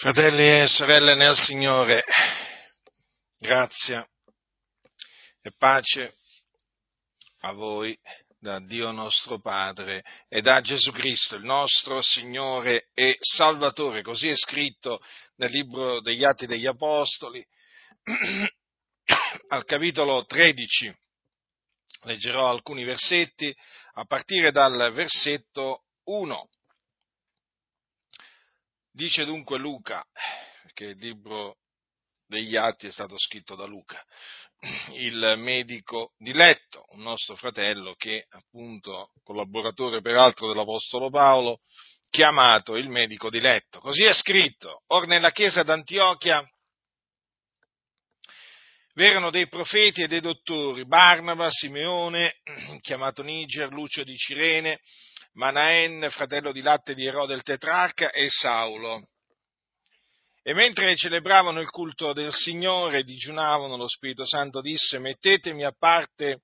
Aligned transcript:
Fratelli 0.00 0.60
e 0.60 0.68
sorelle 0.68 1.16
nel 1.16 1.34
Signore, 1.34 2.04
grazia 3.36 4.08
e 5.42 5.50
pace 5.58 6.14
a 7.40 7.50
voi 7.50 7.98
da 8.38 8.60
Dio 8.60 8.92
nostro 8.92 9.40
Padre 9.40 10.04
e 10.28 10.40
da 10.40 10.60
Gesù 10.60 10.92
Cristo, 10.92 11.34
il 11.34 11.42
nostro 11.42 12.00
Signore 12.00 12.90
e 12.94 13.16
Salvatore. 13.18 14.02
Così 14.02 14.28
è 14.28 14.36
scritto 14.36 15.00
nel 15.38 15.50
libro 15.50 16.00
degli 16.00 16.22
Atti 16.22 16.46
degli 16.46 16.66
Apostoli, 16.66 17.44
al 19.48 19.64
capitolo 19.64 20.24
13. 20.26 20.96
Leggerò 22.02 22.48
alcuni 22.48 22.84
versetti 22.84 23.52
a 23.94 24.04
partire 24.04 24.52
dal 24.52 24.92
versetto 24.92 25.86
1 26.04 26.50
Dice 28.98 29.24
dunque 29.24 29.58
Luca, 29.58 30.04
che 30.74 30.86
il 30.86 30.98
libro 30.98 31.58
degli 32.26 32.56
atti 32.56 32.88
è 32.88 32.90
stato 32.90 33.16
scritto 33.16 33.54
da 33.54 33.64
Luca, 33.64 34.04
il 34.94 35.36
medico 35.38 36.14
diletto, 36.18 36.84
un 36.88 37.02
nostro 37.02 37.36
fratello 37.36 37.94
che 37.94 38.26
appunto 38.28 39.12
collaboratore 39.22 40.00
peraltro 40.00 40.48
dell'Apostolo 40.48 41.10
Paolo, 41.10 41.60
chiamato 42.10 42.74
il 42.74 42.90
medico 42.90 43.30
diletto. 43.30 43.78
Così 43.78 44.02
è 44.02 44.12
scritto. 44.12 44.82
Or 44.88 45.06
nella 45.06 45.30
chiesa 45.30 45.62
d'Antiochia 45.62 46.44
v'erano 48.94 49.30
dei 49.30 49.46
profeti 49.46 50.02
e 50.02 50.08
dei 50.08 50.20
dottori, 50.20 50.84
Barnaba, 50.84 51.48
Simeone, 51.52 52.38
chiamato 52.80 53.22
Niger, 53.22 53.70
Lucio 53.70 54.02
di 54.02 54.16
Cirene, 54.16 54.80
Manaen, 55.34 56.08
fratello 56.10 56.52
di 56.52 56.62
latte 56.62 56.94
di 56.94 57.04
Erode 57.04 57.34
il 57.34 57.42
tetrarca, 57.42 58.10
e 58.10 58.28
Saulo. 58.28 59.08
E 60.42 60.54
mentre 60.54 60.96
celebravano 60.96 61.60
il 61.60 61.68
culto 61.70 62.12
del 62.12 62.32
Signore 62.32 62.98
e 62.98 63.04
digiunavano, 63.04 63.76
lo 63.76 63.88
Spirito 63.88 64.26
Santo 64.26 64.60
disse, 64.60 64.98
mettetemi 64.98 65.64
a 65.64 65.74
parte 65.76 66.42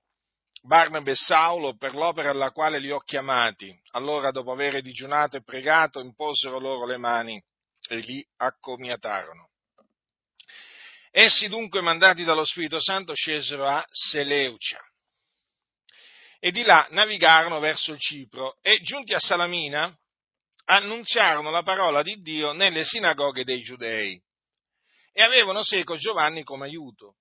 Barnabé 0.61 1.11
e 1.11 1.15
Saulo 1.15 1.75
per 1.75 1.95
l'opera 1.95 2.29
alla 2.29 2.51
quale 2.51 2.79
li 2.79 2.91
ho 2.91 2.99
chiamati. 2.99 3.75
Allora, 3.91 4.31
dopo 4.31 4.51
aver 4.51 4.81
digiunato 4.81 5.37
e 5.37 5.43
pregato, 5.43 5.99
imposero 5.99 6.59
loro 6.59 6.85
le 6.85 6.97
mani 6.97 7.43
e 7.87 7.97
li 7.97 8.25
accomiatarono. 8.37 9.49
Essi 11.11 11.47
dunque, 11.47 11.81
mandati 11.81 12.23
dallo 12.23 12.45
Spirito 12.45 12.79
Santo, 12.79 13.13
scesero 13.13 13.65
a 13.65 13.83
Seleucia 13.89 14.79
e 16.45 16.51
di 16.51 16.61
là 16.61 16.85
navigarono 16.91 17.59
verso 17.59 17.91
il 17.91 17.99
Cipro 17.99 18.59
e 18.61 18.79
giunti 18.81 19.15
a 19.15 19.19
Salamina 19.19 19.91
annunziarono 20.65 21.49
la 21.49 21.63
parola 21.63 22.03
di 22.03 22.21
Dio 22.21 22.51
nelle 22.51 22.83
sinagoghe 22.83 23.43
dei 23.43 23.63
giudei 23.63 24.21
e 25.11 25.23
avevano 25.23 25.63
seco 25.63 25.95
Giovanni 25.95 26.43
come 26.43 26.65
aiuto. 26.65 27.15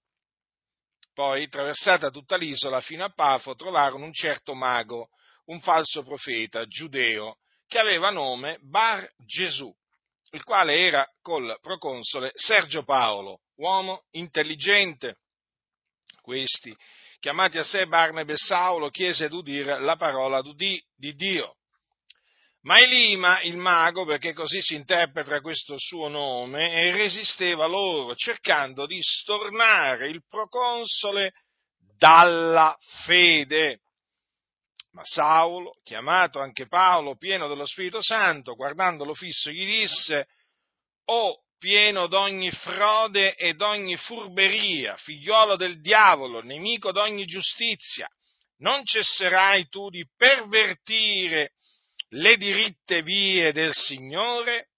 Poi, 1.14 1.45
attraversata 1.45 2.11
tutta 2.11 2.36
l'isola 2.36 2.83
fino 2.83 3.02
a 3.02 3.14
Pafo, 3.14 3.55
trovarono 3.55 4.05
un 4.05 4.12
certo 4.12 4.52
mago, 4.52 5.08
un 5.47 5.58
falso 5.62 6.02
profeta 6.02 6.67
giudeo, 6.67 7.39
che 7.67 7.78
aveva 7.78 8.11
nome 8.11 8.58
Bar 8.61 9.11
Gesù, 9.17 9.75
il 10.33 10.45
quale 10.45 10.75
era 10.75 11.08
col 11.22 11.56
proconsole 11.62 12.30
Sergio 12.34 12.84
Paolo, 12.84 13.41
uomo 13.55 14.05
intelligente. 14.11 15.20
Questi 16.20 16.77
chiamati 17.25 17.56
a 17.56 17.62
sé 17.64 17.86
Barnabé 17.86 18.34
e 18.34 18.36
Saulo, 18.36 18.91
chiese 18.91 19.30
d'udire 19.30 19.80
la 19.80 19.97
parola 19.97 20.42
di 20.42 21.14
Dio. 21.14 21.56
Ma 22.64 22.78
Elima, 22.78 23.41
il 23.41 23.56
mago, 23.56 24.05
perché 24.05 24.34
così 24.34 24.61
si 24.61 24.75
interpreta 24.75 25.41
questo 25.41 25.77
suo 25.78 26.08
nome, 26.08 26.92
resisteva 26.92 27.64
loro, 27.64 28.14
cercando 28.14 28.84
di 28.84 28.98
stornare 29.00 30.11
il 30.11 30.22
proconsole 30.28 31.33
dalla 31.97 32.77
fede. 33.06 33.80
Ma 34.90 35.02
Saulo, 35.07 35.79
chiamato 35.83 36.40
anche 36.40 36.67
Paolo, 36.67 37.17
pieno 37.17 37.48
dello 37.48 37.64
Spirito 37.64 38.02
Santo, 38.02 38.55
guardandolo 38.55 39.14
fisso, 39.14 39.48
gli 39.48 39.64
disse, 39.64 40.27
O 41.07 41.44
pieno 41.59 42.07
d'ogni 42.07 42.51
frode 42.51 43.35
e 43.35 43.55
d'ogni 43.55 43.97
furberia, 43.97 44.97
figliolo 44.97 45.57
del 45.57 45.81
diavolo, 45.81 46.42
nemico 46.42 46.92
d'ogni 46.92 47.25
giustizia. 47.25 48.09
Non 48.59 48.85
cesserai 48.85 49.69
tu 49.69 49.91
di 49.91 50.07
pervertire 50.17 51.53
le 52.11 52.37
diritte 52.37 53.03
vie 53.03 53.53
del 53.53 53.73
Signore? 53.73 54.69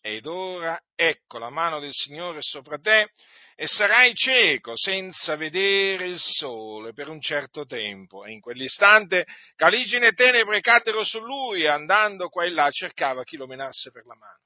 Ed 0.00 0.26
ora 0.26 0.80
ecco 0.94 1.38
la 1.38 1.50
mano 1.50 1.80
del 1.80 1.92
Signore 1.92 2.40
sopra 2.40 2.78
te 2.78 3.10
e 3.58 3.66
sarai 3.66 4.14
cieco 4.14 4.76
senza 4.76 5.34
vedere 5.34 6.06
il 6.06 6.18
sole 6.18 6.92
per 6.92 7.08
un 7.08 7.20
certo 7.20 7.64
tempo. 7.64 8.24
E 8.24 8.32
in 8.32 8.40
quell'istante 8.40 9.26
caligine 9.56 10.08
e 10.08 10.12
tenebre 10.12 10.60
caddero 10.60 11.02
su 11.02 11.18
lui 11.20 11.66
andando 11.66 12.28
qua 12.28 12.44
e 12.44 12.50
là 12.50 12.70
cercava 12.70 13.24
chi 13.24 13.36
lo 13.36 13.46
menasse 13.46 13.90
per 13.90 14.04
la 14.04 14.14
mano. 14.14 14.45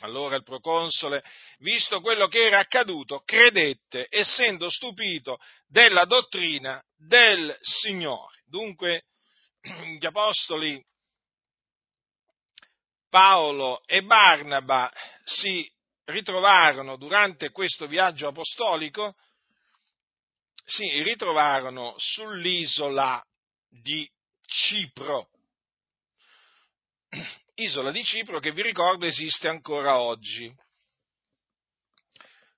Allora 0.00 0.36
il 0.36 0.42
proconsole, 0.42 1.22
visto 1.58 2.00
quello 2.00 2.26
che 2.26 2.46
era 2.46 2.58
accaduto, 2.58 3.22
credette, 3.24 4.06
essendo 4.10 4.68
stupito 4.68 5.38
della 5.66 6.04
dottrina 6.04 6.82
del 6.96 7.56
Signore. 7.60 8.42
Dunque 8.44 9.04
gli 9.98 10.04
apostoli 10.04 10.84
Paolo 13.08 13.82
e 13.86 14.02
Barnaba 14.02 14.92
si 15.22 15.70
ritrovarono 16.06 16.96
durante 16.96 17.50
questo 17.50 17.86
viaggio 17.86 18.26
apostolico, 18.26 19.14
si 20.64 21.02
ritrovarono 21.02 21.94
sull'isola 21.96 23.24
di 23.68 24.10
Cipro 24.46 25.28
isola 27.56 27.90
di 27.90 28.02
Cipro 28.02 28.40
che 28.40 28.52
vi 28.52 28.62
ricordo 28.62 29.06
esiste 29.06 29.48
ancora 29.48 30.00
oggi. 30.00 30.52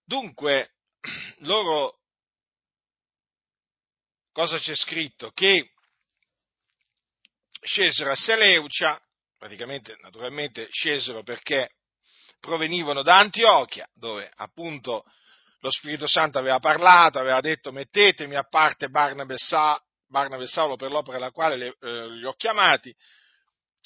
Dunque, 0.04 0.74
loro, 1.40 1.98
cosa 4.32 4.58
c'è 4.58 4.74
scritto? 4.74 5.30
Che 5.32 5.72
scesero 7.60 8.12
a 8.12 8.16
Seleucia, 8.16 9.00
praticamente, 9.36 9.96
naturalmente 10.00 10.68
scesero 10.70 11.22
perché 11.22 11.72
provenivano 12.38 13.02
da 13.02 13.18
Antiochia, 13.18 13.88
dove 13.92 14.30
appunto 14.36 15.04
lo 15.60 15.70
Spirito 15.70 16.06
Santo 16.06 16.38
aveva 16.38 16.60
parlato, 16.60 17.18
aveva 17.18 17.40
detto 17.40 17.72
mettetemi 17.72 18.36
a 18.36 18.44
parte 18.44 18.88
Barnabé 18.88 19.34
e 19.34 20.46
Saulo 20.46 20.76
per 20.76 20.92
l'opera 20.92 21.16
alla 21.16 21.32
quale 21.32 21.56
le, 21.56 21.76
eh, 21.80 22.08
li 22.10 22.24
ho 22.24 22.34
chiamati, 22.34 22.94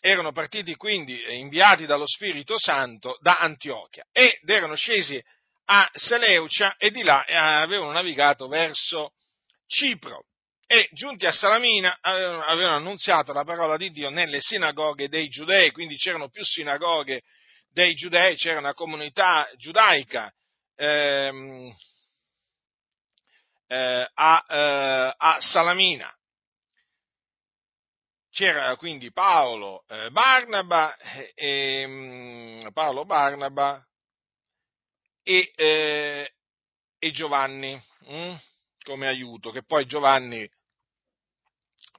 erano 0.00 0.32
partiti 0.32 0.74
quindi 0.74 1.22
eh, 1.22 1.34
inviati 1.34 1.86
dallo 1.86 2.06
Spirito 2.06 2.58
Santo 2.58 3.18
da 3.20 3.38
Antiochia 3.38 4.04
ed 4.12 4.48
erano 4.48 4.74
scesi 4.74 5.22
a 5.66 5.88
Seleucia 5.94 6.76
e 6.76 6.90
di 6.90 7.02
là 7.02 7.24
eh, 7.24 7.34
avevano 7.34 7.92
navigato 7.92 8.48
verso 8.48 9.12
Cipro. 9.66 10.24
E 10.66 10.88
giunti 10.92 11.26
a 11.26 11.32
Salamina 11.32 11.98
avevano, 12.00 12.76
annunziato 12.76 13.32
la 13.32 13.44
parola 13.44 13.76
di 13.76 13.90
Dio 13.90 14.08
nelle 14.08 14.40
sinagoghe 14.40 15.08
dei 15.08 15.28
giudei, 15.28 15.72
quindi 15.72 15.96
c'erano 15.96 16.28
più 16.28 16.44
sinagoghe 16.44 17.22
dei 17.72 17.94
giudei, 17.94 18.36
c'era 18.36 18.60
una 18.60 18.74
comunità 18.74 19.48
giudaica 19.56 20.32
ehm, 20.76 21.72
eh, 23.66 24.10
a, 24.14 24.44
eh, 24.48 25.14
a 25.16 25.36
Salamina 25.40 26.12
c'era 28.30 28.76
quindi 28.76 29.12
Paolo 29.12 29.84
eh, 29.88 30.10
Barnaba, 30.10 30.96
e, 31.34 31.84
mm, 31.86 32.68
Paolo 32.72 33.04
Barnaba 33.04 33.84
e, 35.22 35.52
eh, 35.54 36.34
e 36.98 37.10
Giovanni 37.10 37.80
hm, 38.06 38.38
come 38.82 39.06
aiuto, 39.06 39.50
che 39.50 39.62
poi 39.64 39.86
Giovanni 39.86 40.48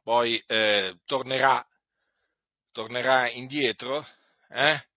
poi 0.03 0.41
eh, 0.47 0.97
tornerà, 1.05 1.65
tornerà 2.71 3.29
indietro, 3.29 4.05
eh? 4.49 4.89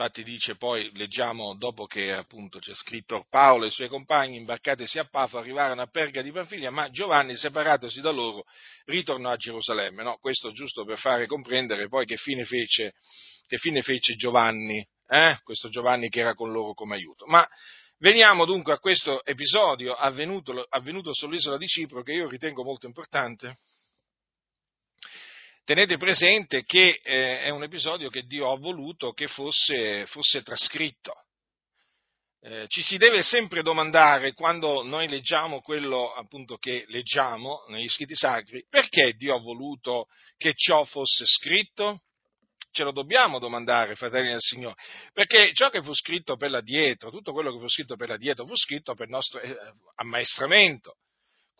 Infatti 0.00 0.22
dice 0.22 0.56
poi, 0.56 0.90
leggiamo 0.94 1.54
dopo 1.56 1.84
che 1.84 2.10
appunto 2.10 2.58
c'è 2.58 2.72
scritto 2.72 3.26
Paolo 3.28 3.64
e 3.64 3.68
i 3.68 3.70
suoi 3.70 3.88
compagni 3.88 4.38
imbarcatesi 4.38 4.98
a 4.98 5.04
Pafo 5.04 5.36
arrivarono 5.36 5.82
a 5.82 5.88
Perga 5.88 6.22
di 6.22 6.32
Panfilia, 6.32 6.70
ma 6.70 6.88
Giovanni 6.88 7.36
separatosi 7.36 8.00
da 8.00 8.10
loro 8.10 8.44
ritornò 8.86 9.28
a 9.28 9.36
Gerusalemme. 9.36 10.02
No, 10.02 10.16
questo 10.16 10.52
giusto 10.52 10.86
per 10.86 10.98
fare 10.98 11.26
comprendere 11.26 11.88
poi 11.88 12.06
che 12.06 12.16
fine 12.16 12.44
fece, 12.44 12.94
che 13.46 13.58
fine 13.58 13.82
fece 13.82 14.14
Giovanni, 14.14 14.82
eh? 15.06 15.38
questo 15.42 15.68
Giovanni 15.68 16.08
che 16.08 16.20
era 16.20 16.32
con 16.32 16.50
loro 16.50 16.72
come 16.72 16.94
aiuto. 16.94 17.26
Ma 17.26 17.46
veniamo 17.98 18.46
dunque 18.46 18.72
a 18.72 18.78
questo 18.78 19.22
episodio 19.22 19.92
avvenuto, 19.92 20.64
avvenuto 20.70 21.12
sull'isola 21.12 21.58
di 21.58 21.66
Cipro 21.66 22.02
che 22.02 22.12
io 22.12 22.26
ritengo 22.26 22.64
molto 22.64 22.86
importante 22.86 23.54
tenete 25.70 25.98
presente 25.98 26.64
che 26.64 27.00
eh, 27.00 27.42
è 27.42 27.48
un 27.50 27.62
episodio 27.62 28.10
che 28.10 28.24
Dio 28.24 28.50
ha 28.50 28.58
voluto 28.58 29.12
che 29.12 29.28
fosse, 29.28 30.04
fosse 30.06 30.42
trascritto. 30.42 31.12
Eh, 32.40 32.66
ci 32.66 32.82
si 32.82 32.96
deve 32.96 33.22
sempre 33.22 33.62
domandare 33.62 34.32
quando 34.32 34.82
noi 34.82 35.06
leggiamo 35.06 35.60
quello 35.60 36.12
appunto 36.12 36.56
che 36.56 36.86
leggiamo 36.88 37.66
negli 37.68 37.88
scritti 37.88 38.16
sacri, 38.16 38.66
perché 38.68 39.12
Dio 39.12 39.36
ha 39.36 39.38
voluto 39.38 40.08
che 40.36 40.54
ciò 40.56 40.82
fosse 40.82 41.24
scritto? 41.24 42.00
Ce 42.72 42.82
lo 42.82 42.90
dobbiamo 42.90 43.38
domandare, 43.38 43.94
fratelli 43.94 44.30
del 44.30 44.40
Signore, 44.40 44.74
perché 45.12 45.52
ciò 45.54 45.70
che 45.70 45.84
fu 45.84 45.94
scritto 45.94 46.34
per 46.34 46.50
l'addietro, 46.50 47.12
tutto 47.12 47.30
quello 47.30 47.52
che 47.52 47.60
fu 47.60 47.68
scritto 47.68 47.94
per 47.94 48.08
l'addietro, 48.08 48.44
fu 48.44 48.56
scritto 48.56 48.94
per 48.94 49.06
il 49.06 49.12
nostro 49.12 49.40
eh, 49.40 49.56
ammaestramento. 49.94 50.96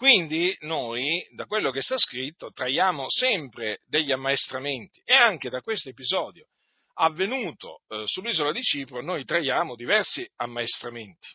Quindi 0.00 0.56
noi, 0.60 1.28
da 1.34 1.44
quello 1.44 1.70
che 1.70 1.82
sta 1.82 1.98
scritto, 1.98 2.52
traiamo 2.52 3.04
sempre 3.10 3.82
degli 3.84 4.12
ammaestramenti 4.12 5.02
e 5.04 5.14
anche 5.14 5.50
da 5.50 5.60
questo 5.60 5.90
episodio 5.90 6.46
avvenuto 6.94 7.82
eh, 7.86 8.04
sull'isola 8.06 8.50
di 8.50 8.62
Cipro 8.62 9.02
noi 9.02 9.26
traiamo 9.26 9.76
diversi 9.76 10.26
ammaestramenti. 10.36 11.28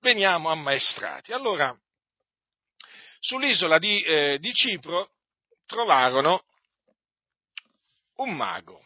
Veniamo 0.00 0.48
ammaestrati. 0.48 1.32
Allora, 1.32 1.72
sull'isola 3.20 3.78
di, 3.78 4.02
eh, 4.02 4.38
di 4.40 4.52
Cipro 4.52 5.10
trovarono 5.64 6.42
un 8.16 8.34
mago. 8.34 8.84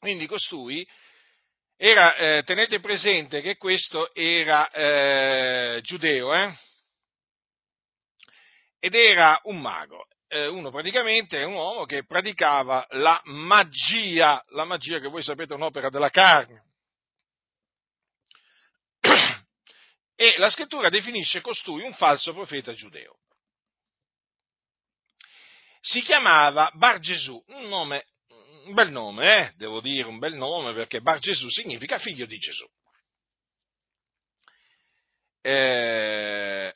Quindi 0.00 0.26
costui 0.26 0.84
era, 1.76 2.16
eh, 2.16 2.42
tenete 2.42 2.80
presente 2.80 3.40
che 3.40 3.56
questo 3.56 4.12
era 4.12 4.68
eh, 4.72 5.80
giudeo, 5.82 6.34
eh? 6.34 6.52
Ed 8.80 8.94
era 8.94 9.38
un 9.44 9.60
mago 9.60 10.06
eh, 10.32 10.46
uno 10.46 10.70
praticamente 10.70 11.40
è 11.40 11.44
un 11.44 11.54
uomo 11.54 11.84
che 11.86 12.04
praticava 12.06 12.86
la 12.90 13.20
magia, 13.24 14.40
la 14.50 14.62
magia 14.62 15.00
che 15.00 15.08
voi 15.08 15.24
sapete 15.24 15.54
è 15.54 15.56
un'opera 15.56 15.90
della 15.90 16.10
carne. 16.10 16.66
E 20.14 20.34
la 20.38 20.50
scrittura 20.50 20.88
definisce 20.88 21.40
costui 21.40 21.82
un 21.82 21.94
falso 21.94 22.32
profeta 22.32 22.72
giudeo. 22.74 23.18
Si 25.80 26.02
chiamava 26.02 26.70
Bar 26.74 27.00
Gesù, 27.00 27.42
un 27.48 27.66
nome, 27.66 28.06
un 28.66 28.74
bel 28.74 28.92
nome, 28.92 29.38
eh? 29.38 29.52
devo 29.56 29.80
dire 29.80 30.06
un 30.06 30.18
bel 30.18 30.34
nome 30.34 30.74
perché 30.74 31.00
Bar 31.00 31.18
Gesù 31.18 31.48
significa 31.48 31.98
figlio 31.98 32.26
di 32.26 32.38
Gesù. 32.38 32.68
Eh, 35.40 36.72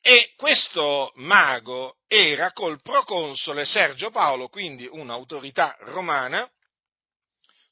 e 0.00 0.32
questo 0.36 1.12
mago 1.16 1.98
era 2.06 2.52
col 2.52 2.80
proconsole 2.80 3.64
Sergio 3.64 4.10
Paolo, 4.10 4.48
quindi 4.48 4.86
un'autorità 4.90 5.76
romana 5.80 6.50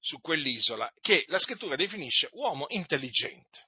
su 0.00 0.20
quell'isola, 0.20 0.92
che 1.00 1.24
la 1.28 1.38
scrittura 1.38 1.76
definisce 1.76 2.28
uomo 2.32 2.66
intelligente 2.68 3.66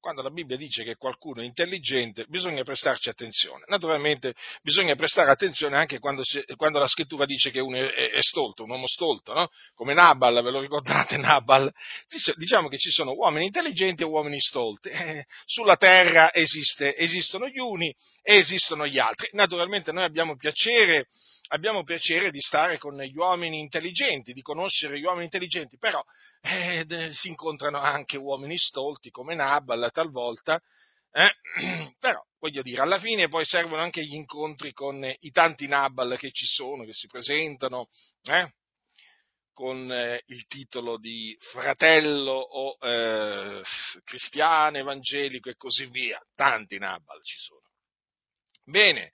quando 0.00 0.22
la 0.22 0.30
Bibbia 0.30 0.56
dice 0.56 0.84
che 0.84 0.96
qualcuno 0.96 1.40
è 1.40 1.44
intelligente, 1.44 2.24
bisogna 2.28 2.62
prestarci 2.62 3.08
attenzione. 3.08 3.64
Naturalmente 3.66 4.34
bisogna 4.62 4.94
prestare 4.94 5.30
attenzione 5.30 5.76
anche 5.76 5.98
quando, 5.98 6.22
si, 6.24 6.42
quando 6.56 6.78
la 6.78 6.86
scrittura 6.86 7.24
dice 7.24 7.50
che 7.50 7.60
uno 7.60 7.76
è, 7.76 8.10
è, 8.10 8.22
stolto, 8.22 8.64
un 8.64 8.70
uomo 8.70 8.86
stolto, 8.86 9.32
no? 9.32 9.48
come 9.74 9.94
Nabal, 9.94 10.42
ve 10.42 10.50
lo 10.50 10.60
ricordate 10.60 11.16
Nabal? 11.18 11.72
Diciamo 12.36 12.68
che 12.68 12.78
ci 12.78 12.90
sono 12.90 13.12
uomini 13.12 13.46
intelligenti 13.46 14.02
e 14.02 14.06
uomini 14.06 14.40
stolti. 14.40 14.88
Eh, 14.88 15.24
sulla 15.44 15.76
terra 15.76 16.32
esiste, 16.32 16.96
esistono 16.96 17.48
gli 17.48 17.58
uni 17.58 17.94
e 18.22 18.36
esistono 18.36 18.86
gli 18.86 18.98
altri. 18.98 19.28
Naturalmente 19.32 19.92
noi 19.92 20.04
abbiamo 20.04 20.36
piacere 20.36 21.06
abbiamo 21.48 21.84
piacere 21.84 22.30
di 22.30 22.40
stare 22.40 22.78
con 22.78 23.00
gli 23.00 23.16
uomini 23.16 23.60
intelligenti, 23.60 24.32
di 24.32 24.42
conoscere 24.42 24.98
gli 24.98 25.04
uomini 25.04 25.24
intelligenti, 25.24 25.78
però 25.78 26.02
eh, 26.42 26.84
si 27.12 27.28
incontrano 27.28 27.78
anche 27.78 28.16
uomini 28.16 28.58
stolti 28.58 29.10
come 29.10 29.34
Nabal 29.34 29.90
talvolta, 29.92 30.60
eh? 31.12 31.94
però 31.98 32.22
voglio 32.38 32.62
dire, 32.62 32.82
alla 32.82 32.98
fine 32.98 33.28
poi 33.28 33.44
servono 33.44 33.82
anche 33.82 34.04
gli 34.04 34.14
incontri 34.14 34.72
con 34.72 35.04
i 35.20 35.30
tanti 35.30 35.66
Nabal 35.66 36.16
che 36.18 36.30
ci 36.30 36.46
sono, 36.46 36.84
che 36.84 36.92
si 36.92 37.06
presentano, 37.06 37.88
eh? 38.24 38.52
con 39.52 39.90
eh, 39.90 40.22
il 40.26 40.46
titolo 40.46 40.98
di 40.98 41.36
fratello 41.40 42.30
o 42.30 42.78
eh, 42.80 43.60
cristiano, 44.04 44.76
evangelico 44.76 45.50
e 45.50 45.56
così 45.56 45.86
via, 45.86 46.20
tanti 46.36 46.78
Nabal 46.78 47.20
ci 47.24 47.36
sono. 47.38 47.62
Bene, 48.64 49.10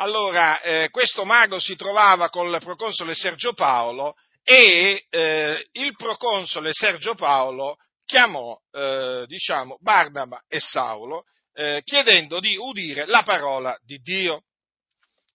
allora, 0.00 0.62
eh, 0.62 0.88
questo 0.88 1.26
mago 1.26 1.58
si 1.60 1.76
trovava 1.76 2.30
col 2.30 2.58
proconsole 2.60 3.14
Sergio 3.14 3.52
Paolo 3.52 4.14
e 4.42 5.04
eh, 5.10 5.68
il 5.72 5.94
proconsole 5.94 6.72
Sergio 6.72 7.14
Paolo 7.14 7.76
chiamò, 8.06 8.58
eh, 8.72 9.24
diciamo, 9.26 9.76
Barnaba 9.78 10.42
e 10.48 10.58
Saulo 10.58 11.24
eh, 11.52 11.82
chiedendo 11.84 12.40
di 12.40 12.56
udire 12.56 13.04
la 13.04 13.22
parola 13.22 13.78
di 13.82 13.98
Dio. 13.98 14.44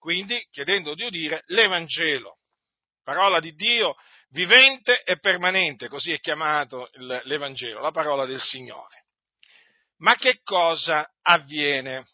Quindi 0.00 0.44
chiedendo 0.50 0.94
di 0.94 1.04
udire 1.04 1.44
l'Evangelo, 1.46 2.38
parola 3.04 3.38
di 3.38 3.54
Dio 3.54 3.94
vivente 4.30 5.00
e 5.04 5.20
permanente, 5.20 5.86
così 5.88 6.10
è 6.10 6.18
chiamato 6.18 6.90
l'Evangelo, 6.94 7.80
la 7.80 7.92
parola 7.92 8.26
del 8.26 8.40
Signore. 8.40 9.04
Ma 9.98 10.16
che 10.16 10.40
cosa 10.42 11.08
avviene? 11.22 12.04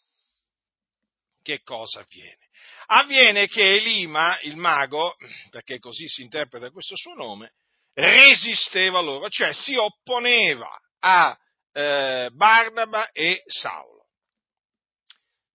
Che 1.43 1.63
cosa 1.63 2.01
avviene? 2.01 2.42
Avviene 2.87 3.47
che 3.49 3.77
Elima, 3.77 4.39
il 4.43 4.57
mago, 4.57 5.17
perché 5.51 5.79
così 5.79 6.09
si 6.09 6.23
interpreta 6.23 6.71
questo 6.71 6.97
suo 6.97 7.15
nome, 7.15 7.53
resisteva 7.95 9.01
loro, 9.01 9.29
cioè 9.29 9.53
si 9.53 9.77
opponeva 9.77 10.71
a 11.01 11.39
eh, 11.73 12.31
Barnaba 12.33 13.11
e 13.11 13.43
Saulo, 13.47 14.07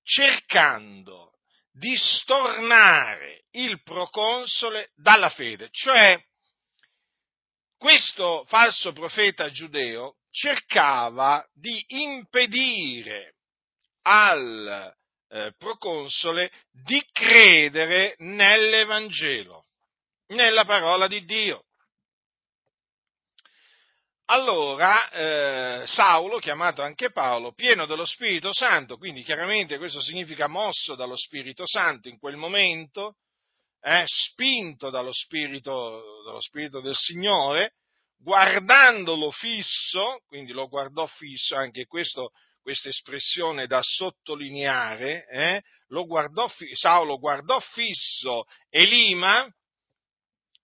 cercando 0.03 1.33
di 1.71 1.95
stornare 1.95 3.45
il 3.51 3.81
proconsole 3.83 4.91
dalla 4.95 5.29
fede, 5.29 5.69
cioè 5.71 6.19
questo 7.77 8.43
falso 8.45 8.91
profeta 8.91 9.49
giudeo 9.51 10.15
cercava 10.31 11.47
di 11.53 11.83
impedire 11.87 13.35
al 14.01 14.95
eh, 15.29 15.53
proconsole 15.57 16.51
di 16.71 17.03
credere 17.11 18.15
nell'Evangelo, 18.19 19.65
nella 20.27 20.65
parola 20.65 21.07
di 21.07 21.23
Dio. 21.25 21.63
Allora 24.29 25.09
eh, 25.09 25.87
Saulo, 25.87 26.37
chiamato 26.39 26.81
anche 26.81 27.11
Paolo, 27.11 27.53
pieno 27.53 27.85
dello 27.85 28.03
Spirito 28.03 28.51
Santo, 28.51 28.97
quindi 28.97 29.23
chiaramente 29.23 29.77
questo 29.77 30.01
significa 30.01 30.47
mosso 30.47 30.95
dallo 30.95 31.15
Spirito 31.15 31.65
Santo 31.65 32.09
in 32.09 32.19
quel 32.19 32.35
momento, 32.35 33.15
eh, 33.79 34.03
spinto 34.05 34.89
dallo 34.89 35.13
Spirito, 35.13 36.23
dallo 36.25 36.41
Spirito 36.41 36.81
del 36.81 36.95
Signore, 36.95 37.75
guardandolo 38.17 39.31
fisso, 39.31 40.19
quindi 40.27 40.51
lo 40.51 40.67
guardò 40.67 41.05
fisso, 41.05 41.55
anche 41.55 41.85
questo 41.85 42.31
questa 42.67 42.89
espressione 42.89 43.65
da 43.65 43.79
sottolineare, 43.81 45.25
eh, 45.29 45.63
lo 45.87 46.05
guardò, 46.05 46.51
Saulo 46.73 47.17
guardò 47.17 47.61
fisso 47.61 48.43
Elima 48.67 49.49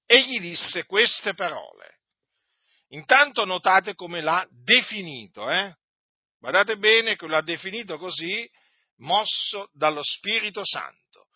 e 0.06 0.22
gli 0.26 0.42
disse 0.42 0.86
queste 0.86 1.34
parole. 1.34 2.00
Intanto 2.90 3.46
notate 3.46 3.96
come 3.96 4.20
l'ha 4.20 4.46
definito, 4.52 5.50
eh? 5.50 5.74
guardate 6.40 6.76
bene 6.76 7.16
che 7.16 7.26
l'ha 7.26 7.40
definito 7.40 7.98
così, 7.98 8.52
mosso 8.98 9.70
dallo 9.72 10.04
Spirito 10.04 10.66
Santo, 10.66 11.28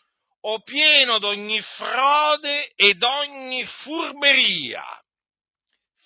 o 0.41 0.59
pieno 0.63 1.17
d'ogni 1.17 1.62
frode 1.62 2.74
e 2.75 2.93
d'ogni 2.95 3.65
furberia, 3.65 4.83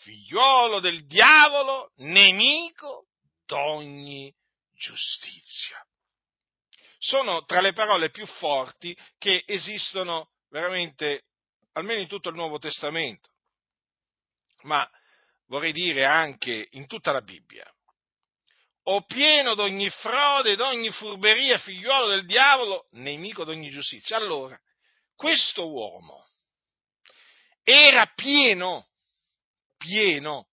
figliuolo 0.03 0.79
del 0.79 1.07
diavolo, 1.07 1.93
nemico 1.95 3.07
d'ogni 3.47 4.31
giustizia. 4.81 5.85
Sono 6.97 7.45
tra 7.45 7.61
le 7.61 7.71
parole 7.71 8.09
più 8.09 8.25
forti 8.25 8.97
che 9.17 9.43
esistono 9.45 10.31
veramente, 10.49 11.25
almeno 11.73 11.99
in 12.01 12.07
tutto 12.07 12.29
il 12.29 12.35
Nuovo 12.35 12.57
Testamento, 12.57 13.29
ma 14.63 14.87
vorrei 15.45 15.71
dire 15.71 16.05
anche 16.05 16.67
in 16.71 16.87
tutta 16.87 17.11
la 17.11 17.21
Bibbia. 17.21 17.65
O 18.85 19.03
pieno 19.03 19.53
d'ogni 19.53 19.89
frode, 19.89 20.55
d'ogni 20.55 20.91
furberia, 20.91 21.59
figliuolo 21.59 22.07
del 22.07 22.25
diavolo, 22.25 22.87
nemico 22.91 23.43
d'ogni 23.43 23.69
giustizia. 23.69 24.17
Allora, 24.17 24.59
questo 25.15 25.69
uomo 25.69 26.27
era 27.63 28.07
pieno, 28.07 28.87
pieno 29.77 30.47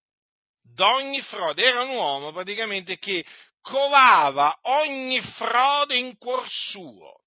d'ogni 0.60 1.22
frode, 1.22 1.62
era 1.62 1.82
un 1.82 1.90
uomo 1.90 2.32
praticamente 2.32 2.98
che 2.98 3.24
covava 3.68 4.58
ogni 4.62 5.20
frode 5.20 5.98
in 5.98 6.16
cuor 6.16 6.48
suo, 6.48 7.24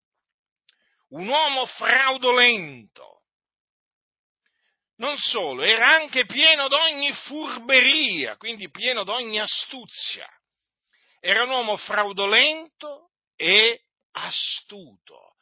un 1.10 1.27
uomo 1.27 1.67
fraudolento. 1.67 3.21
Non 4.95 5.17
solo, 5.17 5.62
era 5.62 5.95
anche 5.95 6.25
pieno 6.25 6.67
d'ogni 6.67 7.12
furberia, 7.13 8.38
quindi 8.38 8.69
pieno 8.69 9.03
d'ogni 9.03 9.39
astuzia. 9.39 10.27
Era 11.19 11.43
un 11.43 11.50
uomo 11.50 11.77
fraudolento 11.77 13.12
e 13.36 13.83
astuto. 14.12 15.36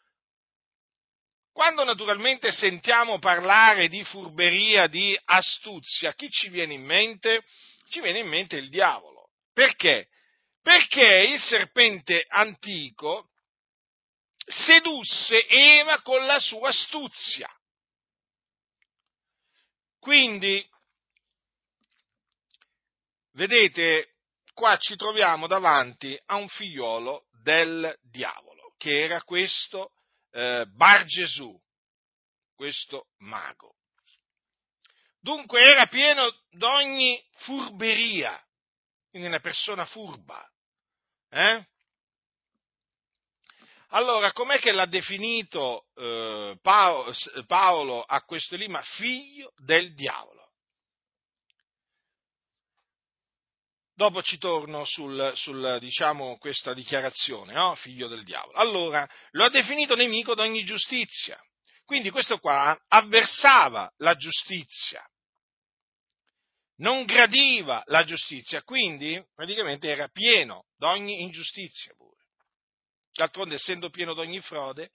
Quando 1.53 1.83
naturalmente 1.83 2.51
sentiamo 2.51 3.19
parlare 3.19 3.87
di 3.87 4.03
furberia, 4.03 4.87
di 4.87 5.17
astuzia, 5.25 6.13
chi 6.13 6.29
ci 6.29 6.49
viene 6.49 6.73
in 6.73 6.83
mente? 6.83 7.43
Ci 7.89 8.01
viene 8.01 8.19
in 8.19 8.27
mente 8.27 8.55
il 8.57 8.69
diavolo. 8.69 9.31
Perché? 9.53 10.07
Perché 10.69 11.23
il 11.23 11.39
serpente 11.39 12.23
antico 12.27 13.31
sedusse 14.45 15.47
Eva 15.47 15.99
con 16.03 16.23
la 16.27 16.39
sua 16.39 16.69
astuzia. 16.69 17.49
Quindi, 19.97 20.63
vedete, 23.31 24.17
qua 24.53 24.77
ci 24.77 24.95
troviamo 24.95 25.47
davanti 25.47 26.15
a 26.27 26.35
un 26.35 26.47
figliolo 26.47 27.25
del 27.41 27.97
diavolo, 28.03 28.75
che 28.77 29.01
era 29.01 29.23
questo 29.23 29.93
eh, 30.29 30.67
Bar 30.67 31.05
Gesù, 31.05 31.59
questo 32.53 33.07
mago. 33.21 33.73
Dunque 35.19 35.63
era 35.63 35.87
pieno 35.87 36.31
d'ogni 36.51 37.19
furberia, 37.37 38.39
quindi 39.09 39.27
una 39.29 39.39
persona 39.39 39.83
furba. 39.85 40.47
Eh? 41.29 41.63
Allora, 43.89 44.31
com'è 44.33 44.59
che 44.59 44.71
l'ha 44.71 44.85
definito 44.85 45.87
eh, 45.95 46.57
Paolo, 46.61 47.11
Paolo, 47.47 48.01
a 48.01 48.21
questo 48.23 48.55
lì? 48.55 48.67
Ma 48.67 48.81
figlio 48.83 49.51
del 49.57 49.93
diavolo. 49.95 50.37
Dopo 53.93 54.21
ci 54.21 54.37
torno 54.37 54.85
sul, 54.85 55.33
sul 55.35 55.77
diciamo, 55.81 56.37
questa 56.37 56.73
dichiarazione, 56.73 57.51
no? 57.53 57.75
figlio 57.75 58.07
del 58.07 58.23
diavolo. 58.23 58.57
Allora, 58.57 59.09
lo 59.31 59.43
ha 59.43 59.49
definito 59.49 59.95
nemico 59.95 60.35
di 60.35 60.41
ogni 60.41 60.63
giustizia. 60.63 61.37
Quindi 61.83 62.11
questo 62.11 62.37
qua 62.37 62.79
avversava 62.87 63.91
la 63.97 64.15
giustizia, 64.15 65.03
non 66.79 67.05
gradiva 67.05 67.83
la 67.87 68.03
giustizia, 68.03 68.61
quindi 68.63 69.21
praticamente 69.33 69.89
era 69.89 70.07
pieno 70.07 70.65
di 70.77 70.85
ogni 70.85 71.21
ingiustizia 71.21 71.93
pure. 71.95 72.17
D'altronde, 73.13 73.55
essendo 73.55 73.89
pieno 73.89 74.13
di 74.13 74.19
ogni 74.19 74.39
frode, 74.39 74.91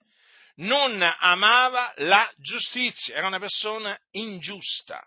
non 0.55 1.01
amava 1.19 1.93
la 1.97 2.31
giustizia, 2.37 3.15
era 3.15 3.27
una 3.27 3.39
persona 3.39 3.97
ingiusta. 4.11 5.05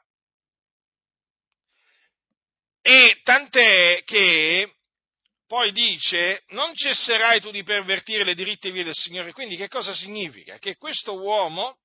E 2.81 3.21
tant'è 3.23 4.03
che 4.05 4.75
poi 5.47 5.73
dice, 5.73 6.45
non 6.49 6.75
cesserai 6.75 7.41
tu 7.41 7.51
di 7.51 7.63
pervertire 7.63 8.23
le 8.23 8.35
diritte 8.35 8.71
vie 8.71 8.85
del 8.85 8.95
Signore. 8.95 9.33
Quindi 9.33 9.57
che 9.57 9.69
cosa 9.69 9.95
significa? 9.95 10.59
Che 10.59 10.77
questo 10.77 11.19
uomo 11.19 11.79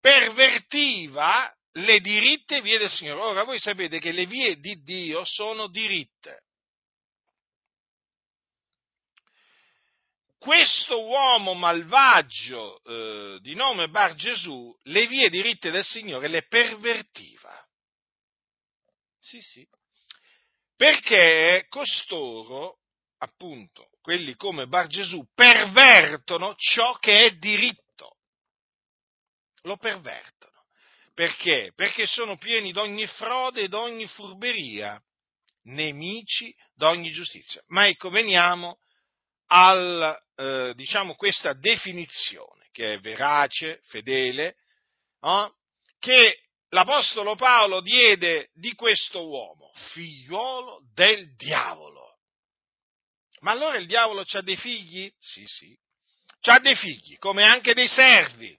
pervertiva 0.00 1.50
le 1.76 2.00
diritte 2.00 2.60
vie 2.60 2.78
del 2.78 2.90
Signore. 2.90 3.20
Ora 3.20 3.44
voi 3.44 3.58
sapete 3.58 3.98
che 3.98 4.12
le 4.12 4.26
vie 4.26 4.58
di 4.58 4.82
Dio 4.82 5.24
sono 5.24 5.68
diritte. 5.68 6.42
Questo 10.38 11.02
uomo 11.06 11.54
malvagio 11.54 12.82
eh, 12.84 13.38
di 13.40 13.54
nome 13.54 13.88
Bar 13.88 14.14
Gesù, 14.14 14.76
le 14.82 15.06
vie 15.06 15.30
diritte 15.30 15.70
del 15.70 15.84
Signore 15.84 16.28
le 16.28 16.46
pervertiva. 16.46 17.66
Sì, 19.20 19.40
sì. 19.40 19.66
Perché 20.76 21.64
costoro, 21.70 22.80
appunto, 23.18 23.88
quelli 24.02 24.34
come 24.36 24.66
Bar 24.66 24.86
Gesù, 24.86 25.26
pervertono 25.34 26.54
ciò 26.56 26.98
che 26.98 27.24
è 27.24 27.30
diritto. 27.36 28.18
Lo 29.62 29.78
pervertono. 29.78 30.53
Perché? 31.14 31.72
Perché 31.74 32.06
sono 32.06 32.36
pieni 32.36 32.72
di 32.72 32.78
ogni 32.78 33.06
frode 33.06 33.62
e 33.62 33.68
di 33.68 33.74
ogni 33.74 34.06
furberia, 34.08 35.00
nemici 35.64 36.54
di 36.74 36.84
ogni 36.84 37.10
giustizia. 37.12 37.62
Ma 37.68 37.86
ecco, 37.86 38.10
veniamo 38.10 38.78
a 39.46 40.20
eh, 40.36 40.72
diciamo, 40.74 41.14
questa 41.14 41.52
definizione, 41.52 42.68
che 42.72 42.94
è 42.94 43.00
verace, 43.00 43.80
fedele, 43.84 44.56
no? 45.20 45.54
che 46.00 46.40
l'Apostolo 46.70 47.36
Paolo 47.36 47.80
diede 47.80 48.50
di 48.54 48.74
questo 48.74 49.26
uomo, 49.28 49.70
figliolo 49.92 50.80
del 50.92 51.34
diavolo. 51.36 52.18
Ma 53.40 53.52
allora 53.52 53.78
il 53.78 53.86
diavolo 53.86 54.24
ha 54.26 54.40
dei 54.40 54.56
figli? 54.56 55.12
Sì, 55.18 55.44
sì. 55.46 55.78
Ha 56.46 56.58
dei 56.58 56.74
figli, 56.74 57.16
come 57.18 57.44
anche 57.44 57.74
dei 57.74 57.88
servi. 57.88 58.58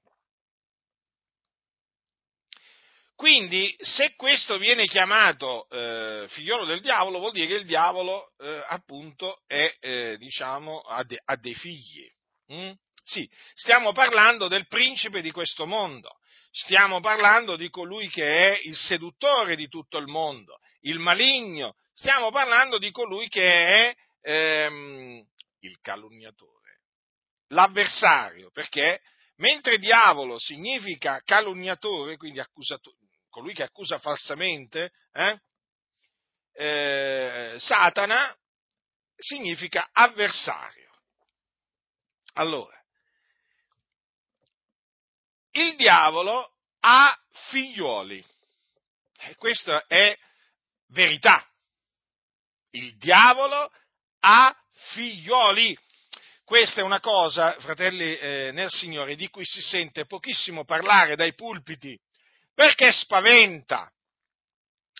Quindi, 3.16 3.74
se 3.80 4.14
questo 4.16 4.58
viene 4.58 4.88
chiamato 4.88 5.70
eh, 5.70 6.26
figliolo 6.28 6.66
del 6.66 6.82
diavolo, 6.82 7.20
vuol 7.20 7.32
dire 7.32 7.48
che 7.48 7.54
il 7.56 7.66
diavolo, 7.66 8.34
eh, 8.38 8.64
appunto, 8.68 9.42
è, 9.48 9.74
eh, 9.80 10.18
diciamo, 10.18 10.82
ha, 10.82 11.02
de, 11.04 11.22
ha, 11.24 11.38
dei 11.38 11.56
figli. 11.56 12.12
Mm? 12.52 12.72
Sì, 13.04 13.30
stiamo 13.54 13.94
parlando 13.94 14.50
del 14.50 14.68
principe 14.68 15.22
di 15.22 15.32
questo 15.32 15.66
mondo. 15.66 16.18
Stiamo 16.52 17.00
parlando 17.00 17.56
di 17.56 17.70
colui 17.70 18.10
che 18.10 18.54
è 18.54 18.60
il 18.64 18.76
seduttore 18.76 19.56
di 19.56 19.68
tutto 19.70 19.98
il 19.98 20.08
mondo, 20.08 20.60
il 20.82 21.00
maligno. 21.00 21.76
Stiamo 21.94 22.32
parlando 22.32 22.78
di 22.78 22.92
colui 22.92 23.30
che 23.30 23.90
è 23.90 23.96
ehm, 24.22 25.26
il 25.60 25.80
calunniatore, 25.80 26.82
l'avversario, 27.50 28.52
perché 28.52 29.02
mentre 29.38 29.78
diavolo 29.78 30.40
significa 30.40 31.22
calunniatore, 31.24 32.18
quindi 32.18 32.40
colui 33.36 33.54
che 33.54 33.64
accusa 33.64 34.00
falsamente, 34.00 34.94
eh, 35.12 35.42
eh, 36.54 37.56
Satana 37.60 38.34
significa 39.14 39.90
avversario. 39.92 40.90
Allora, 42.36 42.82
il 45.52 45.76
diavolo 45.76 46.50
ha 46.80 47.14
figlioli. 47.50 48.26
E 49.18 49.36
questa 49.36 49.86
è 49.86 50.18
verità. 50.92 51.46
Il 52.70 52.96
diavolo 52.96 53.70
ha 54.22 54.58
figlioli. 54.94 55.78
Questa 56.46 56.80
è 56.80 56.84
una 56.84 57.02
cosa, 57.02 57.60
fratelli 57.60 58.18
eh, 58.18 58.52
nel 58.54 58.70
Signore, 58.70 59.16
di 59.16 59.28
cui 59.28 59.44
si 59.44 59.62
sente 59.62 60.06
pochissimo 60.06 60.64
parlare 60.64 61.18
dai 61.18 61.34
pulpiti, 61.34 62.00
perché 62.56 62.92
spaventa, 62.92 63.92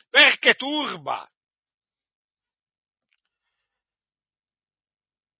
perché 0.10 0.54
turba, 0.54 1.28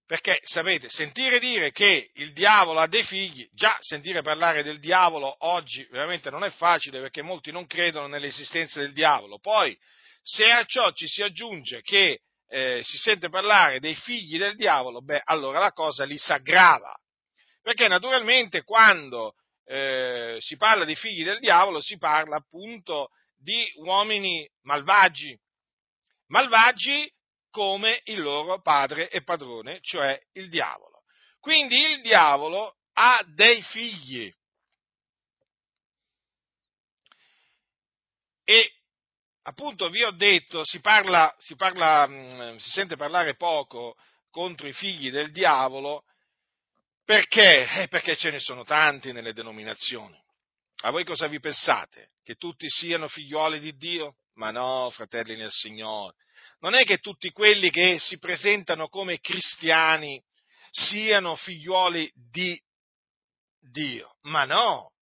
Perché 0.06 0.38
sapete, 0.44 0.88
sentire 0.88 1.40
dire 1.40 1.72
che 1.72 2.10
il 2.14 2.32
diavolo 2.32 2.78
ha 2.78 2.86
dei 2.86 3.02
figli, 3.02 3.48
già 3.52 3.76
sentire 3.80 4.22
parlare 4.22 4.62
del 4.62 4.78
diavolo 4.78 5.34
oggi 5.40 5.84
veramente 5.90 6.30
non 6.30 6.44
è 6.44 6.50
facile 6.50 7.00
perché 7.00 7.22
molti 7.22 7.50
non 7.50 7.66
credono 7.66 8.06
nell'esistenza 8.06 8.78
del 8.78 8.92
diavolo. 8.92 9.40
Poi, 9.40 9.76
se 10.22 10.48
a 10.48 10.64
ciò 10.64 10.92
ci 10.92 11.08
si 11.08 11.22
aggiunge 11.22 11.82
che 11.82 12.20
eh, 12.48 12.82
si 12.84 12.96
sente 12.98 13.28
parlare 13.28 13.80
dei 13.80 13.96
figli 13.96 14.38
del 14.38 14.54
diavolo, 14.54 15.02
beh, 15.02 15.22
allora 15.24 15.58
la 15.58 15.72
cosa 15.72 16.04
li 16.04 16.16
si 16.18 16.30
aggrava. 16.30 16.96
Perché 17.60 17.88
naturalmente 17.88 18.62
quando 18.62 19.34
eh, 19.66 20.36
si 20.40 20.56
parla 20.56 20.84
di 20.84 20.94
figli 20.94 21.24
del 21.24 21.40
diavolo 21.40 21.80
si 21.80 21.98
parla 21.98 22.36
appunto 22.36 23.10
di 23.36 23.70
uomini 23.76 24.48
malvagi, 24.62 25.38
malvagi 26.28 27.12
come 27.50 28.00
il 28.04 28.20
loro 28.20 28.60
padre 28.60 29.08
e 29.08 29.22
padrone, 29.22 29.78
cioè 29.80 30.18
il 30.32 30.48
diavolo. 30.48 31.02
Quindi 31.40 31.78
il 31.78 32.00
diavolo 32.02 32.76
ha 32.92 33.22
dei 33.34 33.62
figli. 33.62 34.32
E 38.44 38.72
appunto 39.42 39.88
vi 39.88 40.02
ho 40.02 40.10
detto, 40.10 40.64
si, 40.64 40.80
parla, 40.80 41.34
si, 41.38 41.56
parla, 41.56 42.06
mm, 42.06 42.56
si 42.56 42.70
sente 42.70 42.96
parlare 42.96 43.36
poco 43.36 43.96
contro 44.30 44.68
i 44.68 44.72
figli 44.72 45.10
del 45.10 45.32
diavolo, 45.32 46.04
perché? 47.06 47.66
Eh, 47.82 47.88
perché 47.88 48.16
ce 48.16 48.30
ne 48.30 48.40
sono 48.40 48.64
tanti 48.64 49.12
nelle 49.12 49.32
denominazioni. 49.32 50.22
A 50.82 50.90
voi 50.90 51.04
cosa 51.04 51.26
vi 51.26 51.40
pensate? 51.40 52.10
Che 52.22 52.34
tutti 52.34 52.68
siano 52.68 53.08
figlioli 53.08 53.60
di 53.60 53.74
Dio? 53.76 54.16
Ma 54.34 54.50
no, 54.50 54.90
fratelli 54.90 55.36
nel 55.36 55.50
Signore 55.50 56.16
non 56.60 56.74
è 56.74 56.84
che 56.84 56.98
tutti 56.98 57.30
quelli 57.30 57.70
che 57.70 57.98
si 57.98 58.18
presentano 58.18 58.88
come 58.88 59.20
cristiani 59.20 60.22
siano 60.70 61.36
figliuoli 61.36 62.10
di 62.30 62.60
Dio. 63.60 64.16
Ma 64.22 64.44
no, 64.44 64.92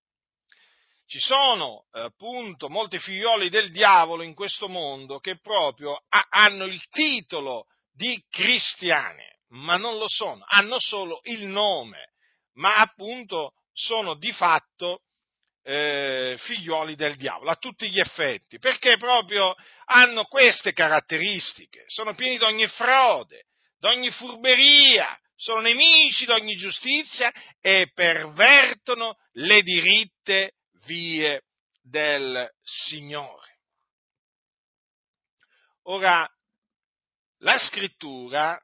ci 1.06 1.18
sono 1.18 1.86
eh, 1.92 2.00
appunto 2.00 2.68
molti 2.68 2.98
figlioli 2.98 3.48
del 3.48 3.70
diavolo 3.70 4.22
in 4.22 4.34
questo 4.34 4.68
mondo 4.68 5.18
che 5.18 5.38
proprio 5.38 5.94
ha, 6.08 6.26
hanno 6.28 6.64
il 6.64 6.82
titolo 6.88 7.66
di 7.92 8.22
cristiani, 8.28 9.24
ma 9.48 9.76
non 9.76 9.96
lo 9.98 10.08
sono, 10.08 10.44
hanno 10.46 10.78
solo 10.78 11.20
il 11.24 11.46
nome, 11.46 12.12
ma 12.54 12.76
appunto 12.76 13.52
sono 13.72 14.14
di 14.14 14.32
fatto 14.32 15.02
eh, 15.62 16.36
figlioli 16.38 16.94
del 16.94 17.16
diavolo, 17.16 17.50
a 17.50 17.56
tutti 17.56 17.88
gli 17.90 17.98
effetti, 17.98 18.58
perché 18.58 18.96
proprio 18.98 19.54
hanno 19.86 20.24
queste 20.24 20.72
caratteristiche, 20.72 21.84
sono 21.86 22.14
pieni 22.14 22.38
di 22.38 22.44
ogni 22.44 22.66
frode, 22.66 23.46
di 23.78 23.86
ogni 23.86 24.10
furberia, 24.10 25.18
sono 25.36 25.60
nemici 25.60 26.26
di 26.26 26.30
ogni 26.30 26.56
giustizia 26.56 27.32
e 27.60 27.90
pervertono 27.92 29.16
le 29.32 29.62
diritte 29.62 30.54
vie 30.84 31.42
del 31.82 32.48
Signore. 32.62 33.58
Ora, 35.86 36.26
la 37.38 37.58
scrittura 37.58 38.58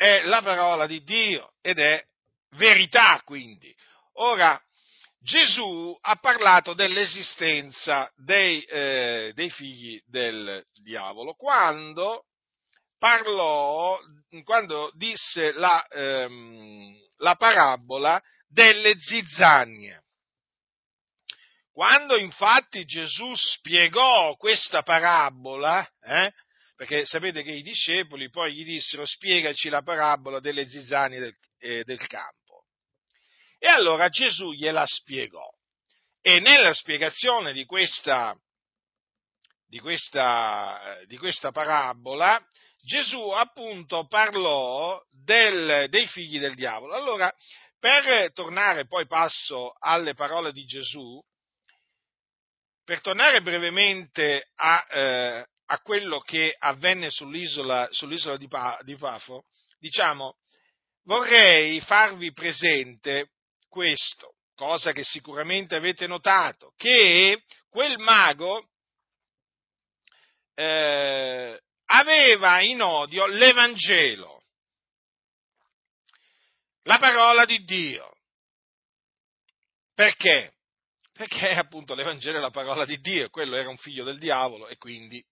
è 0.00 0.22
la 0.22 0.40
parola 0.40 0.86
di 0.86 1.02
Dio 1.02 1.52
ed 1.60 1.78
è 1.78 2.02
verità 2.52 3.20
quindi. 3.22 3.70
Ora, 4.14 4.58
Gesù 5.18 5.94
ha 6.00 6.16
parlato 6.16 6.72
dell'esistenza 6.72 8.10
dei, 8.16 8.62
eh, 8.62 9.32
dei 9.34 9.50
figli 9.50 10.02
del 10.06 10.64
diavolo 10.80 11.34
quando 11.34 12.24
parlò, 12.98 13.98
quando 14.42 14.90
disse 14.94 15.52
la, 15.52 15.86
ehm, 15.88 16.96
la 17.18 17.34
parabola 17.34 18.18
delle 18.48 18.98
zizzanie. 18.98 20.02
Quando 21.72 22.16
infatti 22.16 22.86
Gesù 22.86 23.34
spiegò 23.34 24.34
questa 24.36 24.82
parabola, 24.82 25.86
eh, 26.00 26.32
perché 26.80 27.04
sapete 27.04 27.42
che 27.42 27.52
i 27.52 27.60
discepoli 27.60 28.30
poi 28.30 28.54
gli 28.54 28.64
dissero 28.64 29.04
spiegaci 29.04 29.68
la 29.68 29.82
parabola 29.82 30.40
delle 30.40 30.66
zizzanie 30.66 31.18
del, 31.18 31.36
eh, 31.58 31.84
del 31.84 32.06
campo. 32.06 32.68
E 33.58 33.68
allora 33.68 34.08
Gesù 34.08 34.52
gliela 34.52 34.86
spiegò. 34.86 35.46
E 36.22 36.40
nella 36.40 36.72
spiegazione 36.72 37.52
di 37.52 37.66
questa, 37.66 38.34
di 39.66 39.78
questa, 39.78 40.98
di 41.06 41.18
questa 41.18 41.50
parabola, 41.50 42.42
Gesù 42.78 43.28
appunto 43.28 44.06
parlò 44.06 44.98
del, 45.10 45.86
dei 45.90 46.06
figli 46.06 46.38
del 46.38 46.54
diavolo. 46.54 46.94
Allora, 46.94 47.30
per 47.78 48.32
tornare 48.32 48.86
poi 48.86 49.06
passo 49.06 49.74
alle 49.80 50.14
parole 50.14 50.50
di 50.50 50.64
Gesù, 50.64 51.22
per 52.82 53.02
tornare 53.02 53.42
brevemente 53.42 54.48
a, 54.54 54.86
eh, 54.88 55.46
a 55.72 55.78
quello 55.80 56.18
che 56.20 56.54
avvenne 56.58 57.10
sull'isola, 57.10 57.88
sull'isola 57.90 58.36
di, 58.36 58.48
pa, 58.48 58.78
di 58.82 58.96
Pafo, 58.96 59.44
diciamo, 59.78 60.36
vorrei 61.04 61.80
farvi 61.80 62.32
presente 62.32 63.30
questo, 63.68 64.34
cosa 64.56 64.90
che 64.92 65.04
sicuramente 65.04 65.76
avete 65.76 66.08
notato, 66.08 66.72
che 66.76 67.44
quel 67.68 67.98
mago 67.98 68.68
eh, 70.54 71.60
aveva 71.84 72.60
in 72.62 72.82
odio 72.82 73.26
l'Evangelo, 73.26 74.42
la 76.82 76.98
parola 76.98 77.44
di 77.44 77.62
Dio. 77.62 78.12
Perché? 79.94 80.54
perché 81.20 81.50
appunto 81.54 81.94
l'Evangelo 81.94 82.38
è 82.38 82.40
la 82.40 82.50
parola 82.50 82.86
di 82.86 82.98
Dio, 82.98 83.28
quello 83.28 83.54
era 83.54 83.68
un 83.68 83.76
figlio 83.76 84.02
del 84.02 84.18
diavolo 84.18 84.66
e 84.66 84.76
quindi... 84.76 85.22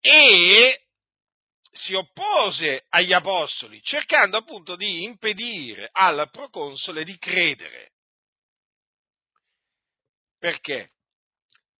E 0.00 0.80
si 1.70 1.94
oppose 1.94 2.86
agli 2.88 3.12
apostoli, 3.12 3.82
cercando 3.82 4.38
appunto 4.38 4.76
di 4.76 5.02
impedire 5.02 5.88
al 5.92 6.28
proconsole 6.30 7.04
di 7.04 7.16
credere. 7.18 7.92
Perché? 10.38 10.92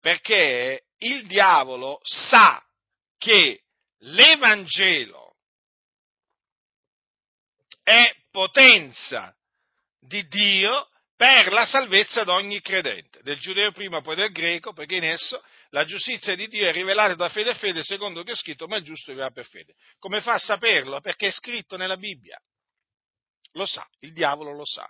Perché 0.01 0.87
il 0.99 1.27
diavolo 1.27 2.01
sa 2.03 2.63
che 3.19 3.63
l'Evangelo 4.01 5.37
è 7.83 8.15
potenza 8.31 9.35
di 10.01 10.27
Dio 10.27 10.89
per 11.17 11.53
la 11.53 11.65
salvezza 11.65 12.25
di 12.25 12.31
ogni 12.31 12.61
credente, 12.61 13.23
del 13.23 13.39
giudeo 13.39 13.73
prima 13.73 14.03
poi 14.03 14.17
del 14.17 14.33
greco, 14.33 14.73
perché 14.73 14.97
in 14.97 15.05
esso 15.05 15.43
la 15.71 15.85
giustizia 15.85 16.35
di 16.35 16.49
Dio 16.49 16.67
è 16.67 16.73
rivelata 16.73 17.15
da 17.15 17.29
fede 17.29 17.51
a 17.51 17.55
fede, 17.55 17.83
secondo 17.83 18.23
che 18.23 18.33
è 18.33 18.37
scritto, 18.37 18.67
ma 18.67 18.77
il 18.77 18.85
giusto 18.85 19.13
vivrà 19.13 19.31
per 19.31 19.47
fede. 19.47 19.75
Come 19.99 20.21
fa 20.21 20.35
a 20.35 20.39
saperlo? 20.39 21.01
Perché 21.01 21.29
è 21.29 21.33
scritto 21.33 21.77
nella 21.77 21.97
Bibbia. 21.97 22.41
Lo 23.53 23.67
sa, 23.67 23.87
il 24.01 24.13
diavolo 24.13 24.53
lo 24.53 24.65
sa. 24.65 24.89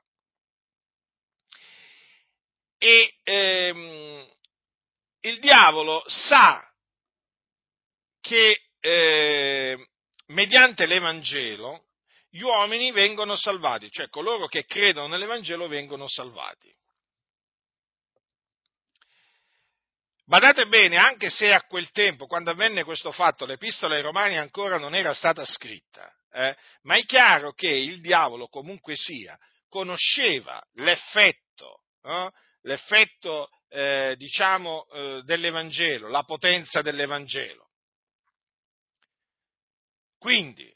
E 2.78 3.14
ehm, 3.22 4.28
il 5.20 5.38
diavolo 5.40 6.04
sa 6.06 6.62
che 8.20 8.60
eh, 8.80 9.88
mediante 10.26 10.86
l'Evangelo 10.86 11.86
gli 12.28 12.42
uomini 12.42 12.90
vengono 12.92 13.34
salvati, 13.36 13.90
cioè 13.90 14.08
coloro 14.08 14.46
che 14.46 14.64
credono 14.66 15.06
nell'Evangelo 15.06 15.68
vengono 15.68 16.06
salvati. 16.06 16.74
Badate 20.28 20.66
bene, 20.66 20.96
anche 20.96 21.30
se 21.30 21.52
a 21.52 21.62
quel 21.62 21.92
tempo, 21.92 22.26
quando 22.26 22.50
avvenne 22.50 22.82
questo 22.82 23.12
fatto, 23.12 23.46
l'epistola 23.46 23.94
ai 23.94 24.02
Romani 24.02 24.36
ancora 24.36 24.76
non 24.76 24.92
era 24.92 25.14
stata 25.14 25.44
scritta, 25.44 26.12
eh, 26.32 26.56
ma 26.82 26.96
è 26.96 27.04
chiaro 27.04 27.52
che 27.52 27.68
il 27.68 28.00
diavolo 28.00 28.48
comunque 28.48 28.96
sia, 28.96 29.38
conosceva 29.68 30.60
l'effetto, 30.74 31.82
eh, 32.02 32.28
l'effetto 32.62 33.50
eh, 33.68 34.16
diciamo, 34.18 34.88
eh, 34.88 35.22
dell'Evangelo, 35.22 36.08
la 36.08 36.24
potenza 36.24 36.82
dell'Evangelo. 36.82 37.68
Quindi, 40.18 40.68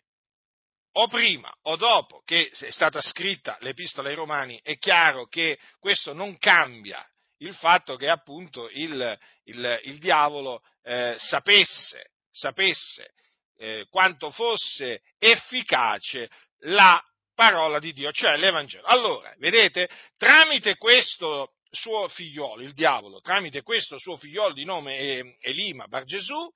o 0.93 1.09
prima 1.09 1.53
o 1.63 1.75
dopo 1.75 2.23
che 2.25 2.51
è 2.51 2.71
stata 2.71 3.01
scritta 3.01 3.57
l'epistola 3.63 4.11
ai 4.11 4.15
Romani, 4.15 4.61
è 4.63 4.79
chiaro 4.79 5.27
che 5.27 5.59
questo 5.81 6.13
non 6.13 6.39
cambia 6.39 7.05
il 7.41 7.55
fatto 7.55 7.97
che 7.97 8.09
appunto 8.09 8.69
il, 8.71 9.19
il, 9.45 9.81
il 9.85 9.99
diavolo 9.99 10.63
eh, 10.83 11.15
sapesse, 11.19 12.13
sapesse 12.31 13.13
eh, 13.57 13.87
quanto 13.91 14.31
fosse 14.31 15.03
efficace 15.19 16.31
la 16.65 17.03
parola 17.35 17.79
di 17.79 17.93
Dio, 17.93 18.13
cioè 18.13 18.37
l'Evangelo. 18.37 18.87
Allora, 18.87 19.35
vedete, 19.39 19.89
tramite 20.17 20.77
questo 20.77 21.55
suo 21.71 22.09
figliolo, 22.09 22.63
il 22.63 22.75
diavolo, 22.75 23.21
tramite 23.21 23.63
questo 23.63 23.99
suo 23.99 24.17
figliolo 24.17 24.53
di 24.53 24.65
nome 24.65 25.37
Elima 25.41 25.87
Bar 25.87 26.05
Gesù, 26.05 26.53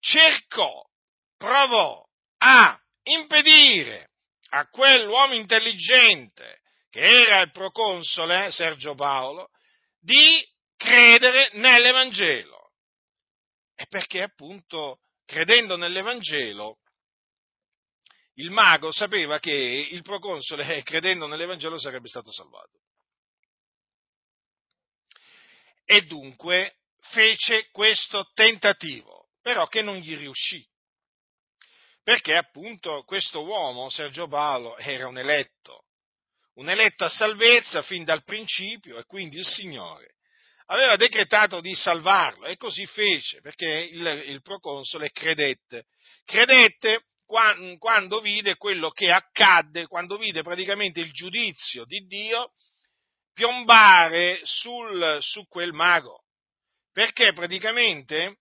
cercò, 0.00 0.82
provò 1.36 2.04
a 2.38 2.78
impedire 3.04 4.10
a 4.50 4.68
quell'uomo 4.68 5.34
intelligente 5.34 6.60
che 6.94 7.00
era 7.00 7.40
il 7.40 7.50
proconsole 7.50 8.52
Sergio 8.52 8.94
Paolo 8.94 9.50
di 9.98 10.48
credere 10.76 11.50
nell'Evangelo. 11.54 12.70
E 13.74 13.86
perché 13.88 14.22
appunto 14.22 15.00
credendo 15.24 15.74
nell'Evangelo 15.74 16.78
il 18.34 18.52
mago 18.52 18.92
sapeva 18.92 19.40
che 19.40 19.50
il 19.50 20.02
proconsole 20.02 20.82
credendo 20.86 21.26
nell'Evangelo 21.26 21.80
sarebbe 21.80 22.06
stato 22.06 22.30
salvato. 22.30 22.78
E 25.84 26.02
dunque 26.02 26.76
fece 27.00 27.70
questo 27.72 28.30
tentativo, 28.34 29.30
però 29.42 29.66
che 29.66 29.82
non 29.82 29.96
gli 29.96 30.16
riuscì 30.16 30.64
perché 32.04 32.36
appunto 32.36 33.02
questo 33.04 33.42
uomo, 33.42 33.88
Sergio 33.88 34.28
Paolo, 34.28 34.76
era 34.76 35.08
un 35.08 35.16
eletto, 35.16 35.83
un 36.54 36.68
eletto 36.68 37.04
a 37.04 37.08
salvezza 37.08 37.82
fin 37.82 38.04
dal 38.04 38.24
principio 38.24 38.98
e 38.98 39.04
quindi 39.04 39.38
il 39.38 39.46
Signore 39.46 40.14
aveva 40.66 40.96
decretato 40.96 41.60
di 41.60 41.74
salvarlo 41.74 42.46
e 42.46 42.56
così 42.56 42.86
fece 42.86 43.40
perché 43.40 43.66
il, 43.66 44.24
il 44.26 44.42
proconsole 44.42 45.10
credette, 45.10 45.86
credette 46.24 47.04
quando, 47.26 47.76
quando 47.78 48.20
vide 48.20 48.56
quello 48.56 48.90
che 48.90 49.10
accadde, 49.10 49.86
quando 49.86 50.16
vide 50.16 50.42
praticamente 50.42 51.00
il 51.00 51.10
giudizio 51.12 51.84
di 51.84 52.06
Dio 52.06 52.52
piombare 53.32 54.40
sul, 54.44 55.18
su 55.20 55.46
quel 55.48 55.72
mago, 55.72 56.22
perché 56.92 57.32
praticamente 57.32 58.38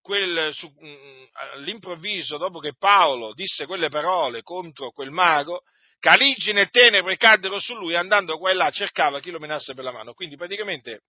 quel, 0.00 0.54
su, 0.54 0.68
mm, 0.68 1.24
all'improvviso, 1.54 2.38
dopo 2.38 2.60
che 2.60 2.76
Paolo 2.76 3.34
disse 3.34 3.66
quelle 3.66 3.88
parole 3.88 4.42
contro 4.42 4.92
quel 4.92 5.10
mago, 5.10 5.62
caligine 6.06 6.60
e 6.60 6.68
tenebre 6.68 7.16
caddero 7.16 7.58
su 7.58 7.74
lui, 7.74 7.96
andando 7.96 8.38
qua 8.38 8.52
e 8.52 8.54
là 8.54 8.70
cercava 8.70 9.18
chi 9.18 9.32
lo 9.32 9.40
menasse 9.40 9.74
per 9.74 9.82
la 9.82 9.90
mano. 9.90 10.14
Quindi 10.14 10.36
praticamente 10.36 11.02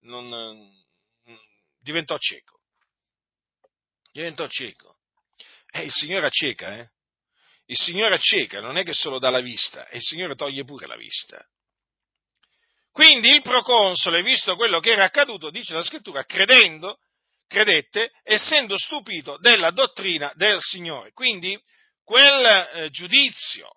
non, 0.00 0.70
diventò 1.80 2.18
cieco. 2.18 2.60
Diventò 4.12 4.46
cieco. 4.46 4.98
E 5.70 5.80
eh, 5.80 5.84
il 5.84 5.92
Signore 5.92 6.26
acceca, 6.26 6.76
eh? 6.76 6.90
Il 7.66 7.76
Signore 7.78 8.16
acceca, 8.16 8.60
non 8.60 8.76
è 8.76 8.84
che 8.84 8.92
solo 8.92 9.18
dà 9.18 9.30
la 9.30 9.40
vista, 9.40 9.88
e 9.88 9.96
il 9.96 10.02
Signore 10.02 10.34
toglie 10.34 10.64
pure 10.64 10.86
la 10.86 10.96
vista. 10.96 11.42
Quindi 12.92 13.30
il 13.30 13.40
proconsole, 13.40 14.22
visto 14.22 14.56
quello 14.56 14.78
che 14.78 14.92
era 14.92 15.04
accaduto, 15.04 15.48
dice 15.48 15.72
la 15.72 15.82
scrittura, 15.82 16.22
credendo, 16.24 16.98
credette, 17.48 18.12
essendo 18.22 18.76
stupito 18.76 19.38
della 19.38 19.70
dottrina 19.70 20.30
del 20.34 20.60
Signore. 20.60 21.12
Quindi 21.12 21.58
quel 22.04 22.44
eh, 22.44 22.90
giudizio, 22.90 23.70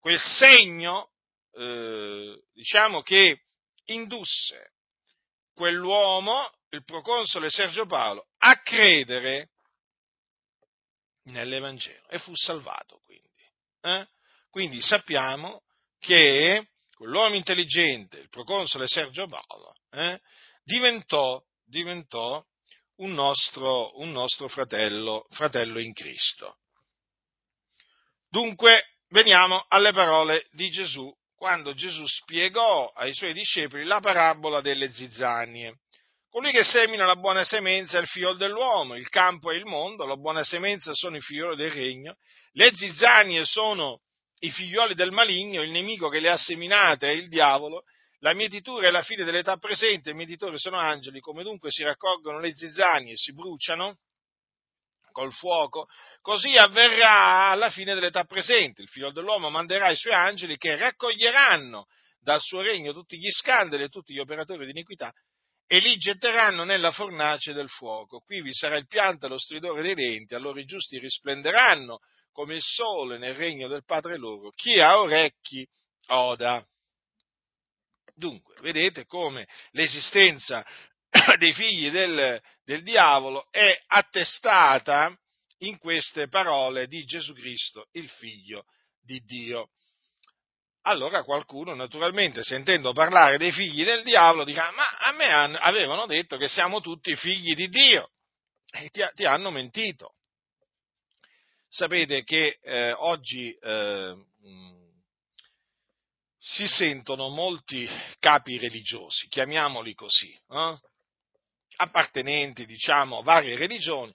quel 0.00 0.18
segno, 0.18 1.10
eh, 1.52 2.42
diciamo 2.52 3.02
che 3.02 3.42
indusse 3.86 4.72
quell'uomo, 5.54 6.50
il 6.70 6.84
proconsole 6.84 7.50
Sergio 7.50 7.86
Paolo, 7.86 8.28
a 8.38 8.60
credere 8.62 9.50
nell'Evangelo 11.24 12.08
e 12.08 12.18
fu 12.18 12.34
salvato 12.34 13.00
quindi. 13.04 13.28
Eh? 13.82 14.08
Quindi 14.50 14.80
sappiamo 14.80 15.62
che 15.98 16.70
quell'uomo 16.94 17.34
intelligente, 17.34 18.18
il 18.18 18.28
proconsole 18.28 18.86
Sergio 18.88 19.26
Paolo, 19.28 19.74
eh, 19.90 20.20
diventò, 20.64 21.42
diventò 21.64 22.44
un, 22.96 23.12
nostro, 23.12 23.98
un 24.00 24.10
nostro 24.10 24.48
fratello, 24.48 25.26
fratello 25.30 25.78
in 25.78 25.92
Cristo. 25.92 26.58
Dunque, 28.28 28.84
veniamo 29.10 29.64
alle 29.68 29.92
parole 29.92 30.46
di 30.52 30.70
Gesù, 30.70 31.12
quando 31.36 31.74
Gesù 31.74 32.06
spiegò 32.06 32.92
ai 32.94 33.14
suoi 33.14 33.32
discepoli 33.32 33.84
la 33.84 34.00
parabola 34.00 34.60
delle 34.60 34.90
zizzanie. 34.90 35.78
Colui 36.28 36.52
che 36.52 36.62
semina 36.62 37.06
la 37.06 37.16
buona 37.16 37.42
semenza 37.42 37.98
è 37.98 38.00
il 38.00 38.06
figlio 38.06 38.34
dell'uomo, 38.34 38.94
il 38.94 39.08
campo 39.08 39.50
è 39.50 39.56
il 39.56 39.64
mondo, 39.64 40.06
la 40.06 40.16
buona 40.16 40.44
semenza 40.44 40.94
sono 40.94 41.16
i 41.16 41.20
figlioli 41.20 41.56
del 41.56 41.72
regno, 41.72 42.16
le 42.52 42.70
zizzanie 42.72 43.44
sono 43.44 44.02
i 44.40 44.50
figlioli 44.50 44.94
del 44.94 45.10
maligno, 45.10 45.62
il 45.62 45.72
nemico 45.72 46.08
che 46.08 46.20
le 46.20 46.30
ha 46.30 46.36
seminate 46.36 47.08
è 47.08 47.12
il 47.12 47.28
diavolo, 47.28 47.82
la 48.20 48.32
mietitura 48.34 48.86
è 48.86 48.90
la 48.90 49.02
fine 49.02 49.24
dell'età 49.24 49.56
presente, 49.56 50.10
i 50.10 50.14
mietitori 50.14 50.58
sono 50.58 50.78
angeli, 50.78 51.20
come 51.20 51.42
dunque 51.42 51.70
si 51.70 51.82
raccolgono 51.82 52.38
le 52.38 52.54
zizzanie 52.54 53.14
e 53.14 53.16
si 53.16 53.32
bruciano 53.32 53.98
col 55.10 55.32
fuoco, 55.32 55.86
così 56.20 56.56
avverrà 56.56 57.50
alla 57.50 57.70
fine 57.70 57.94
dell'età 57.94 58.24
presente. 58.24 58.82
Il 58.82 58.88
figlio 58.88 59.12
dell'uomo 59.12 59.50
manderà 59.50 59.90
i 59.90 59.96
suoi 59.96 60.14
angeli 60.14 60.56
che 60.56 60.76
raccoglieranno 60.76 61.86
dal 62.20 62.40
suo 62.40 62.60
regno 62.60 62.92
tutti 62.92 63.18
gli 63.18 63.30
scandali 63.30 63.84
e 63.84 63.88
tutti 63.88 64.12
gli 64.12 64.18
operatori 64.18 64.64
di 64.64 64.70
iniquità 64.70 65.12
e 65.72 65.78
li 65.78 65.96
getteranno 65.96 66.64
nella 66.64 66.90
fornace 66.90 67.52
del 67.52 67.68
fuoco. 67.68 68.18
Qui 68.18 68.42
vi 68.42 68.52
sarà 68.52 68.76
il 68.76 68.88
pianto 68.88 69.26
e 69.26 69.28
lo 69.28 69.38
stridore 69.38 69.82
dei 69.82 69.94
denti, 69.94 70.34
allora 70.34 70.58
i 70.58 70.64
giusti 70.64 70.98
risplenderanno 70.98 72.00
come 72.32 72.54
il 72.54 72.62
sole 72.62 73.18
nel 73.18 73.34
regno 73.34 73.68
del 73.68 73.84
Padre 73.84 74.16
loro. 74.16 74.50
Chi 74.50 74.80
ha 74.80 74.98
orecchi 74.98 75.64
oda. 76.08 76.60
Dunque, 78.14 78.60
vedete 78.60 79.06
come 79.06 79.46
l'esistenza 79.70 80.66
dei 81.38 81.52
figli 81.52 81.90
del, 81.90 82.40
del 82.64 82.82
diavolo 82.82 83.46
è 83.50 83.78
attestata 83.86 85.16
in 85.58 85.78
queste 85.78 86.28
parole 86.28 86.86
di 86.86 87.04
Gesù 87.04 87.34
Cristo, 87.34 87.88
il 87.92 88.08
figlio 88.08 88.64
di 89.00 89.20
Dio 89.24 89.70
allora 90.82 91.24
qualcuno 91.24 91.74
naturalmente 91.74 92.42
sentendo 92.42 92.92
parlare 92.92 93.36
dei 93.36 93.52
figli 93.52 93.84
del 93.84 94.02
diavolo 94.02 94.44
dirà 94.44 94.70
ma 94.70 94.88
a 94.98 95.12
me 95.12 95.26
avevano 95.58 96.06
detto 96.06 96.38
che 96.38 96.48
siamo 96.48 96.80
tutti 96.80 97.14
figli 97.16 97.54
di 97.54 97.68
Dio 97.68 98.10
e 98.70 98.88
ti, 98.88 99.02
ti 99.14 99.24
hanno 99.24 99.50
mentito. 99.50 100.14
Sapete 101.68 102.24
che 102.24 102.58
eh, 102.62 102.92
oggi 102.92 103.52
eh, 103.52 104.16
si 106.38 106.66
sentono 106.66 107.28
molti 107.28 107.88
capi 108.18 108.58
religiosi, 108.58 109.28
chiamiamoli 109.28 109.94
così, 109.94 110.32
eh? 110.50 110.78
Appartenenti 111.76 112.66
diciamo 112.66 113.18
a 113.18 113.22
varie 113.22 113.56
religioni, 113.56 114.14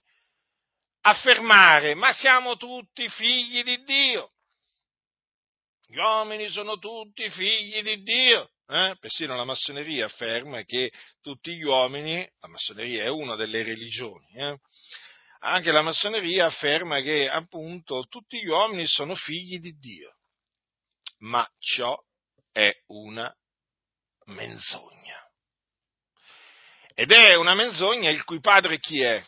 affermare 1.02 1.94
ma 1.94 2.12
siamo 2.12 2.56
tutti 2.56 3.08
figli 3.08 3.62
di 3.62 3.82
Dio 3.84 4.30
gli 5.88 5.98
uomini 5.98 6.48
sono 6.48 6.78
tutti 6.78 7.30
figli 7.30 7.80
di 7.82 8.02
Dio. 8.02 8.50
Eh? 8.66 8.96
Persino 8.98 9.36
la 9.36 9.44
massoneria 9.44 10.06
afferma 10.06 10.62
che 10.62 10.90
tutti 11.22 11.54
gli 11.54 11.62
uomini, 11.62 12.28
la 12.40 12.48
massoneria 12.48 13.04
è 13.04 13.08
una 13.08 13.36
delle 13.36 13.62
religioni, 13.62 14.26
eh? 14.34 14.58
anche 15.40 15.70
la 15.70 15.82
massoneria 15.82 16.46
afferma 16.46 17.00
che 17.00 17.28
appunto 17.28 18.06
tutti 18.08 18.40
gli 18.40 18.48
uomini 18.48 18.86
sono 18.88 19.14
figli 19.14 19.60
di 19.60 19.78
Dio. 19.78 20.16
Ma 21.18 21.48
ciò 21.58 21.96
è 22.50 22.74
una 22.86 23.32
menzogna. 24.26 25.24
Ed 26.98 27.12
è 27.12 27.34
una 27.34 27.54
menzogna 27.54 28.08
il 28.08 28.24
cui 28.24 28.40
padre 28.40 28.78
chi 28.78 29.02
è? 29.02 29.22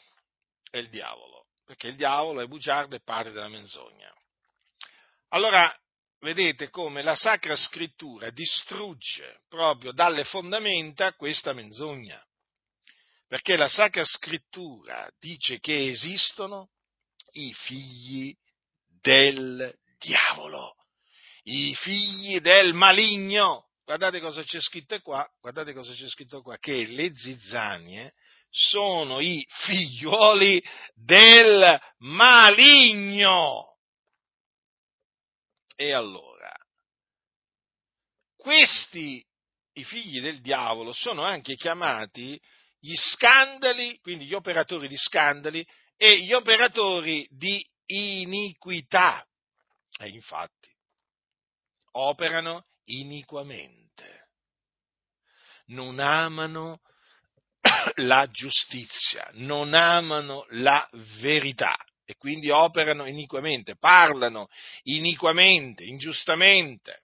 È 0.70 0.78
il 0.78 0.88
diavolo, 0.88 1.48
perché 1.66 1.88
il 1.88 1.96
diavolo 1.96 2.40
è 2.40 2.46
bugiardo 2.46 2.96
e 2.96 3.02
padre 3.02 3.30
della 3.30 3.48
menzogna. 3.48 4.10
Allora, 5.28 5.70
vedete 6.20 6.70
come 6.70 7.02
la 7.02 7.14
Sacra 7.14 7.54
Scrittura 7.56 8.30
distrugge 8.30 9.42
proprio 9.50 9.92
dalle 9.92 10.24
fondamenta 10.24 11.12
questa 11.12 11.52
menzogna. 11.52 12.24
Perché 13.26 13.56
la 13.56 13.68
Sacra 13.68 14.02
Scrittura 14.02 15.06
dice 15.18 15.58
che 15.60 15.88
esistono 15.88 16.70
i 17.32 17.52
figli 17.52 18.34
del 19.02 19.76
diavolo, 19.98 20.74
i 21.42 21.74
figli 21.74 22.40
del 22.40 22.72
maligno. 22.72 23.67
Guardate 23.88 24.20
cosa 24.20 24.42
c'è 24.42 24.60
scritto 24.60 25.00
qua, 25.00 25.26
guardate 25.40 25.72
cosa 25.72 25.94
c'è 25.94 26.06
scritto 26.10 26.42
qua, 26.42 26.58
che 26.58 26.84
le 26.84 27.10
zizzanie 27.14 28.12
sono 28.50 29.18
i 29.18 29.42
figlioli 29.48 30.62
del 30.92 31.80
maligno. 32.00 33.78
E 35.74 35.94
allora, 35.94 36.54
questi, 38.36 39.26
i 39.72 39.84
figli 39.84 40.20
del 40.20 40.42
diavolo, 40.42 40.92
sono 40.92 41.22
anche 41.22 41.56
chiamati 41.56 42.38
gli 42.78 42.94
scandali, 42.94 43.98
quindi 44.00 44.26
gli 44.26 44.34
operatori 44.34 44.86
di 44.86 44.98
scandali 44.98 45.66
e 45.96 46.24
gli 46.24 46.34
operatori 46.34 47.26
di 47.30 47.66
iniquità. 47.86 49.26
E 49.98 50.10
infatti, 50.10 50.70
operano 51.92 52.66
iniquamente, 52.88 54.28
non 55.66 55.98
amano 55.98 56.80
la 57.96 58.26
giustizia, 58.30 59.28
non 59.34 59.74
amano 59.74 60.46
la 60.50 60.88
verità 61.20 61.76
e 62.04 62.14
quindi 62.16 62.50
operano 62.50 63.06
iniquamente, 63.06 63.76
parlano 63.76 64.48
iniquamente, 64.84 65.84
ingiustamente. 65.84 67.02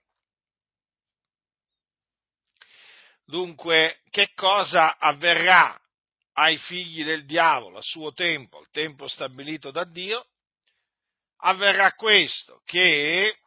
Dunque, 3.25 4.01
che 4.09 4.31
cosa 4.33 4.97
avverrà 4.97 5.79
ai 6.33 6.57
figli 6.57 7.03
del 7.03 7.25
diavolo 7.25 7.79
a 7.79 7.83
suo 7.83 8.13
tempo, 8.13 8.59
al 8.59 8.69
tempo 8.71 9.07
stabilito 9.07 9.71
da 9.71 9.83
Dio? 9.83 10.27
Avverrà 11.37 11.93
questo, 11.93 12.61
che 12.65 13.37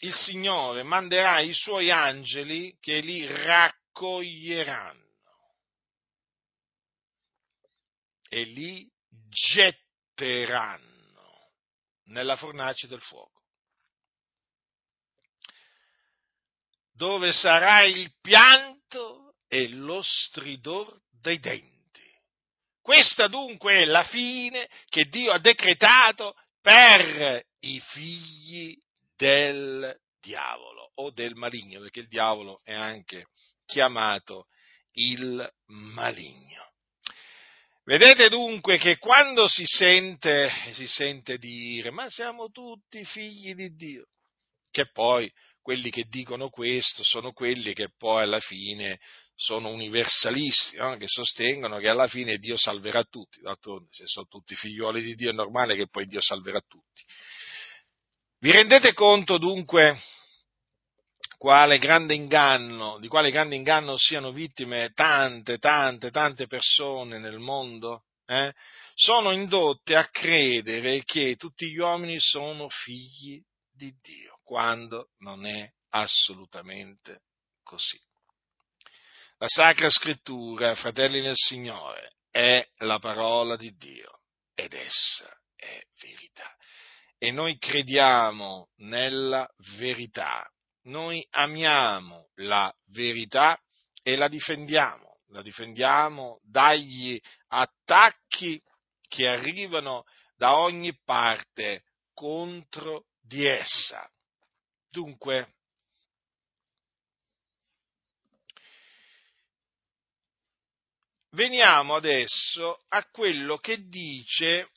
il 0.00 0.14
Signore 0.14 0.82
manderà 0.82 1.40
i 1.40 1.54
suoi 1.54 1.90
angeli 1.90 2.76
che 2.80 3.00
li 3.00 3.24
raccoglieranno 3.26 5.04
e 8.28 8.42
li 8.44 8.86
getteranno 9.28 10.84
nella 12.06 12.36
fornace 12.36 12.86
del 12.88 13.00
fuoco, 13.00 13.44
dove 16.92 17.32
sarà 17.32 17.84
il 17.84 18.12
pianto 18.20 19.36
e 19.48 19.68
lo 19.68 20.02
stridor 20.02 21.00
dei 21.10 21.38
denti. 21.38 21.74
Questa 22.82 23.28
dunque 23.28 23.82
è 23.82 23.84
la 23.84 24.04
fine 24.04 24.68
che 24.88 25.06
Dio 25.06 25.32
ha 25.32 25.38
decretato 25.38 26.36
per 26.60 27.44
i 27.60 27.80
figli 27.80 28.78
del 29.16 29.96
diavolo 30.20 30.90
o 30.94 31.10
del 31.10 31.34
maligno, 31.34 31.80
perché 31.80 32.00
il 32.00 32.08
diavolo 32.08 32.60
è 32.64 32.72
anche 32.72 33.26
chiamato 33.64 34.46
il 34.92 35.48
maligno. 35.66 36.64
Vedete 37.84 38.28
dunque 38.28 38.78
che 38.78 38.98
quando 38.98 39.46
si 39.46 39.64
sente, 39.64 40.50
si 40.72 40.88
sente 40.88 41.38
dire 41.38 41.90
ma 41.90 42.10
siamo 42.10 42.50
tutti 42.50 43.04
figli 43.04 43.54
di 43.54 43.74
Dio, 43.76 44.08
che 44.70 44.90
poi 44.90 45.30
quelli 45.62 45.90
che 45.90 46.04
dicono 46.08 46.48
questo 46.48 47.02
sono 47.04 47.32
quelli 47.32 47.74
che 47.74 47.90
poi 47.96 48.22
alla 48.22 48.40
fine 48.40 49.00
sono 49.34 49.68
universalisti, 49.68 50.76
no? 50.76 50.96
che 50.96 51.06
sostengono 51.08 51.78
che 51.78 51.88
alla 51.88 52.08
fine 52.08 52.38
Dio 52.38 52.56
salverà 52.56 53.04
tutti. 53.04 53.40
D'altronde, 53.40 53.88
se 53.90 54.04
sono 54.06 54.26
tutti 54.26 54.54
figlioli 54.54 55.02
di 55.02 55.14
Dio, 55.14 55.30
è 55.30 55.34
normale 55.34 55.76
che 55.76 55.88
poi 55.88 56.06
Dio 56.06 56.20
salverà 56.20 56.60
tutti. 56.60 57.02
Vi 58.46 58.52
rendete 58.52 58.92
conto 58.92 59.38
dunque 59.38 60.00
quale 61.36 61.80
inganno, 62.14 62.96
di 63.00 63.08
quale 63.08 63.32
grande 63.32 63.56
inganno 63.56 63.96
siano 63.96 64.30
vittime 64.30 64.92
tante, 64.94 65.58
tante, 65.58 66.12
tante 66.12 66.46
persone 66.46 67.18
nel 67.18 67.40
mondo? 67.40 68.04
Eh? 68.24 68.54
Sono 68.94 69.32
indotte 69.32 69.96
a 69.96 70.08
credere 70.10 71.02
che 71.02 71.34
tutti 71.34 71.68
gli 71.68 71.78
uomini 71.78 72.20
sono 72.20 72.68
figli 72.68 73.42
di 73.68 73.92
Dio, 74.00 74.38
quando 74.44 75.08
non 75.18 75.44
è 75.44 75.68
assolutamente 75.88 77.22
così. 77.64 78.00
La 79.38 79.48
Sacra 79.48 79.90
Scrittura, 79.90 80.76
fratelli 80.76 81.20
nel 81.20 81.34
Signore, 81.34 82.12
è 82.30 82.64
la 82.76 83.00
parola 83.00 83.56
di 83.56 83.74
Dio 83.74 84.20
ed 84.54 84.72
essa 84.72 85.36
è 85.56 85.82
verità. 86.00 86.55
E 87.18 87.30
noi 87.30 87.56
crediamo 87.58 88.68
nella 88.76 89.48
verità, 89.78 90.46
noi 90.82 91.26
amiamo 91.30 92.28
la 92.36 92.72
verità 92.90 93.58
e 94.02 94.16
la 94.16 94.28
difendiamo, 94.28 95.20
la 95.28 95.42
difendiamo 95.42 96.40
dagli 96.42 97.18
attacchi 97.48 98.62
che 99.08 99.28
arrivano 99.28 100.04
da 100.36 100.58
ogni 100.58 100.96
parte 101.04 101.84
contro 102.12 103.06
di 103.20 103.46
essa. 103.46 104.08
Dunque, 104.90 105.54
veniamo 111.30 111.94
adesso 111.94 112.84
a 112.88 113.04
quello 113.10 113.58
che 113.58 113.86
dice 113.88 114.70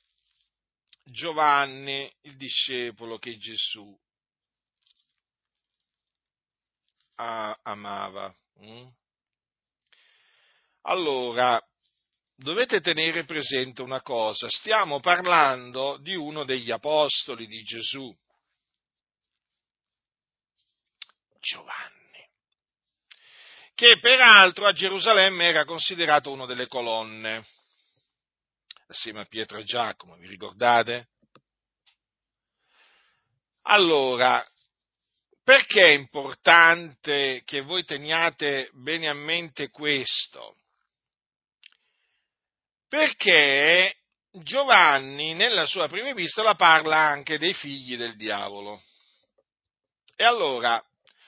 Giovanni, 1.12 2.12
il 2.22 2.36
discepolo 2.36 3.18
che 3.18 3.38
Gesù 3.38 3.98
amava. 7.16 8.34
Mm? 8.64 8.88
Allora, 10.84 11.62
dovete 12.36 12.80
tenere 12.80 13.26
presente 13.26 13.82
una 13.82 14.02
cosa, 14.02 14.50
stiamo 14.50 15.00
parlando 15.00 15.98
di 15.98 16.16
uno 16.16 16.46
degli 16.46 16.72
apostoli 16.72 17.46
di 17.48 17.62
Gesù, 17.64 18.16
Giovanni, 21.42 22.30
che 23.76 24.00
peraltro 24.00 24.66
a 24.66 24.74
Gerusalemme 24.74 25.48
era 25.48 25.66
considerato 25.66 26.32
uno 26.32 26.46
delle 26.46 26.68
colonne, 26.68 27.46
assieme 28.90 29.22
a 29.22 29.26
Pietro 29.26 29.58
e 29.58 29.64
Giacomo, 29.64 30.16
vi 30.18 30.28
ricordate? 30.28 31.10
Allora, 33.64 34.44
perché 35.44 35.90
è 35.90 35.92
importante 35.92 37.44
che 37.46 37.62
voi 37.62 37.84
teniate 37.84 38.70
bene 38.74 39.08
a 39.08 39.14
mente 39.14 39.70
questo? 39.70 40.58
Perché 42.88 43.96
Giovanni 44.32 45.36
nella 45.36 45.68
sua 45.68 45.88
prima 45.88 46.10
epistola 46.10 46.56
parla 46.56 46.98
anche 46.98 47.38
dei 47.38 47.54
figli 47.54 47.96
del 47.96 48.16
diavolo. 48.16 48.82
E 50.16 50.24
allora 50.24 50.84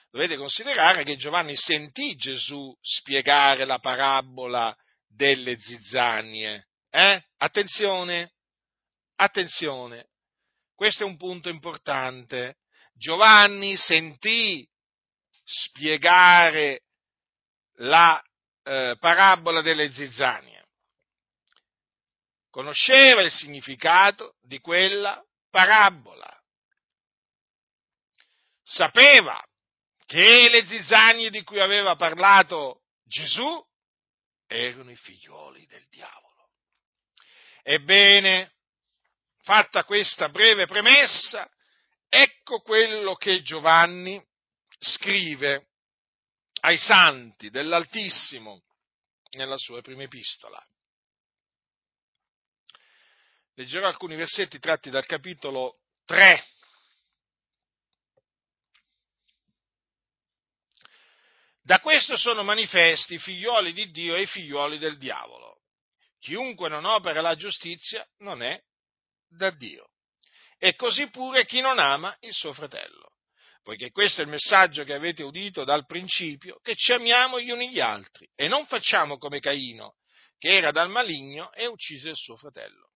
dovete 0.09 0.35
considerare 0.35 1.03
che 1.03 1.15
Giovanni 1.15 1.55
sentì 1.55 2.15
Gesù 2.15 2.75
spiegare 2.81 3.65
la 3.65 3.77
parabola 3.77 4.75
delle 5.07 5.59
zizzanie. 5.59 6.69
Eh? 6.93 7.23
Attenzione, 7.37 8.33
attenzione, 9.15 10.09
questo 10.75 11.03
è 11.03 11.05
un 11.05 11.15
punto 11.15 11.47
importante. 11.47 12.57
Giovanni 12.93 13.77
sentì 13.77 14.67
spiegare 15.43 16.81
la 17.77 18.21
eh, 18.63 18.97
parabola 18.99 19.61
delle 19.61 19.91
zizzanie, 19.91 20.67
conosceva 22.49 23.21
il 23.21 23.31
significato 23.31 24.35
di 24.41 24.59
quella 24.59 25.23
parabola, 25.49 26.29
sapeva 28.63 29.41
che 30.05 30.49
le 30.49 30.67
zizzanie 30.67 31.29
di 31.29 31.41
cui 31.43 31.61
aveva 31.61 31.95
parlato 31.95 32.81
Gesù 33.05 33.65
erano 34.45 34.91
i 34.91 34.95
figlioli 34.97 35.65
del 35.67 35.85
diavolo. 35.89 36.30
Ebbene, 37.63 38.53
fatta 39.41 39.83
questa 39.83 40.29
breve 40.29 40.65
premessa, 40.65 41.49
ecco 42.07 42.61
quello 42.61 43.15
che 43.15 43.41
Giovanni 43.41 44.23
scrive 44.79 45.67
ai 46.61 46.77
santi 46.77 47.49
dell'Altissimo 47.49 48.63
nella 49.31 49.57
sua 49.57 49.81
prima 49.81 50.03
epistola. 50.03 50.63
Leggerò 53.55 53.87
alcuni 53.87 54.15
versetti 54.15 54.59
tratti 54.59 54.89
dal 54.89 55.05
capitolo 55.05 55.79
3 56.05 56.45
Da 61.63 61.79
questo 61.79 62.17
sono 62.17 62.43
manifesti 62.43 63.13
i 63.13 63.19
figlioli 63.19 63.71
di 63.71 63.91
Dio 63.91 64.15
e 64.15 64.23
i 64.23 64.27
figlioli 64.27 64.77
del 64.79 64.97
diavolo. 64.97 65.50
Chiunque 66.21 66.69
non 66.69 66.85
opera 66.85 67.19
la 67.19 67.35
giustizia 67.35 68.07
non 68.19 68.43
è 68.43 68.61
da 69.27 69.49
Dio. 69.49 69.89
E 70.59 70.75
così 70.75 71.09
pure 71.09 71.45
chi 71.45 71.61
non 71.61 71.79
ama 71.79 72.15
il 72.21 72.31
suo 72.31 72.53
fratello. 72.53 73.13
Poiché 73.63 73.89
questo 73.89 74.21
è 74.21 74.23
il 74.23 74.29
messaggio 74.29 74.83
che 74.83 74.93
avete 74.93 75.23
udito 75.23 75.63
dal 75.63 75.85
principio, 75.87 76.59
che 76.61 76.75
ci 76.75 76.93
amiamo 76.93 77.39
gli 77.39 77.49
uni 77.49 77.71
gli 77.71 77.79
altri 77.79 78.29
e 78.35 78.47
non 78.47 78.67
facciamo 78.67 79.17
come 79.17 79.39
Caino, 79.39 79.95
che 80.37 80.49
era 80.49 80.71
dal 80.71 80.89
maligno 80.89 81.51
e 81.53 81.65
uccise 81.65 82.09
il 82.09 82.15
suo 82.15 82.35
fratello. 82.37 82.91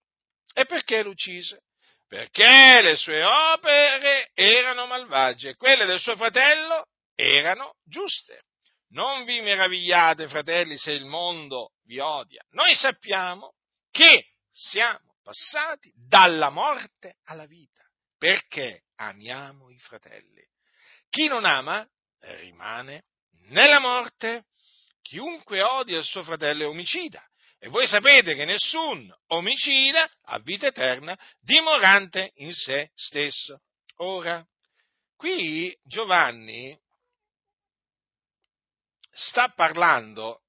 E 0.54 0.66
perché 0.66 1.02
lo 1.02 1.10
uccise? 1.10 1.64
Perché 2.08 2.82
le 2.82 2.96
sue 2.96 3.24
opere 3.24 4.30
erano 4.36 4.86
malvagie 4.86 5.56
quelle 5.56 5.86
del 5.86 6.00
suo 6.00 6.16
fratello 6.16 6.86
erano 7.16 7.74
giuste. 7.84 8.44
Non 8.90 9.26
vi 9.26 9.42
meravigliate, 9.42 10.28
fratelli, 10.28 10.78
se 10.78 10.92
il 10.92 11.06
mondo 11.06 11.72
vi 11.86 12.00
odia. 12.00 12.43
Noi 12.52 12.76
sappiamo 12.76 13.56
che 13.91 14.34
siamo 14.52 15.15
passati 15.24 15.91
dalla 15.95 16.50
morte 16.50 17.17
alla 17.24 17.45
vita, 17.45 17.84
perché 18.17 18.84
amiamo 18.95 19.69
i 19.69 19.80
fratelli. 19.80 20.43
Chi 21.10 21.28
non 21.28 21.45
ama 21.45 21.88
rimane 22.19 23.06
nella 23.48 23.80
morte. 23.80 24.45
Chiunque 25.02 25.62
odia 25.62 26.00
il 26.00 26.04
suo 26.04 26.24
fratello 26.24 26.63
è 26.63 26.67
omicida. 26.67 27.24
E 27.60 27.69
voi 27.69 27.88
sapete 27.88 28.36
che 28.36 28.45
nessun 28.45 29.13
omicida 29.28 30.10
ha 30.24 30.39
vita 30.39 30.67
eterna 30.67 31.17
dimorante 31.39 32.32
in 32.36 32.54
se 32.54 32.91
stesso. 32.95 33.62
Ora, 33.98 34.45
qui 35.15 35.76
Giovanni 35.84 36.78
sta 39.12 39.50
parlando 39.50 40.45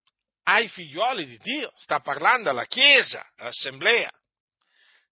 ai 0.49 0.69
figlioli 0.69 1.27
di 1.27 1.39
Dio, 1.39 1.73
sta 1.77 2.01
parlando 2.01 2.51
alla 2.51 2.67
Chiesa, 2.67 3.29
all'assemblea, 3.37 4.11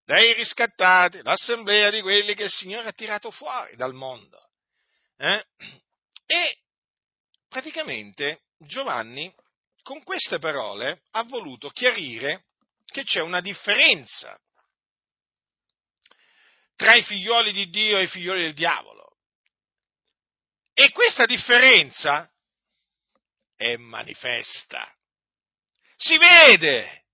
dei 0.04 0.32
riscattati, 0.34 1.22
l'assemblea 1.22 1.90
di 1.90 2.00
quelli 2.02 2.34
che 2.34 2.44
il 2.44 2.50
Signore 2.50 2.88
ha 2.88 2.92
tirato 2.92 3.30
fuori 3.30 3.74
dal 3.76 3.94
mondo. 3.94 4.38
Eh? 5.16 5.44
E 6.26 6.58
praticamente 7.48 8.42
Giovanni 8.58 9.34
con 9.82 10.02
queste 10.04 10.38
parole 10.38 11.02
ha 11.10 11.24
voluto 11.24 11.68
chiarire 11.70 12.44
che 12.84 13.04
c'è 13.04 13.20
una 13.20 13.40
differenza 13.40 14.38
tra 16.76 16.94
i 16.94 17.02
figlioli 17.02 17.52
di 17.52 17.68
Dio 17.70 17.98
e 17.98 18.04
i 18.04 18.08
figlioli 18.08 18.42
del 18.42 18.54
diavolo. 18.54 19.16
E 20.72 20.90
questa 20.92 21.26
differenza 21.26 22.30
è 23.56 23.76
manifesta. 23.76 24.93
Si 26.04 26.18
vede. 26.18 27.04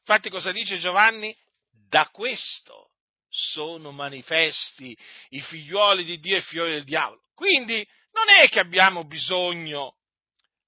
Infatti 0.00 0.28
cosa 0.28 0.50
dice 0.50 0.80
Giovanni? 0.80 1.36
Da 1.70 2.08
questo 2.08 2.90
sono 3.28 3.92
manifesti 3.92 4.96
i 5.28 5.40
figlioli 5.40 6.02
di 6.02 6.18
Dio 6.18 6.34
e 6.34 6.38
i 6.38 6.42
figlioli 6.42 6.72
del 6.72 6.84
diavolo. 6.84 7.22
Quindi 7.32 7.86
non 8.10 8.28
è 8.28 8.48
che 8.48 8.58
abbiamo 8.58 9.04
bisogno, 9.04 9.98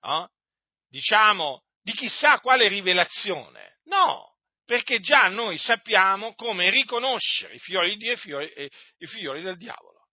eh, 0.01 0.29
diciamo, 0.89 1.65
di 1.83 1.93
chissà 1.93 2.39
quale 2.39 2.69
rivelazione. 2.69 3.79
No, 3.87 4.37
perché 4.65 5.01
già 5.01 5.27
noi 5.27 5.59
sappiamo 5.59 6.37
come 6.37 6.71
riconoscere 6.71 7.55
i 7.55 7.59
figlioli 7.59 7.97
di 7.97 7.97
Dio 7.97 8.39
e 8.39 8.71
i 8.99 9.07
figlioli, 9.07 9.43
del 9.43 9.57
diavolo. 9.57 10.07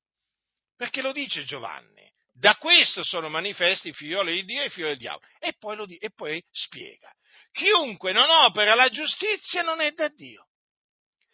Perché 0.76 1.04
lo 1.04 1.12
dice 1.12 1.44
Giovanni. 1.44 2.01
Da 2.42 2.56
questo 2.56 3.04
sono 3.04 3.30
manifesti 3.30 3.90
i 3.90 3.94
figlioli 3.94 4.34
di 4.34 4.46
Dio 4.46 4.64
e 4.64 4.66
i 4.66 4.70
figlioli 4.72 4.94
del 4.94 5.00
diavolo. 5.00 5.28
E 5.38 5.54
poi, 5.60 5.76
lo, 5.76 5.86
e 5.88 6.10
poi 6.10 6.44
spiega, 6.50 7.14
chiunque 7.52 8.14
non 8.14 8.32
opera 8.32 8.74
la 8.74 8.90
giustizia 8.90 9.62
non 9.62 9.80
è 9.80 9.92
da 9.92 10.08
Dio. 10.08 10.48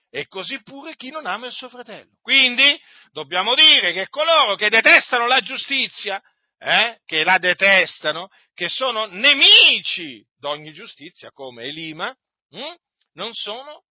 E 0.10 0.28
così 0.28 0.62
pure 0.64 0.98
chi 0.98 1.10
non 1.10 1.26
ama 1.26 1.46
il 1.46 1.54
suo 1.54 1.70
fratello. 1.70 2.12
Quindi 2.22 2.78
dobbiamo 3.12 3.56
dire 3.56 3.94
che 3.94 4.10
coloro 4.10 4.56
che 4.56 4.68
detestano 4.68 5.28
la 5.28 5.40
giustizia, 5.40 6.22
eh, 6.58 7.00
che 7.06 7.24
la 7.24 7.38
detestano, 7.38 8.28
che 8.54 8.68
sono 8.68 9.06
nemici 9.06 10.22
d'ogni 10.38 10.74
giustizia, 10.74 11.32
come 11.32 11.64
Elima, 11.64 12.14
hm, 12.50 12.76
non 13.14 13.34
sono 13.34 13.86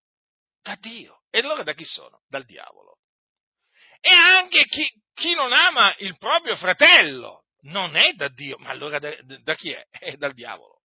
da 0.61 0.77
Dio. 0.79 1.23
E 1.31 1.39
allora 1.39 1.63
da 1.63 1.73
chi 1.73 1.87
sono? 1.87 2.25
Dal 2.29 2.45
diavolo. 2.45 2.99
E 4.01 4.11
anche 4.11 4.67
chi, 4.67 4.87
chi 5.17 5.33
non 5.33 5.53
ama 5.53 5.95
il 6.01 6.17
proprio 6.19 6.57
fratello 6.57 7.47
non 7.63 7.97
è 7.97 8.13
da 8.13 8.29
Dio, 8.29 8.59
ma 8.59 8.69
allora 8.69 8.99
da, 8.99 9.17
da 9.43 9.55
chi 9.55 9.71
è? 9.73 9.83
È 9.89 10.17
dal 10.17 10.35
diavolo. 10.35 10.83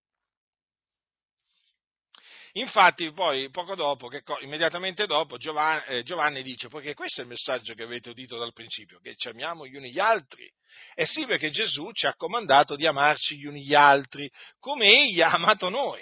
Infatti, 2.53 3.11
poi, 3.11 3.49
poco 3.49 3.75
dopo, 3.75 4.09
immediatamente 4.39 5.05
dopo, 5.05 5.37
Giovanni, 5.37 5.83
eh, 5.87 6.03
Giovanni, 6.03 6.43
dice, 6.43 6.69
poiché 6.69 6.93
questo 6.93 7.19
è 7.21 7.23
il 7.23 7.29
messaggio 7.29 7.73
che 7.73 7.83
avete 7.83 8.09
udito 8.09 8.37
dal 8.37 8.53
principio, 8.53 8.99
che 8.99 9.15
ci 9.15 9.27
amiamo 9.27 9.65
gli 9.65 9.75
uni 9.75 9.91
gli 9.91 9.99
altri. 9.99 10.49
E 10.95 11.05
sì, 11.05 11.25
perché 11.25 11.49
Gesù 11.49 11.91
ci 11.91 12.07
ha 12.07 12.15
comandato 12.15 12.75
di 12.75 12.85
amarci 12.85 13.37
gli 13.37 13.45
uni 13.45 13.63
gli 13.63 13.75
altri, 13.75 14.29
come 14.59 14.87
Egli 14.87 15.21
ha 15.21 15.31
amato 15.31 15.69
noi. 15.69 16.01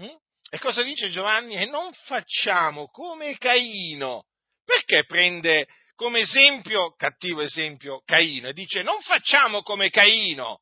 Mm? 0.00 0.16
E 0.50 0.58
cosa 0.58 0.82
dice 0.82 1.10
Giovanni? 1.10 1.56
E 1.56 1.66
non 1.66 1.92
facciamo 1.92 2.86
come 2.88 3.36
Caino. 3.36 4.24
Perché 4.64 5.04
prende 5.04 5.66
come 5.96 6.20
esempio, 6.20 6.94
cattivo 6.94 7.40
esempio, 7.40 8.02
Caino? 8.04 8.48
E 8.48 8.52
dice, 8.52 8.82
non 8.82 9.00
facciamo 9.00 9.62
come 9.62 9.90
Caino 9.90 10.60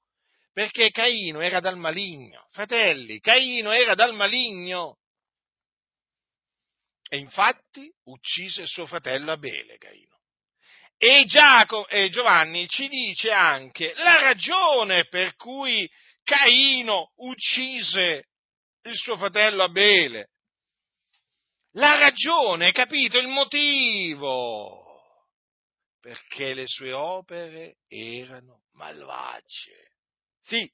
perché 0.53 0.91
Caino 0.91 1.41
era 1.41 1.59
dal 1.59 1.77
maligno. 1.77 2.47
Fratelli, 2.53 3.19
Caino 3.19 3.73
era 3.73 3.95
dal 3.95 4.15
maligno. 4.15 4.99
E 7.09 7.19
infatti 7.19 7.93
uccise 8.05 8.65
suo 8.67 8.87
fratello 8.87 9.33
Abele, 9.33 9.77
Caino. 9.77 10.21
E, 10.97 11.25
Giacomo, 11.27 11.87
e 11.89 12.09
Giovanni 12.09 12.69
ci 12.69 12.87
dice 12.89 13.33
anche 13.33 13.93
la 13.97 14.21
ragione 14.21 15.07
per 15.09 15.35
cui 15.35 15.91
Caino 16.23 17.13
uccise 17.17 18.29
il 18.83 18.95
suo 18.95 19.17
fratello 19.17 19.65
Abele. 19.65 20.31
La 21.73 21.99
ragione, 21.99 22.71
capito? 22.71 23.19
Il 23.19 23.27
motivo. 23.27 24.84
Perché 26.05 26.53
le 26.53 26.67
sue 26.67 26.93
opere 26.93 27.77
erano 27.89 28.65
malvagie. 28.73 29.93
Sì, 30.39 30.71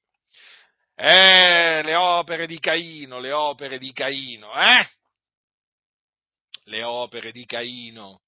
eh, 0.96 1.82
le 1.84 1.94
opere 1.94 2.48
di 2.48 2.58
Caino, 2.58 3.20
le 3.20 3.30
opere 3.30 3.78
di 3.78 3.92
Caino, 3.92 4.52
eh? 4.52 4.90
Le 6.64 6.82
opere 6.82 7.30
di 7.30 7.46
Caino, 7.46 8.22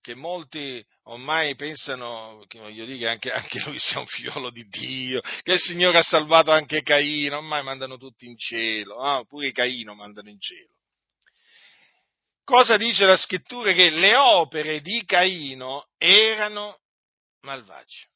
che 0.00 0.14
molti 0.14 0.82
ormai 1.04 1.54
pensano, 1.56 2.42
che 2.48 2.58
voglio 2.58 2.86
dire, 2.86 3.10
anche, 3.10 3.30
anche 3.30 3.60
lui 3.66 3.78
sia 3.78 4.00
un 4.00 4.06
figliolo 4.06 4.48
di 4.50 4.66
Dio, 4.66 5.20
che 5.42 5.52
il 5.52 5.60
Signore 5.60 5.98
ha 5.98 6.02
salvato 6.02 6.52
anche 6.52 6.80
Caino, 6.80 7.36
ormai 7.36 7.62
mandano 7.62 7.98
tutti 7.98 8.24
in 8.24 8.38
cielo, 8.38 9.02
ah, 9.02 9.22
pure 9.24 9.52
Caino 9.52 9.94
mandano 9.94 10.30
in 10.30 10.40
cielo. 10.40 10.79
Cosa 12.50 12.76
dice 12.76 13.06
la 13.06 13.16
scrittura? 13.16 13.72
Che 13.72 13.90
le 13.90 14.16
opere 14.16 14.80
di 14.80 15.04
Caino 15.04 15.88
erano 15.96 16.80
malvagie. 17.42 18.08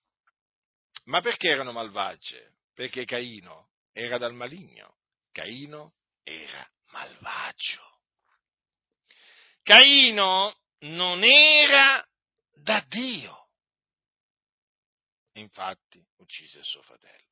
Ma 1.05 1.21
perché 1.21 1.49
erano 1.49 1.71
malvagie? 1.71 2.55
perché 2.75 3.05
Caino 3.05 3.71
era 3.93 4.19
dal 4.19 4.35
maligno, 4.35 4.97
Caino 5.31 5.95
era 6.25 6.69
malvagio. 6.91 7.93
Caino 9.63 10.59
non 10.81 11.23
era 11.23 12.05
da 12.53 12.85
Dio. 12.89 13.49
Infatti 15.35 16.05
uccise 16.19 16.59
il 16.59 16.65
suo 16.65 16.83
fratello. 16.83 17.23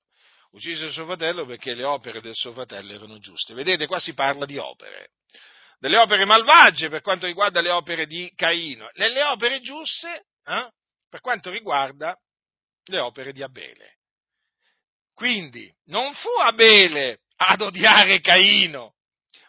Uccise 0.52 0.86
il 0.86 0.92
suo 0.92 1.04
fratello 1.04 1.44
perché 1.46 1.74
le 1.74 1.84
opere 1.84 2.20
del 2.20 2.34
suo 2.34 2.52
fratello 2.52 2.92
erano 2.92 3.18
giuste. 3.18 3.54
Vedete, 3.54 3.86
qua 3.86 3.98
si 3.98 4.14
parla 4.14 4.46
di 4.46 4.58
opere. 4.58 5.10
Delle 5.82 5.98
opere 5.98 6.24
malvagie 6.24 6.88
per 6.88 7.00
quanto 7.00 7.26
riguarda 7.26 7.60
le 7.60 7.70
opere 7.70 8.06
di 8.06 8.32
Caino. 8.36 8.88
Le, 8.92 9.08
le 9.08 9.24
opere 9.24 9.60
giuste 9.60 10.26
eh, 10.44 10.72
per 11.08 11.20
quanto 11.20 11.50
riguarda 11.50 12.16
le 12.84 12.98
opere 13.00 13.32
di 13.32 13.42
Abele. 13.42 13.98
Quindi 15.12 15.74
non 15.86 16.14
fu 16.14 16.28
Abele 16.38 17.22
ad 17.34 17.62
odiare 17.62 18.20
Caino, 18.20 18.94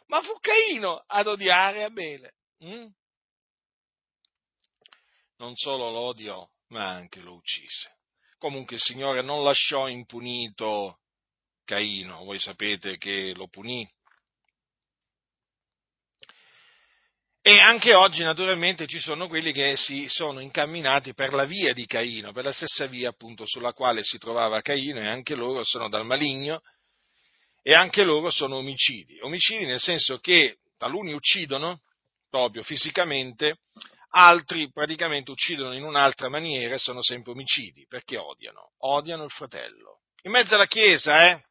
ma 0.07 0.23
fu 0.23 0.33
Caino 0.39 1.03
ad 1.05 1.27
odiare 1.27 1.83
Abele. 1.83 2.33
Mm? 2.65 2.87
Non 5.37 5.55
solo 5.55 5.91
lo 5.91 5.99
odiò, 5.99 6.49
ma 6.69 6.89
anche 6.89 7.19
lo 7.19 7.33
uccise. 7.33 7.99
Comunque 8.39 8.77
il 8.77 8.81
Signore 8.81 9.21
non 9.21 9.43
lasciò 9.43 9.87
impunito 9.87 11.01
Caino, 11.63 12.23
voi 12.23 12.39
sapete 12.39 12.97
che 12.97 13.33
lo 13.35 13.47
punì 13.49 13.87
E 17.45 17.59
anche 17.59 17.93
oggi 17.93 18.23
naturalmente 18.23 18.87
ci 18.87 18.99
sono 18.99 19.27
quelli 19.27 19.51
che 19.51 19.75
si 19.75 20.07
sono 20.07 20.39
incamminati 20.39 21.13
per 21.13 21.33
la 21.33 21.43
via 21.43 21.73
di 21.73 21.85
Caino, 21.85 22.31
per 22.31 22.45
la 22.45 22.53
stessa 22.53 22.85
via 22.85 23.09
appunto 23.09 23.45
sulla 23.45 23.73
quale 23.73 24.01
si 24.01 24.17
trovava 24.17 24.61
Caino 24.61 25.01
e 25.01 25.07
anche 25.07 25.35
loro 25.35 25.61
sono 25.65 25.89
dal 25.89 26.05
maligno 26.05 26.61
e 27.61 27.73
anche 27.73 28.05
loro 28.05 28.31
sono 28.31 28.55
omicidi. 28.55 29.19
Omicidi 29.19 29.65
nel 29.65 29.81
senso 29.81 30.19
che 30.19 30.59
taluni 30.77 31.11
uccidono 31.11 31.81
proprio 32.29 32.63
fisicamente, 32.63 33.57
altri 34.11 34.71
praticamente 34.71 35.29
uccidono 35.29 35.75
in 35.75 35.83
un'altra 35.83 36.29
maniera 36.29 36.75
e 36.75 36.79
sono 36.79 37.01
sempre 37.01 37.33
omicidi 37.33 37.85
perché 37.89 38.15
odiano, 38.15 38.71
odiano 38.77 39.25
il 39.25 39.31
fratello. 39.31 39.99
In 40.21 40.31
mezzo 40.31 40.55
alla 40.55 40.65
Chiesa, 40.65 41.29
eh? 41.29 41.43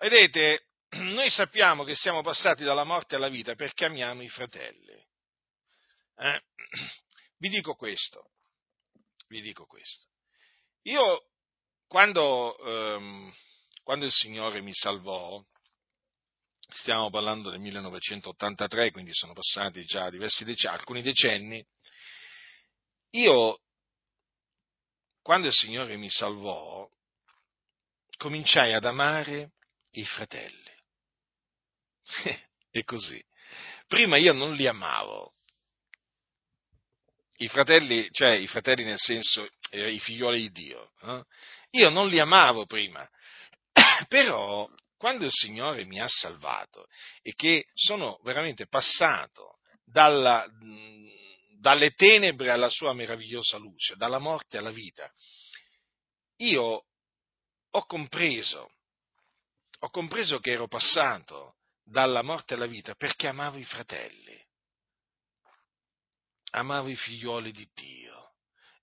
Vedete, 0.00 0.67
noi 0.96 1.30
sappiamo 1.30 1.84
che 1.84 1.94
siamo 1.94 2.22
passati 2.22 2.64
dalla 2.64 2.84
morte 2.84 3.16
alla 3.16 3.28
vita 3.28 3.54
perché 3.54 3.84
amiamo 3.84 4.22
i 4.22 4.28
fratelli. 4.28 5.06
Eh? 6.16 6.42
Vi 7.38 7.48
dico 7.48 7.74
questo, 7.76 8.32
vi 9.28 9.40
dico 9.40 9.64
questo. 9.64 10.06
Io, 10.82 11.28
quando, 11.86 12.58
ehm, 12.58 13.32
quando 13.84 14.06
il 14.06 14.10
Signore 14.10 14.60
mi 14.60 14.74
salvò, 14.74 15.40
stiamo 16.70 17.10
parlando 17.10 17.50
del 17.50 17.60
1983, 17.60 18.90
quindi 18.90 19.14
sono 19.14 19.34
passati 19.34 19.84
già 19.84 20.10
diversi 20.10 20.44
decenni, 20.44 20.74
alcuni 20.74 21.00
decenni, 21.00 21.64
io, 23.10 23.60
quando 25.22 25.46
il 25.46 25.54
Signore 25.54 25.96
mi 25.96 26.10
salvò, 26.10 26.90
cominciai 28.16 28.72
ad 28.72 28.84
amare 28.84 29.52
i 29.92 30.04
fratelli. 30.04 30.76
è 32.70 32.84
così. 32.84 33.22
Prima 33.86 34.16
io 34.16 34.32
non 34.32 34.52
li 34.54 34.66
amavo. 34.66 35.32
I 37.38 37.48
fratelli, 37.48 38.08
cioè 38.10 38.32
i 38.32 38.46
fratelli 38.46 38.84
nel 38.84 38.98
senso 38.98 39.48
eh, 39.70 39.90
i 39.90 40.00
figlioli 40.00 40.40
di 40.40 40.50
Dio. 40.50 40.92
Eh? 41.02 41.22
Io 41.70 41.88
non 41.90 42.08
li 42.08 42.18
amavo 42.18 42.66
prima. 42.66 43.08
Però 44.08 44.68
quando 44.96 45.24
il 45.24 45.32
Signore 45.32 45.84
mi 45.84 46.00
ha 46.00 46.08
salvato 46.08 46.86
e 47.22 47.34
che 47.34 47.66
sono 47.72 48.18
veramente 48.24 48.66
passato 48.66 49.58
dalla, 49.84 50.46
dalle 51.60 51.92
tenebre 51.92 52.50
alla 52.50 52.68
sua 52.68 52.92
meravigliosa 52.92 53.58
luce, 53.58 53.94
dalla 53.94 54.18
morte 54.18 54.58
alla 54.58 54.72
vita, 54.72 55.10
io 56.38 56.84
ho 57.70 57.86
compreso, 57.86 58.72
ho 59.78 59.90
compreso 59.90 60.40
che 60.40 60.50
ero 60.50 60.66
passato 60.66 61.57
dalla 61.88 62.22
morte 62.22 62.54
alla 62.54 62.66
vita 62.66 62.94
perché 62.94 63.28
amavo 63.28 63.56
i 63.56 63.64
fratelli, 63.64 64.46
amavo 66.50 66.88
i 66.88 66.96
figlioli 66.96 67.50
di 67.50 67.68
Dio, 67.72 68.34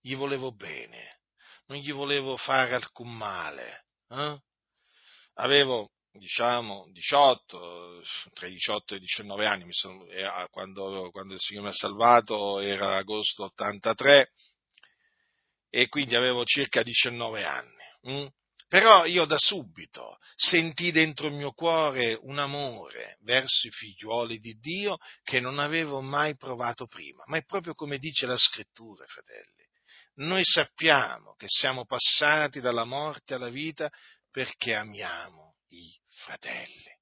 gli 0.01 0.15
volevo 0.15 0.51
bene, 0.51 1.19
non 1.67 1.79
gli 1.79 1.91
volevo 1.91 2.35
fare 2.37 2.73
alcun 2.73 3.15
male. 3.15 3.85
Eh? 4.09 4.39
Avevo, 5.35 5.91
diciamo, 6.11 6.87
18, 6.91 8.01
tra 8.33 8.47
i 8.47 8.53
18 8.53 8.93
e 8.93 8.97
i 8.97 9.01
19 9.01 9.45
anni, 9.45 9.65
sono, 9.69 10.05
quando, 10.49 11.11
quando, 11.11 11.33
il 11.33 11.39
Signore 11.39 11.67
mi 11.67 11.73
ha 11.73 11.77
salvato 11.77 12.59
era 12.59 12.97
agosto 12.97 13.43
83 13.43 14.31
e 15.69 15.89
quindi 15.89 16.15
avevo 16.15 16.43
circa 16.45 16.81
19 16.81 17.43
anni. 17.43 17.83
Hm? 18.03 18.27
Però 18.67 19.05
io 19.05 19.25
da 19.25 19.37
subito 19.37 20.17
sentii 20.35 20.91
dentro 20.91 21.27
il 21.27 21.33
mio 21.33 21.51
cuore 21.51 22.17
un 22.19 22.39
amore 22.39 23.17
verso 23.21 23.67
i 23.67 23.71
figliuoli 23.71 24.39
di 24.39 24.57
Dio 24.59 24.97
che 25.23 25.39
non 25.39 25.59
avevo 25.59 26.01
mai 26.01 26.35
provato 26.35 26.87
prima. 26.87 27.23
Ma 27.27 27.37
è 27.37 27.43
proprio 27.43 27.75
come 27.75 27.99
dice 27.99 28.25
la 28.25 28.37
scrittura, 28.37 29.05
fratelli. 29.05 29.63
noi 30.15 30.43
sappiamo 30.43 31.35
che 31.35 31.45
siamo 31.47 31.85
passati 31.85 32.59
dalla 32.59 32.85
morte 32.85 33.35
alla 33.35 33.49
vita 33.49 33.91
perché 34.31 34.73
amiamo 34.73 35.55
i 35.69 35.99
fratelli. 36.07 36.93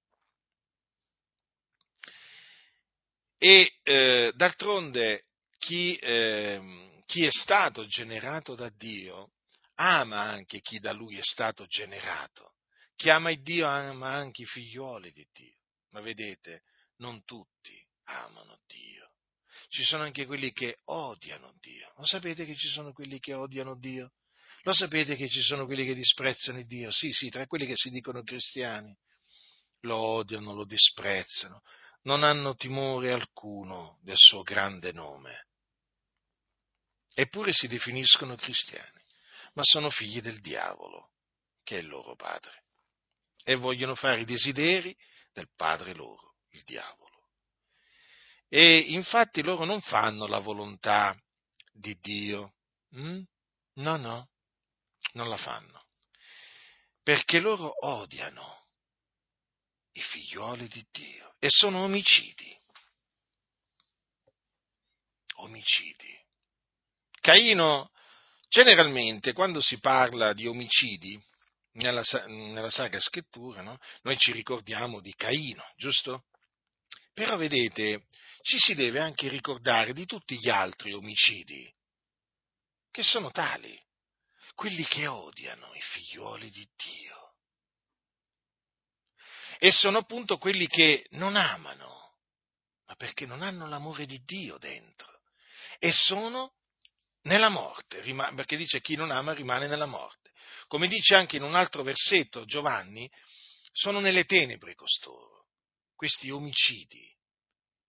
E 3.38 3.74
eh, 3.84 4.32
d'altronde 4.36 5.26
chi, 5.57 5.95
eh, 5.95 6.91
chi 7.05 7.26
è 7.26 7.32
stato 7.32 7.86
generato 7.86 8.55
da 8.55 8.70
Dio 8.70 9.32
ama 9.76 10.21
anche 10.21 10.61
chi 10.61 10.80
da 10.80 10.91
lui 10.91 11.17
è 11.17 11.24
stato 11.24 11.65
generato. 11.65 12.55
Chi 12.95 13.09
ama 13.09 13.32
il 13.32 13.41
Dio 13.41 13.67
ama 13.67 14.13
anche 14.13 14.43
i 14.43 14.45
figlioli 14.45 15.11
di 15.11 15.28
Dio. 15.32 15.57
Ma 15.89 16.01
vedete, 16.01 16.63
non 16.97 17.24
tutti 17.24 17.76
amano 18.05 18.59
Dio. 18.67 19.11
Ci 19.69 19.84
sono 19.84 20.03
anche 20.03 20.26
quelli 20.26 20.51
che 20.51 20.78
odiano 20.86 21.55
Dio. 21.59 21.93
Lo 21.97 22.05
sapete 22.05 22.45
che 22.45 22.55
ci 22.55 22.67
sono 22.69 22.93
quelli 22.93 23.19
che 23.19 23.34
odiano 23.34 23.78
Dio? 23.78 24.13
Lo 24.63 24.74
sapete 24.74 25.15
che 25.15 25.28
ci 25.28 25.41
sono 25.41 25.65
quelli 25.65 25.86
che 25.86 25.93
disprezzano 25.93 26.61
Dio? 26.63 26.89
Sì, 26.91 27.11
sì, 27.11 27.30
tra 27.30 27.45
quelli 27.47 27.65
che 27.65 27.76
si 27.76 27.89
dicono 27.89 28.24
cristiani. 28.24 28.95
Lo 29.82 29.97
odiano, 29.97 30.53
lo 30.53 30.65
disprezzano, 30.65 31.61
non 32.03 32.24
hanno 32.24 32.55
timore 32.55 33.11
alcuno 33.11 33.99
del 34.01 34.15
suo 34.15 34.41
grande 34.41 34.93
nome. 34.93 35.47
Eppure 37.13 37.51
si 37.51 37.67
definiscono 37.67 38.36
cristiani, 38.36 39.02
ma 39.53 39.63
sono 39.63 39.89
figli 39.89 40.21
del 40.21 40.39
diavolo, 40.39 41.11
che 41.63 41.77
è 41.77 41.79
il 41.79 41.87
loro 41.87 42.15
padre, 42.15 42.65
e 43.43 43.55
vogliono 43.55 43.95
fare 43.95 44.21
i 44.21 44.25
desideri 44.25 44.95
del 45.31 45.49
padre 45.55 45.93
loro, 45.93 46.35
il 46.49 46.63
diavolo. 46.63 47.29
E 48.47 48.77
infatti 48.77 49.41
loro 49.41 49.65
non 49.65 49.81
fanno 49.81 50.27
la 50.27 50.39
volontà 50.39 51.17
di 51.71 51.97
Dio. 51.99 52.53
Mm? 52.95 53.23
No, 53.75 53.97
no, 53.97 54.29
non 55.13 55.27
la 55.27 55.37
fanno. 55.37 55.81
Perché 57.01 57.39
loro 57.39 57.73
odiano 57.85 58.61
i 59.93 60.01
figlioli 60.01 60.67
di 60.67 60.85
Dio 60.91 61.35
e 61.39 61.49
sono 61.49 61.83
omicidi. 61.83 62.55
Omicidi. 65.37 66.15
Caino, 67.19 67.91
generalmente, 68.53 69.33
quando 69.33 69.59
si 69.61 69.79
parla 69.79 70.31
di 70.31 70.45
omicidi, 70.45 71.19
nella, 71.73 72.03
nella 72.27 72.69
Sacra 72.69 72.99
Scrittura, 72.99 73.63
no? 73.63 73.79
noi 74.03 74.15
ci 74.19 74.31
ricordiamo 74.31 75.01
di 75.01 75.11
Caino, 75.15 75.63
giusto? 75.75 76.25
Però 77.15 77.35
vedete, 77.35 78.05
ci 78.43 78.59
si 78.59 78.75
deve 78.75 78.99
anche 78.99 79.27
ricordare 79.27 79.91
di 79.91 80.05
tutti 80.05 80.37
gli 80.37 80.49
altri 80.49 80.93
omicidi, 80.93 81.67
che 82.91 83.01
sono 83.01 83.31
tali, 83.31 83.75
quelli 84.53 84.85
che 84.85 85.07
odiano 85.07 85.73
i 85.73 85.81
figlioli 85.81 86.51
di 86.51 86.69
Dio. 86.75 87.33
E 89.57 89.71
sono 89.71 89.97
appunto 89.97 90.37
quelli 90.37 90.67
che 90.67 91.07
non 91.11 91.35
amano, 91.35 92.17
ma 92.85 92.93
perché 92.95 93.25
non 93.25 93.41
hanno 93.41 93.67
l'amore 93.67 94.05
di 94.05 94.21
Dio 94.23 94.59
dentro. 94.59 95.21
E 95.79 95.91
sono 95.91 96.53
nella 97.24 97.49
morte, 97.49 98.01
perché 98.36 98.57
dice 98.57 98.82
chi 98.82 98.95
non 98.95 99.11
ama 99.11 99.34
rimane 99.34 99.67
nella 99.67 99.86
morte. 99.86 100.32
Come 100.67 100.88
dice 100.88 101.15
anche 101.15 101.38
in 101.38 101.43
un 101.43 101.55
altro 101.55 101.84
versetto 101.84 102.45
Giovanni, 102.45 103.09
sono 103.71 103.99
nelle 103.99 104.26
tenebre 104.26 104.76
costoro, 104.76 105.47
questi 105.95 106.30
omicidi 106.30 107.13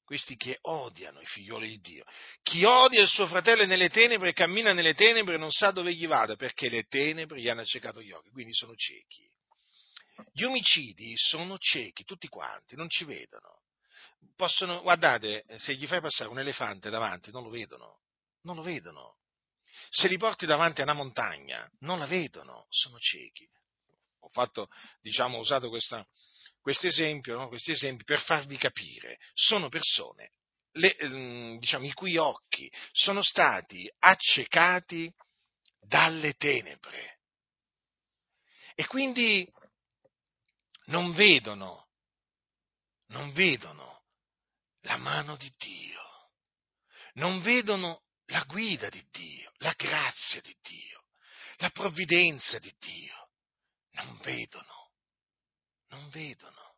questi 0.05 0.37
che 0.37 0.59
odiano 0.62 1.20
i 1.20 1.26
figlioli 1.26 1.66
di 1.68 1.80
Dio. 1.80 2.05
Chi 2.43 2.62
odia 2.64 3.01
il 3.01 3.09
suo 3.09 3.26
fratello 3.26 3.64
nelle 3.64 3.89
tenebre 3.89 4.30
e 4.30 4.32
cammina 4.32 4.72
nelle 4.72 4.95
tenebre 4.95 5.39
non 5.39 5.51
sa 5.51 5.70
dove 5.70 5.95
gli 5.95 6.07
vada 6.07 6.37
perché 6.37 6.68
le 6.68 6.85
tenebre 6.85 7.41
gli 7.41 7.49
hanno 7.49 7.62
accecato 7.62 8.03
gli 8.03 8.12
occhi, 8.12 8.30
quindi 8.30 8.53
sono 8.53 8.74
ciechi. 8.74 9.26
Gli 10.32 10.45
omicidi 10.45 11.14
sono 11.16 11.59
ciechi, 11.59 12.05
tutti 12.05 12.28
quanti, 12.28 12.76
non 12.76 12.89
ci 12.89 13.05
vedono. 13.05 13.62
Possono, 14.37 14.82
guardate, 14.82 15.45
se 15.57 15.74
gli 15.74 15.87
fai 15.87 16.01
passare 16.01 16.30
un 16.30 16.39
elefante 16.39 16.91
davanti 16.91 17.30
non 17.32 17.43
lo 17.43 17.51
vedono, 17.51 18.03
non 18.43 18.57
lo 18.57 18.62
vedono. 18.62 19.16
Se 19.97 20.09
li 20.09 20.16
porti 20.16 20.45
davanti 20.45 20.80
a 20.80 20.84
una 20.84 20.92
montagna 20.95 21.70
non 21.80 22.01
la 22.01 22.07
vedono, 22.07 22.66
sono 22.68 22.99
ciechi. 22.99 23.49
Ho 24.20 24.28
fatto, 24.28 24.68
diciamo, 25.01 25.36
ho 25.36 25.40
usato 25.40 25.68
questa, 25.68 26.05
questo 26.61 26.88
esempio, 26.88 27.36
no? 27.36 27.47
questi 27.47 27.70
esempi 27.70 28.03
per 28.03 28.20
farvi 28.20 28.57
capire, 28.57 29.18
sono 29.34 29.68
persone 29.68 30.32
le, 30.74 30.97
mm, 31.05 31.59
diciamo, 31.59 31.86
i 31.86 31.92
cui 31.92 32.16
occhi 32.16 32.70
sono 32.92 33.22
stati 33.22 33.88
accecati 33.99 35.12
dalle 35.78 36.34
tenebre 36.34 37.20
e 38.74 38.86
quindi 38.86 39.49
non 40.86 41.12
vedono, 41.12 41.90
non 43.09 43.32
vedono 43.32 44.03
la 44.80 44.97
mano 44.97 45.36
di 45.36 45.53
Dio, 45.57 46.03
non 47.14 47.40
vedono 47.42 48.03
la 48.27 48.45
guida 48.45 48.89
di 48.89 49.05
Dio, 49.11 49.53
la 49.59 49.75
grazia 49.77 50.41
di 50.41 50.57
Dio, 50.62 51.05
la 51.57 51.70
provvidenza 51.70 52.59
di 52.59 52.75
Dio, 52.79 53.31
non 53.93 54.18
vedono 54.18 54.85
non 55.95 56.09
vedono. 56.11 56.72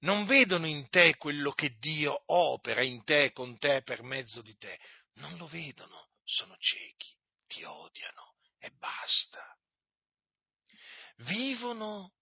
Non 0.00 0.26
vedono 0.26 0.66
in 0.66 0.88
te 0.90 1.16
quello 1.16 1.52
che 1.52 1.76
Dio 1.78 2.22
opera 2.26 2.82
in 2.82 3.02
te, 3.04 3.32
con 3.32 3.58
te, 3.58 3.82
per 3.82 4.02
mezzo 4.02 4.42
di 4.42 4.54
te. 4.58 4.78
Non 5.14 5.36
lo 5.38 5.46
vedono, 5.46 6.10
sono 6.24 6.54
ciechi, 6.58 7.10
ti 7.46 7.64
odiano 7.64 8.34
e 8.58 8.70
basta. 8.72 9.42
Vivono 11.18 12.12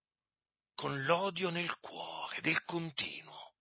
con 0.74 1.02
l'odio 1.04 1.50
nel 1.50 1.78
cuore, 1.80 2.40
del 2.40 2.62
continuo. 2.64 3.51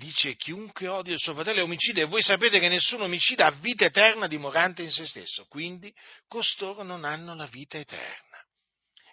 Dice 0.00 0.34
chiunque 0.34 0.88
odia 0.88 1.12
il 1.12 1.20
suo 1.20 1.34
fratello 1.34 1.60
è 1.60 1.62
omicida 1.62 2.00
e 2.00 2.06
voi 2.06 2.22
sapete 2.22 2.58
che 2.58 2.70
nessun 2.70 3.02
omicida 3.02 3.44
ha 3.44 3.50
vita 3.50 3.84
eterna 3.84 4.26
dimorante 4.26 4.82
in 4.82 4.90
se 4.90 5.06
stesso, 5.06 5.44
quindi 5.46 5.94
costoro 6.26 6.82
non 6.82 7.04
hanno 7.04 7.34
la 7.34 7.46
vita 7.46 7.76
eterna. 7.78 8.38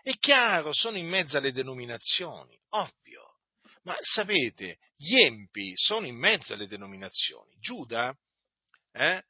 È 0.02 0.14
chiaro, 0.14 0.72
sono 0.72 0.98
in 0.98 1.08
mezzo 1.08 1.36
alle 1.38 1.52
denominazioni, 1.52 2.58
ovvio, 2.70 3.40
ma 3.84 3.98
sapete, 4.00 4.78
gli 4.96 5.18
empi 5.18 5.74
sono 5.76 6.06
in 6.06 6.16
mezzo 6.16 6.54
alle 6.54 6.68
denominazioni. 6.68 7.54
Giuda, 7.60 8.16
eh, 8.94 9.24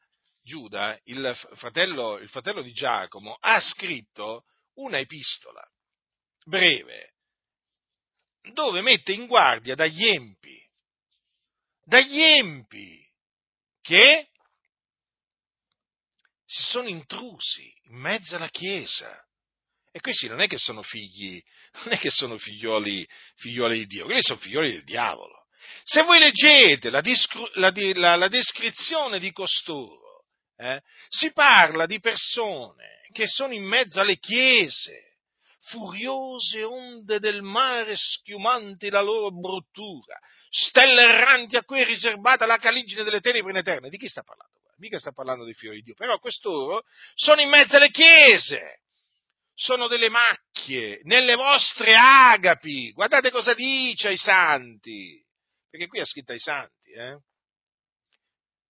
Giuda 0.43 0.97
il, 1.05 1.36
fratello, 1.55 2.20
il 2.20 2.30
fratello 2.30 2.62
di 2.62 2.72
Giacomo, 2.72 3.36
ha 3.39 3.60
scritto 3.60 4.43
una 4.76 4.99
epistola 4.99 5.68
breve 6.45 7.14
dove 8.53 8.82
mette 8.82 9.12
in 9.12 9.26
guardia 9.26 9.74
dagli 9.74 10.05
empi 10.05 10.57
dagli 11.88 12.21
empi 12.21 13.01
che 13.81 14.27
si 16.45 16.63
sono 16.63 16.89
intrusi 16.89 17.73
in 17.85 17.95
mezzo 17.95 18.35
alla 18.35 18.49
Chiesa. 18.49 19.23
E 19.91 20.01
questi 20.01 20.27
non 20.27 20.41
è 20.41 20.47
che 20.47 20.57
sono 20.57 20.83
figli, 20.83 21.41
non 21.83 21.93
è 21.93 21.97
che 21.97 22.09
sono 22.09 22.38
figlioli, 22.38 23.07
figlioli 23.35 23.79
di 23.79 23.85
Dio, 23.85 24.05
quelli 24.05 24.21
sono 24.21 24.39
figlioli 24.39 24.71
del 24.71 24.83
diavolo. 24.83 25.45
Se 25.83 26.03
voi 26.03 26.19
leggete 26.19 26.89
la, 26.89 27.01
discru, 27.01 27.49
la, 27.53 27.71
la, 27.73 28.15
la 28.15 28.27
descrizione 28.27 29.17
di 29.17 29.31
costoro, 29.31 30.25
eh, 30.57 30.81
si 31.07 31.31
parla 31.31 31.85
di 31.85 31.99
persone 31.99 33.07
che 33.13 33.27
sono 33.27 33.53
in 33.53 33.63
mezzo 33.63 33.99
alle 34.01 34.17
chiese, 34.17 35.07
furiose 35.68 36.63
onde 36.63 37.20
del 37.20 37.41
mare 37.41 37.95
schiumanti 37.95 38.89
la 38.89 39.01
loro 39.01 39.32
bruttura, 39.32 40.18
stelle 40.49 41.01
erranti 41.03 41.55
a 41.55 41.63
cui 41.63 41.82
è 41.82 41.86
riservata 41.86 42.45
la 42.45 42.57
caligine 42.57 43.03
delle 43.03 43.20
tenebre 43.20 43.51
in 43.51 43.57
eterne. 43.57 43.89
Di 43.89 43.97
chi 43.97 44.07
sta 44.07 44.24
parlando? 44.24 44.55
Mica 44.78 44.99
sta 44.99 45.11
parlando 45.11 45.43
dei 45.43 45.55
fiori 45.55 45.78
di 45.78 45.84
Dio, 45.84 45.95
però 45.95 46.20
costoro 46.20 46.84
sono 47.15 47.41
in 47.41 47.49
mezzo 47.49 47.78
alle 47.78 47.89
chiese, 47.89 48.82
sono 49.53 49.88
delle 49.88 50.09
macchie 50.09 51.01
nelle 51.03 51.36
vostre 51.36 51.95
agapi. 51.95 52.91
Guardate 52.91 53.32
cosa 53.32 53.55
dice 53.55 54.09
ai 54.09 54.18
santi, 54.18 55.20
perché 55.70 55.88
qui 55.88 55.99
è 55.99 56.05
scritto 56.05 56.32
ai 56.32 56.39
santi, 56.39 56.91
eh? 56.91 57.18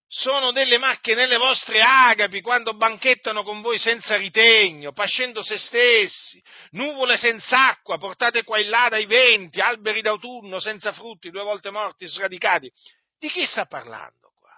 Sono 0.08 0.52
delle 0.52 0.78
macchie 0.78 1.14
nelle 1.14 1.36
vostre 1.36 1.82
agapi 1.82 2.40
quando 2.40 2.74
banchettano 2.74 3.42
con 3.42 3.60
voi 3.60 3.78
senza 3.78 4.16
ritegno, 4.16 4.92
pascendo 4.92 5.42
se 5.42 5.58
stessi, 5.58 6.42
nuvole 6.70 7.18
senza 7.18 7.68
acqua, 7.68 7.98
portate 7.98 8.42
qua 8.42 8.56
e 8.56 8.64
là 8.64 8.88
dai 8.88 9.04
venti, 9.04 9.60
alberi 9.60 10.00
d'autunno 10.00 10.58
senza 10.58 10.92
frutti, 10.92 11.30
due 11.30 11.42
volte 11.42 11.70
morti, 11.70 12.08
sradicati. 12.08 12.72
Di 13.18 13.28
chi 13.28 13.44
sta 13.44 13.66
parlando 13.66 14.32
qua? 14.34 14.54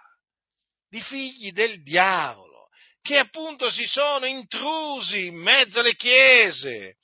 Di 0.88 1.00
figli 1.00 1.50
del 1.50 1.82
diavolo, 1.82 2.68
che 3.02 3.18
appunto 3.18 3.70
si 3.70 3.86
sono 3.86 4.26
intrusi 4.26 5.26
in 5.26 5.36
mezzo 5.36 5.80
alle 5.80 5.96
chiese, 5.96 6.96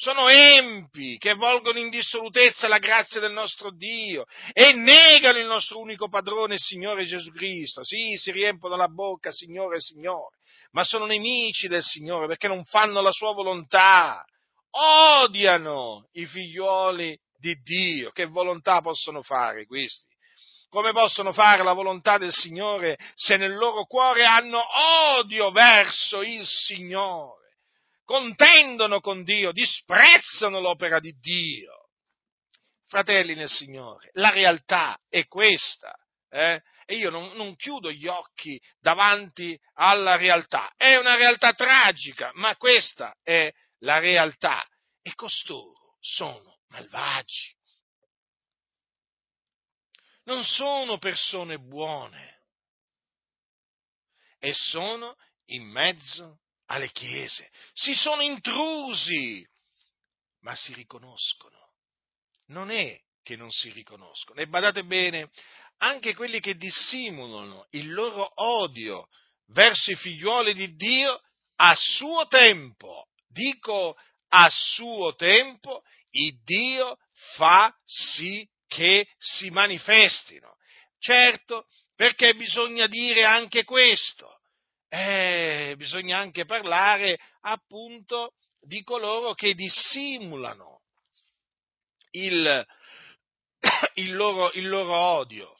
sono 0.00 0.30
empi 0.30 1.18
che 1.18 1.34
volgono 1.34 1.78
in 1.78 1.90
dissolutezza 1.90 2.68
la 2.68 2.78
grazia 2.78 3.20
del 3.20 3.32
nostro 3.32 3.70
Dio 3.70 4.24
e 4.54 4.72
negano 4.72 5.36
il 5.36 5.44
nostro 5.44 5.78
unico 5.78 6.08
padrone 6.08 6.56
Signore 6.56 7.04
Gesù 7.04 7.30
Cristo. 7.32 7.84
Sì, 7.84 8.16
si 8.16 8.32
riempiono 8.32 8.76
la 8.76 8.88
bocca, 8.88 9.30
Signore, 9.30 9.78
Signore, 9.78 10.38
ma 10.70 10.84
sono 10.84 11.04
nemici 11.04 11.68
del 11.68 11.82
Signore 11.82 12.28
perché 12.28 12.48
non 12.48 12.64
fanno 12.64 13.02
la 13.02 13.12
sua 13.12 13.34
volontà. 13.34 14.24
Odiano 14.70 16.08
i 16.12 16.24
figlioli 16.24 17.14
di 17.38 17.54
Dio. 17.62 18.10
Che 18.10 18.24
volontà 18.24 18.80
possono 18.80 19.20
fare 19.20 19.66
questi? 19.66 20.08
Come 20.70 20.92
possono 20.92 21.30
fare 21.30 21.62
la 21.62 21.74
volontà 21.74 22.16
del 22.16 22.32
Signore 22.32 22.96
se 23.14 23.36
nel 23.36 23.54
loro 23.54 23.84
cuore 23.84 24.24
hanno 24.24 24.62
odio 25.18 25.50
verso 25.50 26.22
il 26.22 26.46
Signore? 26.46 27.39
Contendono 28.10 28.98
con 28.98 29.22
Dio, 29.22 29.52
disprezzano 29.52 30.58
l'opera 30.58 30.98
di 30.98 31.16
Dio. 31.20 31.90
Fratelli 32.88 33.36
nel 33.36 33.48
Signore, 33.48 34.10
la 34.14 34.30
realtà 34.30 34.98
è 35.08 35.28
questa. 35.28 35.94
Eh? 36.28 36.60
E 36.86 36.96
io 36.96 37.08
non, 37.10 37.36
non 37.36 37.54
chiudo 37.54 37.92
gli 37.92 38.08
occhi 38.08 38.60
davanti 38.80 39.56
alla 39.74 40.16
realtà. 40.16 40.72
È 40.76 40.96
una 40.96 41.14
realtà 41.14 41.52
tragica, 41.52 42.32
ma 42.34 42.56
questa 42.56 43.14
è 43.22 43.48
la 43.84 44.00
realtà. 44.00 44.66
E 45.02 45.14
costoro 45.14 45.96
sono 46.00 46.62
malvagi. 46.70 47.54
Non 50.24 50.42
sono 50.42 50.98
persone 50.98 51.58
buone 51.60 52.42
e 54.40 54.52
sono 54.52 55.16
in 55.50 55.62
mezzo 55.62 56.40
alle 56.70 56.90
chiese, 56.90 57.50
si 57.72 57.94
sono 57.94 58.22
intrusi, 58.22 59.46
ma 60.40 60.54
si 60.54 60.72
riconoscono. 60.72 61.58
Non 62.46 62.70
è 62.70 62.98
che 63.22 63.36
non 63.36 63.50
si 63.50 63.70
riconoscono. 63.70 64.40
E 64.40 64.46
badate 64.46 64.84
bene, 64.84 65.30
anche 65.78 66.14
quelli 66.14 66.40
che 66.40 66.56
dissimulano 66.56 67.66
il 67.70 67.92
loro 67.92 68.30
odio 68.42 69.08
verso 69.48 69.90
i 69.90 69.96
figliuoli 69.96 70.54
di 70.54 70.74
Dio, 70.74 71.20
a 71.56 71.74
suo 71.76 72.26
tempo, 72.28 73.08
dico 73.26 73.96
a 74.28 74.48
suo 74.48 75.14
tempo, 75.16 75.82
il 76.10 76.40
Dio 76.44 76.98
fa 77.36 77.74
sì 77.84 78.48
che 78.66 79.08
si 79.18 79.50
manifestino. 79.50 80.56
Certo, 80.98 81.66
perché 81.96 82.34
bisogna 82.34 82.86
dire 82.86 83.24
anche 83.24 83.64
questo 83.64 84.39
eh, 84.90 85.74
bisogna 85.76 86.18
anche 86.18 86.44
parlare 86.44 87.18
appunto 87.42 88.34
di 88.60 88.82
coloro 88.82 89.34
che 89.34 89.54
dissimulano 89.54 90.82
il, 92.10 92.66
il, 93.94 94.14
loro, 94.14 94.50
il 94.52 94.68
loro 94.68 94.94
odio. 94.94 95.56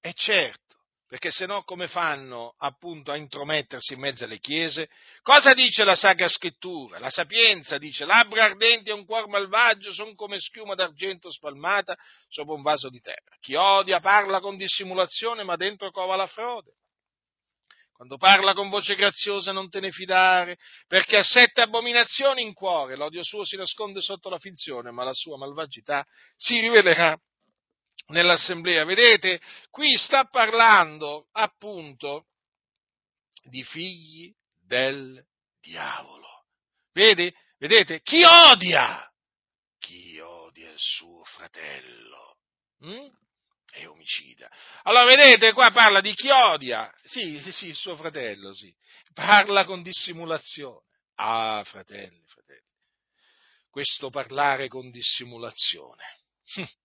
E 0.00 0.12
certo, 0.14 0.76
perché 1.08 1.30
se 1.30 1.46
no 1.46 1.64
come 1.64 1.88
fanno 1.88 2.54
appunto 2.58 3.10
a 3.10 3.16
intromettersi 3.16 3.94
in 3.94 4.00
mezzo 4.00 4.24
alle 4.24 4.38
chiese? 4.38 4.90
Cosa 5.22 5.54
dice 5.54 5.82
la 5.82 5.96
Sacra 5.96 6.28
Scrittura? 6.28 6.98
La 6.98 7.10
sapienza 7.10 7.78
dice 7.78 8.04
labbra 8.04 8.44
ardenti 8.44 8.90
e 8.90 8.92
un 8.92 9.06
cuor 9.06 9.28
malvagio 9.28 9.94
sono 9.94 10.14
come 10.14 10.38
schiuma 10.38 10.74
d'argento 10.74 11.30
spalmata 11.30 11.96
sopra 12.28 12.52
un 12.52 12.62
vaso 12.62 12.90
di 12.90 13.00
terra. 13.00 13.34
Chi 13.40 13.54
odia 13.54 13.98
parla 14.00 14.40
con 14.40 14.58
dissimulazione 14.58 15.42
ma 15.42 15.56
dentro 15.56 15.90
cova 15.90 16.14
la 16.14 16.26
frode. 16.26 16.74
Quando 17.98 18.16
parla 18.16 18.54
con 18.54 18.68
voce 18.68 18.94
graziosa 18.94 19.50
non 19.50 19.70
te 19.70 19.80
ne 19.80 19.90
fidare, 19.90 20.56
perché 20.86 21.16
ha 21.16 21.22
sette 21.24 21.62
abominazioni 21.62 22.42
in 22.42 22.54
cuore, 22.54 22.94
l'odio 22.94 23.24
suo 23.24 23.44
si 23.44 23.56
nasconde 23.56 24.00
sotto 24.00 24.28
la 24.28 24.38
finzione, 24.38 24.92
ma 24.92 25.02
la 25.02 25.12
sua 25.12 25.36
malvagità 25.36 26.06
si 26.36 26.60
rivelerà 26.60 27.20
nell'assemblea. 28.10 28.84
Vedete, 28.84 29.40
qui 29.68 29.96
sta 29.96 30.26
parlando 30.26 31.26
appunto 31.32 32.26
di 33.42 33.64
figli 33.64 34.32
del 34.64 35.20
diavolo. 35.60 36.44
Vedi? 36.92 37.34
Vedete? 37.58 38.00
Chi 38.02 38.22
odia? 38.22 39.12
Chi 39.76 40.20
odia 40.20 40.70
il 40.70 40.78
suo 40.78 41.24
fratello? 41.24 42.36
Hm? 42.78 43.10
È 43.70 43.86
omicida. 43.86 44.50
Allora 44.82 45.04
vedete, 45.04 45.52
qua 45.52 45.70
parla 45.70 46.00
di 46.00 46.14
chi 46.14 46.30
odia, 46.30 46.92
sì, 47.04 47.38
sì, 47.40 47.52
sì, 47.52 47.72
suo 47.74 47.96
fratello, 47.96 48.52
sì, 48.52 48.74
parla 49.12 49.64
con 49.64 49.82
dissimulazione. 49.82 50.86
Ah, 51.14 51.62
fratelli, 51.64 52.22
fratelli, 52.26 52.62
questo 53.70 54.10
parlare 54.10 54.68
con 54.68 54.90
dissimulazione. 54.90 56.04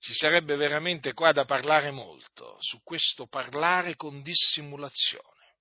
Ci 0.00 0.14
sarebbe 0.14 0.54
veramente 0.56 1.12
qua 1.12 1.32
da 1.32 1.44
parlare 1.44 1.90
molto 1.90 2.56
su 2.60 2.80
questo 2.82 3.26
parlare 3.26 3.96
con 3.96 4.22
dissimulazione. 4.22 5.56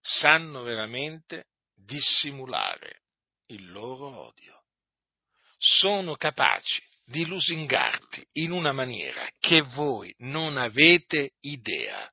Sanno 0.00 0.62
veramente 0.62 1.46
dissimulare 1.74 3.04
il 3.46 3.70
loro 3.70 4.26
odio 4.26 4.63
sono 5.64 6.16
capaci 6.16 6.82
di 7.06 7.26
lusingarti 7.26 8.26
in 8.32 8.50
una 8.50 8.72
maniera 8.72 9.26
che 9.38 9.62
voi 9.62 10.14
non 10.18 10.56
avete 10.56 11.32
idea. 11.40 12.10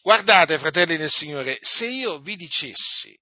Guardate, 0.00 0.58
fratelli 0.58 0.96
del 0.96 1.10
Signore, 1.10 1.58
se 1.62 1.86
io 1.86 2.20
vi 2.20 2.36
dicessi 2.36 3.16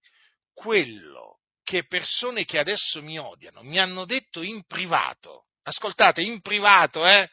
quello 0.52 1.40
che 1.62 1.86
persone 1.86 2.44
che 2.44 2.58
adesso 2.58 3.02
mi 3.02 3.18
odiano 3.18 3.62
mi 3.62 3.78
hanno 3.78 4.04
detto 4.04 4.42
in 4.42 4.64
privato, 4.66 5.46
ascoltate, 5.62 6.22
in 6.22 6.40
privato, 6.40 7.06
eh? 7.06 7.28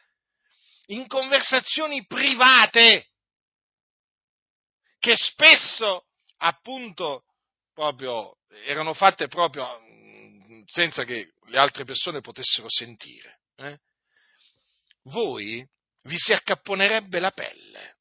In 0.88 1.08
conversazioni 1.08 2.06
private, 2.06 3.08
che 5.00 5.16
spesso 5.18 6.06
appunto 6.38 7.24
proprio 7.74 8.38
erano 8.66 8.94
fatte 8.94 9.28
proprio 9.28 9.66
senza 10.66 11.04
che 11.04 11.34
le 11.46 11.58
altre 11.58 11.84
persone 11.84 12.22
potessero 12.22 12.70
sentire, 12.70 13.40
eh? 13.58 13.80
voi 15.04 15.66
vi 16.04 16.18
si 16.18 16.34
accapponerebbe 16.34 17.20
la 17.20 17.32
pelle. 17.32 17.96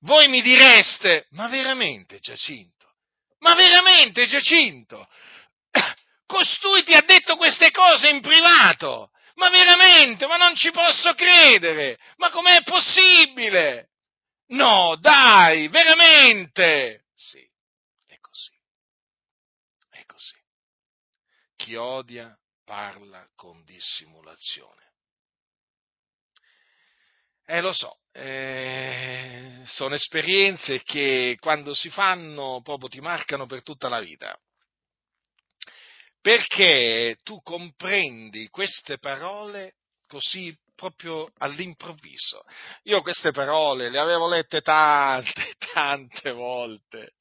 Voi 0.00 0.28
mi 0.28 0.42
direste, 0.42 1.26
ma 1.30 1.48
veramente 1.48 2.18
Giacinto, 2.18 2.94
ma 3.38 3.54
veramente 3.54 4.26
Giacinto, 4.26 5.08
costui 6.26 6.82
ti 6.84 6.94
ha 6.94 7.02
detto 7.02 7.36
queste 7.36 7.70
cose 7.70 8.08
in 8.08 8.20
privato, 8.20 9.10
ma 9.34 9.50
veramente, 9.50 10.26
ma 10.26 10.36
non 10.36 10.54
ci 10.54 10.70
posso 10.70 11.14
credere, 11.14 11.98
ma 12.16 12.30
com'è 12.30 12.62
possibile? 12.62 13.90
No, 14.48 14.96
dai, 15.00 15.68
veramente! 15.68 17.04
Sì, 17.14 17.44
chi 21.66 21.74
odia 21.74 22.32
parla 22.64 23.28
con 23.34 23.64
dissimulazione. 23.64 24.84
Eh, 27.44 27.60
lo 27.60 27.72
so, 27.72 27.98
eh, 28.12 29.62
sono 29.64 29.96
esperienze 29.96 30.84
che 30.84 31.36
quando 31.40 31.74
si 31.74 31.90
fanno 31.90 32.60
proprio 32.62 32.88
ti 32.88 33.00
marcano 33.00 33.46
per 33.46 33.64
tutta 33.64 33.88
la 33.88 33.98
vita. 33.98 34.38
Perché 36.20 37.16
tu 37.24 37.40
comprendi 37.42 38.46
queste 38.48 38.98
parole 38.98 39.74
così 40.06 40.56
proprio 40.76 41.32
all'improvviso. 41.38 42.44
Io 42.84 43.02
queste 43.02 43.32
parole 43.32 43.90
le 43.90 43.98
avevo 43.98 44.28
lette 44.28 44.60
tante, 44.60 45.54
tante 45.74 46.30
volte. 46.30 47.14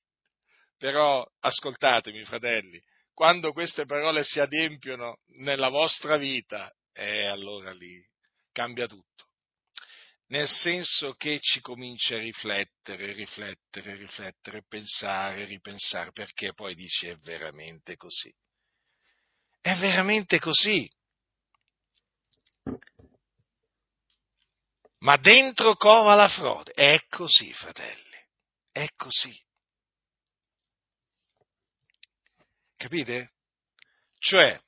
Però 0.77 1.25
ascoltatemi, 1.39 2.23
fratelli, 2.25 2.79
quando 3.15 3.53
queste 3.53 3.85
parole 3.85 4.23
si 4.25 4.39
adempiono 4.39 5.21
nella 5.37 5.69
vostra 5.69 6.17
vita, 6.17 6.69
eh, 6.91 7.25
allora 7.25 7.71
lì 7.71 8.05
cambia 8.51 8.87
tutto. 8.87 9.29
Nel 10.27 10.49
senso 10.49 11.13
che 11.13 11.39
ci 11.39 11.61
comincia 11.61 12.15
a 12.15 12.19
riflettere, 12.19 13.13
riflettere, 13.13 13.95
riflettere, 13.95 14.63
pensare, 14.67 15.45
ripensare, 15.45 16.11
perché 16.11 16.53
poi 16.53 16.75
dici 16.75 17.07
è 17.07 17.15
veramente 17.17 17.95
così. 17.95 18.33
È 19.61 19.75
veramente 19.77 20.39
così. 20.39 20.91
Ma 24.99 25.17
dentro 25.17 25.75
cova 25.75 26.15
la 26.15 26.27
frode. 26.27 26.71
È 26.73 26.99
così, 27.07 27.53
fratelli. 27.53 28.17
È 28.71 28.87
così. 28.95 29.33
Capite? 32.85 33.31
Cioè, 34.19 34.61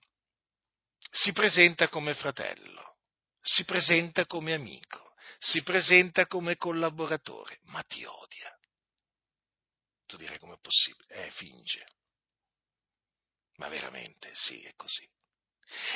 si 1.11 1.31
presenta 1.33 1.87
come 1.87 2.15
fratello, 2.15 2.97
si 3.39 3.63
presenta 3.63 4.25
come 4.25 4.55
amico, 4.55 5.13
si 5.37 5.61
presenta 5.61 6.25
come 6.25 6.55
collaboratore, 6.57 7.59
ma 7.65 7.83
ti 7.83 8.03
odia. 8.05 8.51
Tu 10.07 10.17
direi 10.17 10.39
com'è 10.39 10.57
possibile? 10.59 11.27
Eh, 11.27 11.29
finge. 11.29 11.85
Ma 13.57 13.67
veramente, 13.67 14.31
sì, 14.33 14.63
è 14.63 14.73
così. 14.73 15.07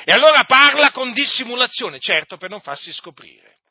E 0.04 0.12
allora 0.12 0.44
parla 0.44 0.92
con 0.92 1.12
dissimulazione, 1.12 1.98
certo, 1.98 2.36
per 2.36 2.50
non 2.50 2.60
farsi 2.60 2.92
scoprire. 2.92 3.62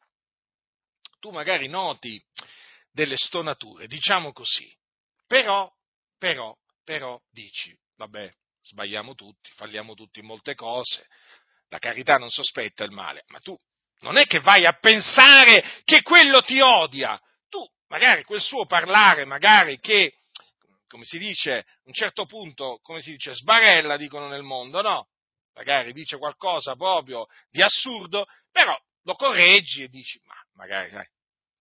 Tu 1.22 1.30
magari 1.30 1.70
noti 1.70 2.22
delle 2.92 3.16
stonature, 3.16 3.88
diciamo 3.88 4.34
così, 4.34 4.70
però, 5.26 5.74
però, 6.18 6.54
però 6.84 7.18
dici, 7.30 7.74
vabbè, 7.96 8.40
sbagliamo 8.64 9.16
tutti, 9.16 9.52
falliamo 9.52 9.94
tutti 9.94 10.20
in 10.20 10.26
molte 10.26 10.56
cose, 10.56 11.08
la 11.70 11.80
carità 11.80 12.18
non 12.18 12.30
sospetta 12.30 12.84
il 12.84 12.92
male, 12.92 13.24
ma 13.28 13.40
tu 13.40 13.58
non 14.00 14.18
è 14.18 14.26
che 14.26 14.40
vai 14.40 14.66
a 14.66 14.74
pensare 14.74 15.82
che 15.84 16.02
quello 16.02 16.42
ti 16.42 16.60
odia, 16.60 17.20
tu 17.50 17.66
magari 17.88 18.24
quel 18.24 18.42
suo 18.42 18.66
parlare, 18.66 19.26
magari 19.26 19.80
che, 19.80 20.16
come 20.88 21.06
si 21.06 21.18
dice, 21.18 21.60
a 21.60 21.66
un 21.86 21.94
certo 21.94 22.26
punto, 22.26 22.80
come 22.82 23.02
si 23.02 23.12
dice, 23.12 23.34
sbarella, 23.34 23.98
dicono 23.98 24.28
nel 24.28 24.44
mondo, 24.44 24.82
no? 24.82 25.08
Magari 25.54 25.94
dice 25.94 26.18
qualcosa 26.18 26.76
proprio 26.76 27.26
di 27.50 27.62
assurdo, 27.62 28.26
però 28.52 28.78
lo 29.04 29.14
correggi 29.16 29.84
e 29.84 29.88
dici, 29.88 30.20
ma 30.26 30.36
magari, 30.54 30.92
dai, 30.92 31.08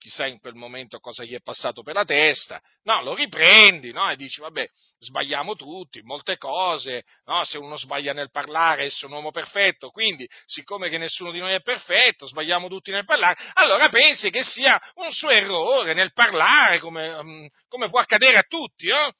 chissà 0.01 0.27
in 0.27 0.41
quel 0.41 0.55
momento 0.55 0.99
cosa 0.99 1.25
gli 1.25 1.35
è 1.35 1.43
passato 1.43 1.83
per 1.83 1.95
la 1.95 2.05
testa, 2.05 2.61
no, 2.85 3.03
lo 3.03 3.15
riprendi, 3.15 3.93
no, 3.93 4.11
e 4.11 4.17
dici, 4.17 4.41
vabbè, 4.41 4.67
sbagliamo 4.99 5.55
tutti, 5.55 6.01
molte 6.03 6.39
cose, 6.39 7.05
no, 7.27 7.45
se 7.45 7.59
uno 7.59 7.77
sbaglia 7.77 8.15
nel 8.15 8.31
parlare, 8.31 8.85
esso 8.85 9.05
è 9.05 9.09
un 9.09 9.17
uomo 9.17 9.31
perfetto, 9.31 9.91
quindi, 9.91 10.27
siccome 10.47 10.89
che 10.89 10.97
nessuno 10.97 11.31
di 11.31 11.39
noi 11.39 11.53
è 11.53 11.61
perfetto, 11.61 12.27
sbagliamo 12.27 12.69
tutti 12.69 12.91
nel 12.91 13.05
parlare, 13.05 13.39
allora 13.53 13.91
pensi 13.91 14.31
che 14.31 14.43
sia 14.43 14.81
un 14.95 15.13
suo 15.13 15.29
errore 15.29 15.93
nel 15.93 16.13
parlare, 16.15 16.79
come, 16.79 17.23
mm, 17.23 17.47
come 17.69 17.91
può 17.91 18.01
accadere 18.01 18.39
a 18.39 18.45
tutti, 18.49 18.89
eh? 18.89 19.13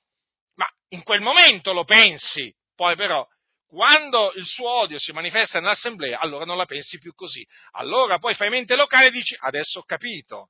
Ma 0.55 0.67
in 0.89 1.03
quel 1.03 1.21
momento 1.21 1.73
lo 1.75 1.85
pensi, 1.85 2.53
poi 2.75 2.97
però 2.97 3.27
quando 3.67 4.33
il 4.35 4.45
suo 4.45 4.69
odio 4.69 4.99
si 4.99 5.13
manifesta 5.13 5.61
nell'assemblea, 5.61 6.19
allora 6.19 6.45
non 6.45 6.57
la 6.57 6.65
pensi 6.65 6.99
più 6.99 7.15
così. 7.15 7.47
Allora 7.73 8.19
poi 8.19 8.35
fai 8.35 8.51
mente 8.51 8.75
locale 8.75 9.07
e 9.07 9.11
dici, 9.11 9.37
adesso 9.39 9.79
ho 9.79 9.85
capito, 9.85 10.49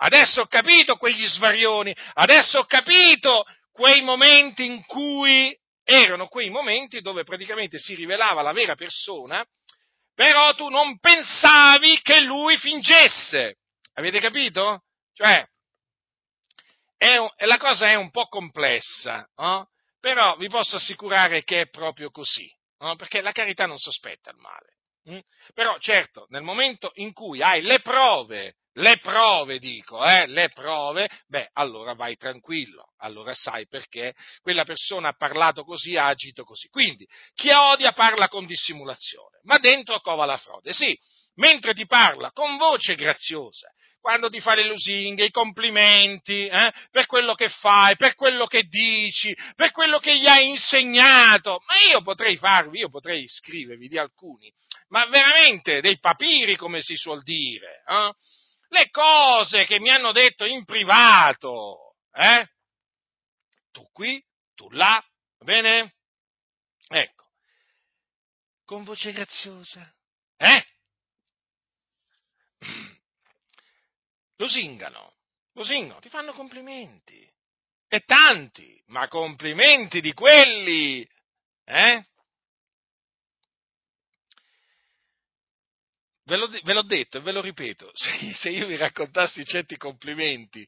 Adesso 0.00 0.42
ho 0.42 0.46
capito 0.46 0.96
quegli 0.96 1.26
svarioni, 1.26 1.94
adesso 2.14 2.58
ho 2.58 2.64
capito 2.64 3.44
quei 3.72 4.00
momenti 4.02 4.64
in 4.64 4.84
cui 4.86 5.56
erano 5.82 6.28
quei 6.28 6.50
momenti 6.50 7.00
dove 7.00 7.24
praticamente 7.24 7.78
si 7.78 7.94
rivelava 7.94 8.42
la 8.42 8.52
vera 8.52 8.74
persona, 8.74 9.44
però 10.14 10.54
tu 10.54 10.68
non 10.68 10.98
pensavi 10.98 12.00
che 12.02 12.20
lui 12.20 12.56
fingesse. 12.58 13.56
Avete 13.94 14.20
capito? 14.20 14.82
Cioè, 15.14 15.48
un, 16.98 17.28
la 17.46 17.56
cosa 17.56 17.88
è 17.90 17.94
un 17.94 18.10
po' 18.10 18.26
complessa, 18.26 19.28
no? 19.36 19.68
però 20.00 20.36
vi 20.36 20.48
posso 20.48 20.76
assicurare 20.76 21.42
che 21.42 21.62
è 21.62 21.68
proprio 21.68 22.10
così, 22.10 22.48
no? 22.78 22.96
perché 22.96 23.20
la 23.20 23.32
carità 23.32 23.66
non 23.66 23.78
sospetta 23.78 24.30
il 24.30 24.38
male. 24.38 24.76
Hm? 25.04 25.20
Però 25.54 25.78
certo, 25.78 26.26
nel 26.28 26.42
momento 26.42 26.90
in 26.94 27.12
cui 27.12 27.42
hai 27.42 27.62
le 27.62 27.80
prove 27.80 28.56
le 28.78 28.98
prove, 28.98 29.58
dico, 29.58 30.04
eh, 30.04 30.26
le 30.26 30.50
prove, 30.50 31.08
beh, 31.26 31.50
allora 31.54 31.94
vai 31.94 32.16
tranquillo, 32.16 32.92
allora 32.98 33.34
sai 33.34 33.66
perché 33.66 34.14
quella 34.40 34.64
persona 34.64 35.08
ha 35.08 35.16
parlato 35.16 35.64
così, 35.64 35.96
ha 35.96 36.06
agito 36.06 36.44
così. 36.44 36.68
Quindi, 36.68 37.06
chi 37.34 37.50
odia 37.50 37.92
parla 37.92 38.28
con 38.28 38.46
dissimulazione, 38.46 39.40
ma 39.44 39.58
dentro 39.58 40.00
cova 40.00 40.24
la 40.24 40.36
frode, 40.36 40.72
sì, 40.72 40.96
mentre 41.36 41.74
ti 41.74 41.86
parla 41.86 42.30
con 42.32 42.56
voce 42.56 42.94
graziosa, 42.94 43.68
quando 44.00 44.30
ti 44.30 44.40
fa 44.40 44.54
le 44.54 44.66
lusinghe, 44.66 45.24
i 45.24 45.30
complimenti 45.30 46.46
eh, 46.46 46.72
per 46.90 47.06
quello 47.06 47.34
che 47.34 47.48
fai, 47.48 47.96
per 47.96 48.14
quello 48.14 48.46
che 48.46 48.62
dici, 48.62 49.36
per 49.56 49.72
quello 49.72 49.98
che 49.98 50.16
gli 50.16 50.26
hai 50.26 50.48
insegnato. 50.48 51.60
Ma 51.66 51.90
io 51.90 52.02
potrei 52.02 52.36
farvi, 52.36 52.78
io 52.78 52.90
potrei 52.90 53.26
scrivervi 53.28 53.88
di 53.88 53.98
alcuni, 53.98 54.50
ma 54.88 55.04
veramente 55.06 55.80
dei 55.80 55.98
papiri, 55.98 56.56
come 56.56 56.80
si 56.80 56.94
suol 56.96 57.22
dire. 57.22 57.82
Eh? 57.86 58.12
Le 58.68 58.90
cose 58.90 59.64
che 59.64 59.80
mi 59.80 59.90
hanno 59.90 60.12
detto 60.12 60.44
in 60.44 60.64
privato, 60.64 61.96
eh? 62.12 62.48
Tu 63.70 63.88
qui, 63.92 64.22
tu 64.54 64.68
là, 64.70 65.04
va 65.38 65.44
bene? 65.44 65.94
Ecco, 66.88 67.32
con 68.64 68.84
voce 68.84 69.12
graziosa, 69.12 69.94
eh? 70.36 70.66
Lusingano, 74.36 75.16
lusingano, 75.52 76.00
ti 76.00 76.08
fanno 76.08 76.32
complimenti. 76.32 77.26
E 77.90 78.00
tanti, 78.00 78.80
ma 78.86 79.08
complimenti 79.08 80.00
di 80.00 80.12
quelli, 80.12 81.08
eh? 81.64 82.04
Ve, 86.28 86.36
lo, 86.36 86.46
ve 86.46 86.72
l'ho 86.74 86.82
detto 86.82 87.16
e 87.16 87.20
ve 87.22 87.32
lo 87.32 87.40
ripeto, 87.40 87.90
se, 87.96 88.34
se 88.34 88.50
io 88.50 88.66
vi 88.66 88.76
raccontassi 88.76 89.44
certi 89.46 89.76
complimenti 89.76 90.66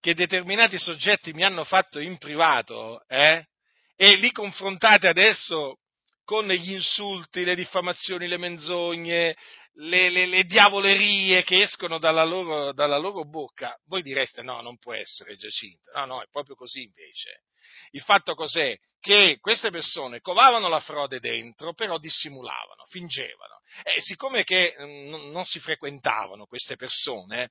che 0.00 0.14
determinati 0.14 0.78
soggetti 0.78 1.32
mi 1.32 1.44
hanno 1.44 1.62
fatto 1.62 2.00
in 2.00 2.18
privato, 2.18 3.04
eh, 3.06 3.46
e 3.94 4.16
li 4.16 4.32
confrontate 4.32 5.06
adesso 5.06 5.78
con 6.24 6.48
gli 6.48 6.72
insulti, 6.72 7.44
le 7.44 7.54
diffamazioni, 7.54 8.26
le 8.26 8.38
menzogne, 8.38 9.36
le, 9.74 10.08
le, 10.08 10.26
le 10.26 10.44
diavolerie 10.44 11.44
che 11.44 11.62
escono 11.62 11.98
dalla 11.98 12.24
loro, 12.24 12.72
dalla 12.72 12.96
loro, 12.96 13.24
bocca, 13.24 13.76
voi 13.86 14.02
direste 14.02 14.42
no, 14.42 14.60
non 14.60 14.78
può 14.78 14.94
essere 14.94 15.36
Giacinto. 15.36 15.90
No, 15.94 16.06
no, 16.06 16.22
è 16.22 16.26
proprio 16.30 16.56
così 16.56 16.82
invece. 16.82 17.42
Il 17.90 18.00
fatto 18.00 18.34
cos'è? 18.34 18.76
Che 18.98 19.38
queste 19.40 19.70
persone 19.70 20.20
covavano 20.20 20.68
la 20.68 20.80
frode 20.80 21.20
dentro, 21.20 21.74
però 21.74 21.98
dissimulavano, 21.98 22.84
fingevano. 22.86 23.59
E 23.82 24.00
siccome 24.00 24.44
che 24.44 24.74
mm, 24.78 25.30
non 25.30 25.44
si 25.44 25.60
frequentavano 25.60 26.46
queste 26.46 26.76
persone, 26.76 27.50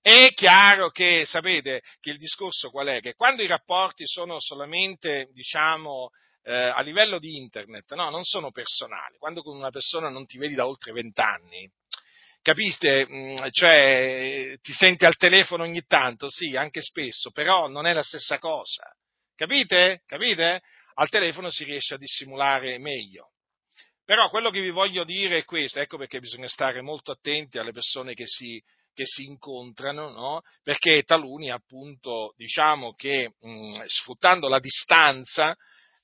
è 0.00 0.32
chiaro 0.34 0.90
che, 0.90 1.24
sapete, 1.24 1.82
che 1.98 2.10
il 2.10 2.18
discorso 2.18 2.70
qual 2.70 2.88
è? 2.88 3.00
Che 3.00 3.14
quando 3.14 3.42
i 3.42 3.46
rapporti 3.46 4.06
sono 4.06 4.38
solamente, 4.38 5.28
diciamo, 5.32 6.10
eh, 6.42 6.52
a 6.52 6.80
livello 6.82 7.18
di 7.18 7.36
internet, 7.36 7.94
no, 7.94 8.10
non 8.10 8.24
sono 8.24 8.50
personali, 8.50 9.16
quando 9.16 9.42
con 9.42 9.56
una 9.56 9.70
persona 9.70 10.10
non 10.10 10.26
ti 10.26 10.36
vedi 10.36 10.54
da 10.54 10.66
oltre 10.66 10.92
vent'anni, 10.92 11.66
capite? 12.42 13.06
Mm, 13.08 13.36
cioè, 13.50 14.58
ti 14.60 14.72
senti 14.74 15.06
al 15.06 15.16
telefono 15.16 15.62
ogni 15.62 15.84
tanto, 15.86 16.28
sì, 16.28 16.54
anche 16.54 16.82
spesso, 16.82 17.30
però 17.30 17.66
non 17.68 17.86
è 17.86 17.94
la 17.94 18.02
stessa 18.02 18.38
cosa. 18.38 18.84
Capite? 19.34 20.02
Capite? 20.06 20.60
Al 20.96 21.08
telefono 21.08 21.50
si 21.50 21.64
riesce 21.64 21.94
a 21.94 21.98
dissimulare 21.98 22.78
meglio. 22.78 23.30
Però 24.04 24.28
quello 24.28 24.50
che 24.50 24.60
vi 24.60 24.70
voglio 24.70 25.04
dire 25.04 25.38
è 25.38 25.44
questo, 25.44 25.80
ecco 25.80 25.96
perché 25.96 26.20
bisogna 26.20 26.48
stare 26.48 26.82
molto 26.82 27.12
attenti 27.12 27.58
alle 27.58 27.72
persone 27.72 28.12
che 28.12 28.26
si, 28.26 28.62
che 28.92 29.06
si 29.06 29.24
incontrano, 29.24 30.10
no? 30.10 30.42
perché 30.62 31.02
taluni 31.04 31.50
appunto 31.50 32.34
diciamo 32.36 32.92
che 32.94 33.34
mh, 33.40 33.50
mm, 33.50 33.74
sfruttando 33.86 34.48
la 34.48 34.60
distanza 34.60 35.56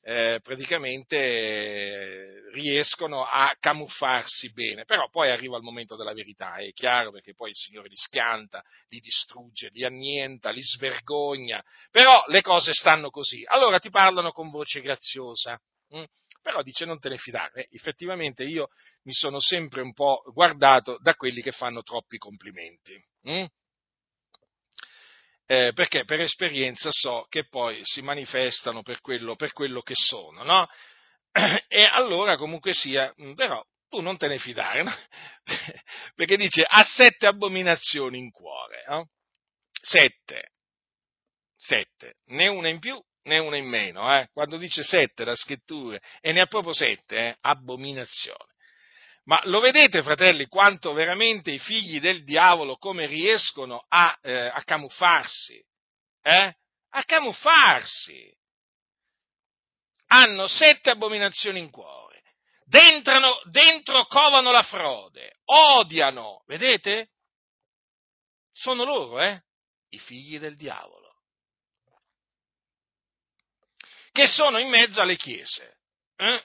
eh, 0.02 0.40
praticamente 0.42 1.16
eh, 1.18 2.50
riescono 2.52 3.22
a 3.22 3.54
camuffarsi 3.60 4.50
bene, 4.52 4.84
però 4.84 5.10
poi 5.10 5.30
arriva 5.30 5.58
il 5.58 5.62
momento 5.62 5.94
della 5.94 6.14
verità, 6.14 6.54
è 6.54 6.72
chiaro 6.72 7.10
perché 7.10 7.34
poi 7.34 7.50
il 7.50 7.56
Signore 7.56 7.88
li 7.88 7.96
schianta, 7.96 8.64
li 8.88 9.00
distrugge, 9.00 9.68
li 9.72 9.84
annienta, 9.84 10.48
li 10.48 10.62
svergogna, 10.62 11.62
però 11.90 12.24
le 12.28 12.40
cose 12.40 12.72
stanno 12.72 13.10
così, 13.10 13.44
allora 13.46 13.78
ti 13.78 13.90
parlano 13.90 14.32
con 14.32 14.48
voce 14.48 14.80
graziosa, 14.80 15.60
hm? 15.90 16.04
Però 16.40 16.62
dice 16.62 16.84
non 16.84 16.98
te 16.98 17.08
ne 17.08 17.18
fidare, 17.18 17.62
eh, 17.62 17.68
effettivamente 17.72 18.44
io 18.44 18.68
mi 19.04 19.12
sono 19.12 19.40
sempre 19.40 19.80
un 19.80 19.92
po' 19.92 20.22
guardato 20.32 20.98
da 21.00 21.14
quelli 21.14 21.42
che 21.42 21.52
fanno 21.52 21.82
troppi 21.82 22.18
complimenti. 22.18 23.02
Hm? 23.22 23.46
eh, 25.50 25.72
perché 25.74 26.04
per 26.04 26.20
esperienza 26.20 26.90
so 26.92 27.26
che 27.28 27.48
poi 27.48 27.80
si 27.82 28.02
manifestano 28.02 28.82
per 28.82 29.00
quello, 29.00 29.34
per 29.34 29.52
quello 29.52 29.82
che 29.82 29.94
sono, 29.96 30.44
no? 30.44 30.68
E 31.66 31.82
allora 31.82 32.36
comunque 32.36 32.72
sia, 32.72 33.12
mm, 33.20 33.32
però 33.32 33.60
tu 33.88 34.00
non 34.00 34.16
te 34.16 34.28
ne 34.28 34.38
fidare, 34.38 34.84
no? 34.84 34.94
perché 36.14 36.36
dice 36.36 36.62
ha 36.62 36.84
sette 36.84 37.26
abominazioni 37.26 38.16
in 38.16 38.30
cuore, 38.30 38.84
no? 38.86 39.08
Sette, 39.72 40.50
sette, 41.56 42.18
né 42.26 42.46
una 42.46 42.68
in 42.68 42.78
più 42.78 43.02
né 43.22 43.38
una 43.38 43.56
in 43.56 43.66
meno, 43.66 44.14
eh? 44.16 44.28
quando 44.32 44.56
dice 44.56 44.82
sette 44.82 45.24
la 45.24 45.34
scrittura, 45.34 45.98
e 46.20 46.32
ne 46.32 46.40
ha 46.40 46.46
proprio 46.46 46.72
sette, 46.72 47.16
eh? 47.16 47.36
abominazioni. 47.40 48.48
Ma 49.24 49.40
lo 49.44 49.60
vedete, 49.60 50.02
fratelli, 50.02 50.46
quanto 50.46 50.92
veramente 50.92 51.50
i 51.50 51.58
figli 51.58 52.00
del 52.00 52.24
diavolo 52.24 52.76
come 52.76 53.06
riescono 53.06 53.84
a, 53.86 54.18
eh, 54.22 54.46
a 54.46 54.62
camuffarsi? 54.64 55.62
Eh? 56.22 56.54
A 56.90 57.04
camuffarsi. 57.04 58.36
Hanno 60.08 60.48
sette 60.48 60.90
abominazioni 60.90 61.60
in 61.60 61.70
cuore. 61.70 62.22
Dentro, 62.64 63.40
dentro 63.50 64.06
covano 64.06 64.50
la 64.50 64.62
frode, 64.62 65.40
odiano, 65.44 66.42
vedete? 66.46 67.10
Sono 68.52 68.84
loro, 68.84 69.20
eh? 69.20 69.42
I 69.90 69.98
figli 69.98 70.38
del 70.38 70.56
diavolo. 70.56 70.99
Che 74.12 74.26
sono 74.26 74.58
in 74.58 74.68
mezzo 74.68 75.00
alle 75.00 75.16
chiese. 75.16 75.78
Eh? 76.16 76.42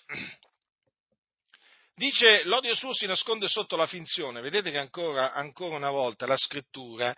Dice 1.95 2.43
l'odio 2.43 2.76
suo 2.76 2.93
si 2.93 3.05
nasconde 3.05 3.47
sotto 3.47 3.76
la 3.76 3.88
finzione. 3.88 4.41
Vedete 4.41 4.72
che 4.72 4.78
ancora, 4.78 5.32
ancora 5.34 5.76
una 5.76 5.91
volta 5.91 6.26
la 6.26 6.38
scrittura 6.38 7.13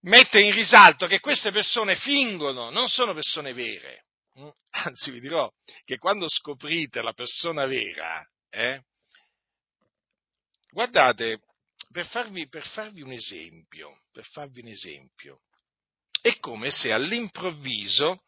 mette 0.00 0.40
in 0.40 0.52
risalto 0.52 1.06
che 1.06 1.20
queste 1.20 1.50
persone 1.50 1.96
fingono, 1.96 2.70
non 2.70 2.88
sono 2.88 3.14
persone 3.14 3.52
vere. 3.52 4.06
Mm? 4.38 4.48
Anzi, 4.84 5.10
vi 5.10 5.20
dirò 5.20 5.50
che 5.84 5.98
quando 5.98 6.28
scoprite 6.28 7.00
la 7.02 7.12
persona 7.12 7.66
vera, 7.66 8.26
eh, 8.50 8.82
guardate, 10.70 11.40
per 11.90 12.06
farvi, 12.06 12.48
per 12.48 12.66
farvi 12.66 13.02
un 13.02 13.12
esempio, 13.12 14.02
per 14.12 14.24
farvi 14.26 14.60
un 14.60 14.68
esempio, 14.68 15.40
è 16.20 16.38
come 16.38 16.70
se 16.70 16.92
all'improvviso 16.92 18.22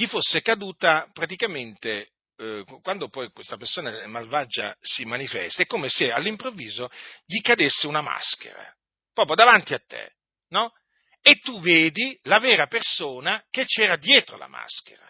gli 0.00 0.06
fosse 0.06 0.40
caduta 0.40 1.10
praticamente 1.12 2.12
eh, 2.38 2.64
quando 2.80 3.10
poi 3.10 3.30
questa 3.32 3.58
persona 3.58 4.06
malvagia 4.06 4.74
si 4.80 5.04
manifesta, 5.04 5.62
è 5.62 5.66
come 5.66 5.90
se 5.90 6.10
all'improvviso 6.10 6.88
gli 7.26 7.42
cadesse 7.42 7.86
una 7.86 8.00
maschera, 8.00 8.74
proprio 9.12 9.36
davanti 9.36 9.74
a 9.74 9.78
te, 9.78 10.14
no? 10.48 10.72
E 11.20 11.36
tu 11.36 11.60
vedi 11.60 12.18
la 12.22 12.38
vera 12.38 12.66
persona 12.66 13.44
che 13.50 13.66
c'era 13.66 13.96
dietro 13.96 14.38
la 14.38 14.48
maschera. 14.48 15.06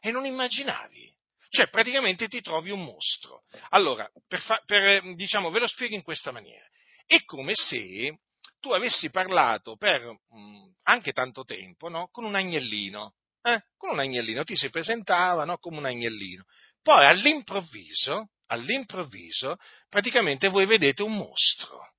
E 0.00 0.10
non 0.10 0.26
immaginavi. 0.26 1.14
Cioè, 1.50 1.68
praticamente 1.68 2.26
ti 2.26 2.40
trovi 2.40 2.70
un 2.70 2.82
mostro. 2.82 3.44
Allora, 3.68 4.10
per, 4.26 4.40
fa, 4.40 4.60
per, 4.66 5.14
diciamo, 5.14 5.50
ve 5.50 5.60
lo 5.60 5.68
spiego 5.68 5.94
in 5.94 6.02
questa 6.02 6.32
maniera. 6.32 6.66
È 7.06 7.22
come 7.24 7.52
se 7.54 8.18
tu 8.58 8.72
avessi 8.72 9.10
parlato 9.10 9.76
per 9.76 10.02
mh, 10.02 10.40
mm, 10.40 10.68
anche 10.82 11.12
tanto 11.12 11.44
tempo 11.44 11.88
no? 11.88 12.08
con 12.10 12.24
un 12.24 12.34
agnellino 12.34 13.14
eh, 13.42 13.62
con 13.76 13.90
un 13.90 13.98
agnellino, 14.00 14.44
ti 14.44 14.56
si 14.56 14.70
presentava 14.70 15.44
no, 15.44 15.58
come 15.58 15.78
un 15.78 15.86
agnellino. 15.86 16.44
Poi 16.82 17.04
all'improvviso, 17.04 18.30
all'improvviso, 18.46 19.56
praticamente 19.88 20.48
voi 20.48 20.66
vedete 20.66 21.02
un 21.02 21.16
mostro. 21.16 21.92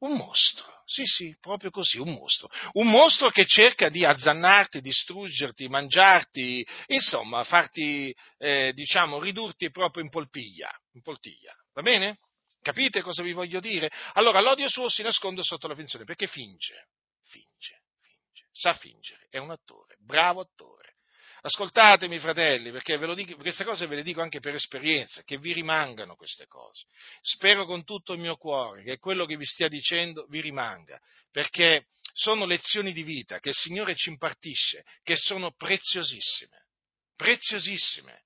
Un 0.00 0.16
mostro, 0.16 0.82
sì 0.84 1.04
sì, 1.04 1.36
proprio 1.40 1.70
così, 1.70 1.98
un 1.98 2.12
mostro. 2.12 2.48
Un 2.74 2.88
mostro 2.88 3.30
che 3.30 3.46
cerca 3.46 3.88
di 3.88 4.04
azzannarti, 4.04 4.80
distruggerti, 4.80 5.68
mangiarti, 5.68 6.64
insomma, 6.86 7.42
farti, 7.42 8.14
eh, 8.36 8.72
diciamo, 8.74 9.18
ridurti 9.18 9.70
proprio 9.70 10.04
in 10.04 10.08
polpiglia, 10.08 10.70
in 10.92 11.02
poltiglia. 11.02 11.52
Va 11.74 11.82
bene? 11.82 12.18
Capite 12.62 13.02
cosa 13.02 13.22
vi 13.22 13.32
voglio 13.32 13.58
dire? 13.58 13.90
Allora, 14.12 14.40
l'odio 14.40 14.68
suo 14.68 14.88
si 14.88 15.02
nasconde 15.02 15.42
sotto 15.42 15.66
la 15.66 15.74
finzione, 15.74 16.04
perché 16.04 16.28
finge, 16.28 16.88
finge 17.24 17.77
sa 18.58 18.74
fingere, 18.74 19.28
è 19.30 19.38
un 19.38 19.50
attore, 19.50 19.96
bravo 20.00 20.40
attore. 20.40 20.96
Ascoltatemi, 21.40 22.18
fratelli, 22.18 22.72
perché 22.72 22.98
dico, 23.14 23.36
queste 23.36 23.62
cose 23.62 23.86
ve 23.86 23.94
le 23.94 24.02
dico 24.02 24.20
anche 24.20 24.40
per 24.40 24.54
esperienza, 24.54 25.22
che 25.22 25.38
vi 25.38 25.52
rimangano 25.52 26.16
queste 26.16 26.48
cose. 26.48 26.86
Spero 27.20 27.64
con 27.64 27.84
tutto 27.84 28.12
il 28.12 28.18
mio 28.18 28.36
cuore 28.36 28.82
che 28.82 28.98
quello 28.98 29.24
che 29.24 29.36
vi 29.36 29.46
stia 29.46 29.68
dicendo 29.68 30.26
vi 30.28 30.40
rimanga, 30.40 31.00
perché 31.30 31.86
sono 32.12 32.44
lezioni 32.44 32.92
di 32.92 33.04
vita 33.04 33.38
che 33.38 33.50
il 33.50 33.54
Signore 33.54 33.94
ci 33.94 34.08
impartisce, 34.08 34.84
che 35.04 35.14
sono 35.14 35.52
preziosissime, 35.52 36.66
preziosissime. 37.14 38.24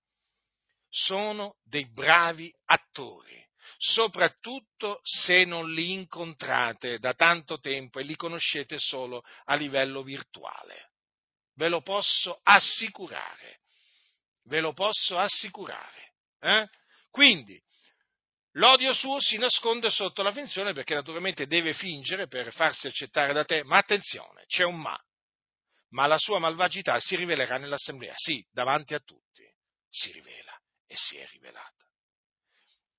Sono 0.89 1.57
dei 1.65 1.91
bravi 1.91 2.55
attori 2.65 3.42
soprattutto 3.85 5.01
se 5.03 5.45
non 5.45 5.73
li 5.73 5.91
incontrate 5.91 7.01
da 7.01 7.15
tanto 7.15 7.59
tempo 7.59 7.99
e 7.99 8.05
li 8.05 8.15
conoscete 8.15 8.79
solo 8.79 9.25
a 9.47 9.57
livello 9.57 10.05
virtuale. 10.05 10.91
Ve 11.57 11.69
lo 11.69 11.83
posso 11.83 12.39
assicurare. 12.45 13.59
Ve 14.45 14.61
lo 14.61 14.73
posso 14.73 15.19
assicurare. 15.19 16.13
Eh? 16.39 16.69
Quindi, 17.11 17.61
l'odio 18.53 18.93
suo 18.93 19.19
si 19.21 19.37
nasconde 19.37 19.91
sotto 19.91 20.23
la 20.23 20.33
finzione 20.33 20.73
perché 20.73 20.95
naturalmente 20.95 21.49
deve 21.49 21.75
fingere 21.75 22.29
per 22.29 22.53
farsi 22.53 22.87
accettare 22.87 23.33
da 23.33 23.45
te, 23.45 23.65
ma 23.65 23.79
attenzione, 23.79 24.45
c'è 24.47 24.63
un 24.63 24.81
ma. 24.81 24.97
Ma 25.89 26.07
la 26.07 26.19
sua 26.19 26.39
malvagità 26.39 27.01
si 27.01 27.17
rivelerà 27.17 27.59
nell'assemblea, 27.59 28.15
sì, 28.15 28.47
davanti 28.53 28.95
a 28.95 29.01
tutti. 29.01 29.45
Si 29.89 30.13
rivela 30.13 30.57
e 30.87 30.95
si 30.95 31.17
è 31.17 31.27
rivelata. 31.27 31.82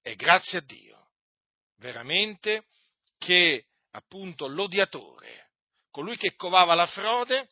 E 0.03 0.15
grazie 0.15 0.59
a 0.59 0.61
Dio, 0.61 1.11
veramente, 1.77 2.65
che 3.17 3.67
appunto 3.91 4.47
l'odiatore, 4.47 5.51
colui 5.89 6.17
che 6.17 6.35
covava 6.35 6.73
la 6.73 6.87
frode, 6.87 7.49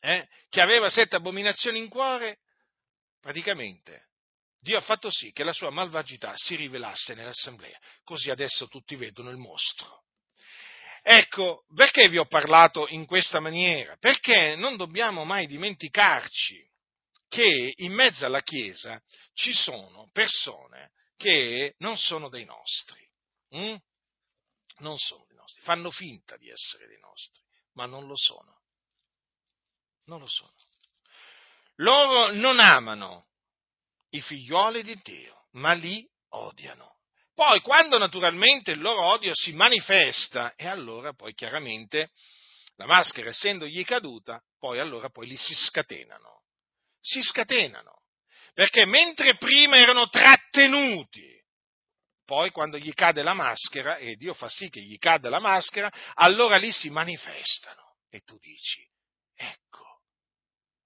eh, 0.00 0.26
che 0.48 0.62
aveva 0.62 0.88
sette 0.88 1.16
abominazioni 1.16 1.78
in 1.78 1.90
cuore, 1.90 2.38
praticamente 3.20 4.08
Dio 4.58 4.76
ha 4.76 4.82
fatto 4.82 5.10
sì 5.10 5.32
che 5.32 5.44
la 5.44 5.52
sua 5.52 5.70
malvagità 5.70 6.32
si 6.36 6.54
rivelasse 6.54 7.14
nell'assemblea, 7.14 7.78
così 8.04 8.30
adesso 8.30 8.68
tutti 8.68 8.94
vedono 8.94 9.30
il 9.30 9.36
mostro. 9.38 10.04
Ecco, 11.02 11.64
perché 11.74 12.08
vi 12.08 12.18
ho 12.18 12.26
parlato 12.26 12.86
in 12.88 13.06
questa 13.06 13.40
maniera? 13.40 13.96
Perché 13.98 14.54
non 14.56 14.76
dobbiamo 14.76 15.24
mai 15.24 15.46
dimenticarci 15.46 16.62
che 17.26 17.72
in 17.76 17.92
mezzo 17.92 18.26
alla 18.26 18.42
Chiesa 18.42 19.02
ci 19.32 19.54
sono 19.54 20.10
persone 20.12 20.92
che 21.20 21.74
non 21.80 21.98
sono 21.98 22.30
dei 22.30 22.46
nostri. 22.46 23.06
Hm? 23.50 23.76
Non 24.78 24.96
sono 24.96 25.26
dei 25.28 25.36
nostri. 25.36 25.60
Fanno 25.60 25.90
finta 25.90 26.38
di 26.38 26.48
essere 26.48 26.86
dei 26.86 26.98
nostri, 26.98 27.42
ma 27.74 27.84
non 27.84 28.06
lo 28.06 28.16
sono. 28.16 28.62
Non 30.06 30.20
lo 30.20 30.26
sono. 30.26 30.54
Loro 31.76 32.32
non 32.32 32.58
amano 32.58 33.26
i 34.10 34.22
figlioli 34.22 34.82
di 34.82 34.98
Dio, 35.02 35.48
ma 35.52 35.74
li 35.74 36.08
odiano. 36.30 37.00
Poi, 37.34 37.60
quando 37.60 37.98
naturalmente 37.98 38.70
il 38.70 38.80
loro 38.80 39.02
odio 39.02 39.34
si 39.34 39.52
manifesta, 39.52 40.54
e 40.54 40.66
allora 40.66 41.12
poi 41.12 41.34
chiaramente 41.34 42.10
la 42.76 42.86
maschera 42.86 43.28
essendogli 43.28 43.84
caduta, 43.84 44.42
poi 44.58 44.78
allora 44.78 45.10
poi 45.10 45.26
li 45.26 45.36
si 45.36 45.54
scatenano. 45.54 46.44
Si 46.98 47.22
scatenano 47.22 47.99
perché 48.54 48.86
mentre 48.86 49.36
prima 49.36 49.76
erano 49.76 50.08
trattenuti, 50.08 51.38
poi 52.24 52.50
quando 52.50 52.78
gli 52.78 52.92
cade 52.92 53.22
la 53.22 53.34
maschera, 53.34 53.96
e 53.96 54.14
Dio 54.16 54.34
fa 54.34 54.48
sì 54.48 54.68
che 54.68 54.80
gli 54.80 54.98
cade 54.98 55.28
la 55.28 55.40
maschera, 55.40 55.90
allora 56.14 56.56
lì 56.56 56.70
si 56.70 56.88
manifestano 56.90 57.96
e 58.08 58.20
tu 58.20 58.38
dici, 58.38 58.88
ecco, 59.34 60.02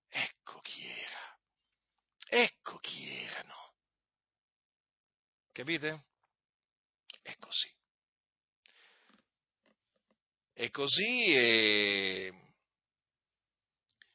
ecco 0.09 0.61
chi 0.61 0.87
era, 0.87 1.39
ecco 2.29 2.79
chi 2.79 3.11
erano. 3.11 3.75
Capite? 5.53 6.07
È 7.23 7.37
così. 7.39 7.73
È 10.53 10.71
così 10.71 11.35
e 11.35 12.33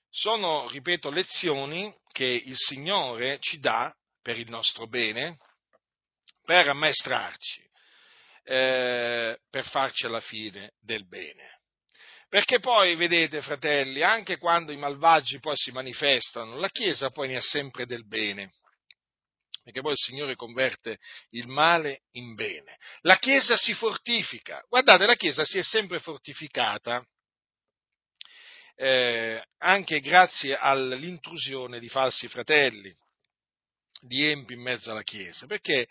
sono, 0.10 0.68
ripeto, 0.70 1.10
lezioni 1.10 1.94
che 2.12 2.26
il 2.26 2.58
Signore 2.58 3.40
ci 3.40 3.60
dà 3.60 3.94
per 4.22 4.38
il 4.38 4.50
nostro 4.50 4.88
bene, 4.88 5.38
per 6.44 6.70
ammaestrarci, 6.70 7.70
eh, 8.44 9.38
per 9.50 9.68
farci 9.68 10.06
alla 10.06 10.22
fine 10.22 10.74
del 10.80 11.08
bene. 11.08 11.60
Perché 12.30 12.60
poi, 12.60 12.96
vedete, 12.96 13.42
fratelli, 13.42 14.04
anche 14.04 14.38
quando 14.38 14.72
i 14.72 14.78
malvagi 14.78 15.40
poi 15.40 15.56
si 15.56 15.72
manifestano, 15.72 16.58
la 16.58 16.70
Chiesa 16.70 17.10
poi 17.10 17.28
ne 17.28 17.38
ha 17.38 17.42
sempre 17.42 17.86
del 17.86 18.08
bene. 18.08 18.52
Perché 19.64 19.82
poi 19.82 19.92
il 19.92 19.98
Signore 19.98 20.36
converte 20.36 21.00
il 21.32 21.48
male 21.48 22.04
in 22.12 22.36
bene. 22.36 22.78
La 23.02 23.18
Chiesa 23.18 23.58
si 23.58 23.74
fortifica. 23.74 24.64
Guardate, 24.68 25.06
la 25.06 25.16
Chiesa 25.16 25.44
si 25.44 25.58
è 25.58 25.64
sempre 25.64 26.00
fortificata 26.00 27.04
eh, 28.82 29.44
anche 29.58 30.00
grazie 30.00 30.56
all'intrusione 30.56 31.80
di 31.80 31.90
falsi 31.90 32.30
fratelli, 32.30 32.96
di 34.00 34.26
empi 34.26 34.54
in 34.54 34.62
mezzo 34.62 34.90
alla 34.90 35.04
Chiesa, 35.04 35.46
perché 35.48 35.88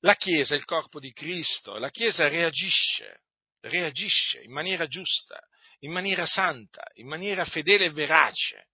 la 0.00 0.14
Chiesa 0.14 0.54
è 0.54 0.56
il 0.56 0.64
corpo 0.64 0.98
di 0.98 1.12
Cristo, 1.12 1.76
la 1.76 1.90
Chiesa 1.90 2.28
reagisce, 2.28 3.24
reagisce 3.60 4.40
in 4.40 4.52
maniera 4.52 4.86
giusta, 4.86 5.38
in 5.80 5.92
maniera 5.92 6.24
santa, 6.24 6.82
in 6.94 7.08
maniera 7.08 7.44
fedele 7.44 7.86
e 7.86 7.90
verace, 7.90 8.68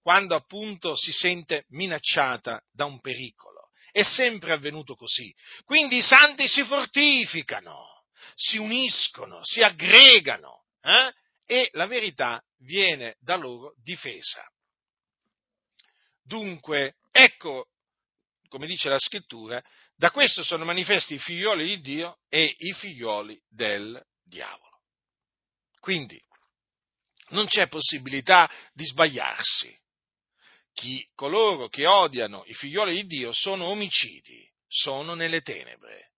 quando 0.00 0.34
appunto 0.34 0.96
si 0.96 1.12
sente 1.12 1.66
minacciata 1.68 2.60
da 2.72 2.86
un 2.86 3.00
pericolo. 3.00 3.68
È 3.92 4.02
sempre 4.02 4.50
avvenuto 4.50 4.96
così. 4.96 5.32
Quindi 5.64 5.98
i 5.98 6.02
santi 6.02 6.48
si 6.48 6.64
fortificano, 6.64 8.04
si 8.34 8.56
uniscono, 8.56 9.44
si 9.44 9.62
aggregano 9.62 10.62
eh? 10.82 11.12
E 11.52 11.68
la 11.72 11.84
verità 11.84 12.42
viene 12.60 13.16
da 13.20 13.36
loro 13.36 13.74
difesa. 13.82 14.42
Dunque, 16.22 16.94
ecco, 17.10 17.68
come 18.48 18.66
dice 18.66 18.88
la 18.88 18.98
scrittura, 18.98 19.62
da 19.94 20.10
questo 20.10 20.42
sono 20.42 20.64
manifesti 20.64 21.12
i 21.12 21.18
figlioli 21.18 21.66
di 21.66 21.80
Dio 21.82 22.20
e 22.30 22.56
i 22.56 22.72
figlioli 22.72 23.38
del 23.50 24.02
diavolo. 24.22 24.80
Quindi, 25.78 26.18
Non 27.32 27.46
c'è 27.46 27.66
possibilità 27.68 28.50
di 28.72 28.84
sbagliarsi. 28.84 29.74
Chi, 30.74 31.06
coloro 31.14 31.68
che 31.68 31.86
odiano 31.86 32.44
i 32.46 32.52
figlioli 32.52 32.94
di 32.94 33.06
Dio 33.06 33.32
sono 33.32 33.66
omicidi, 33.66 34.46
sono 34.66 35.14
nelle 35.14 35.40
tenebre, 35.40 36.12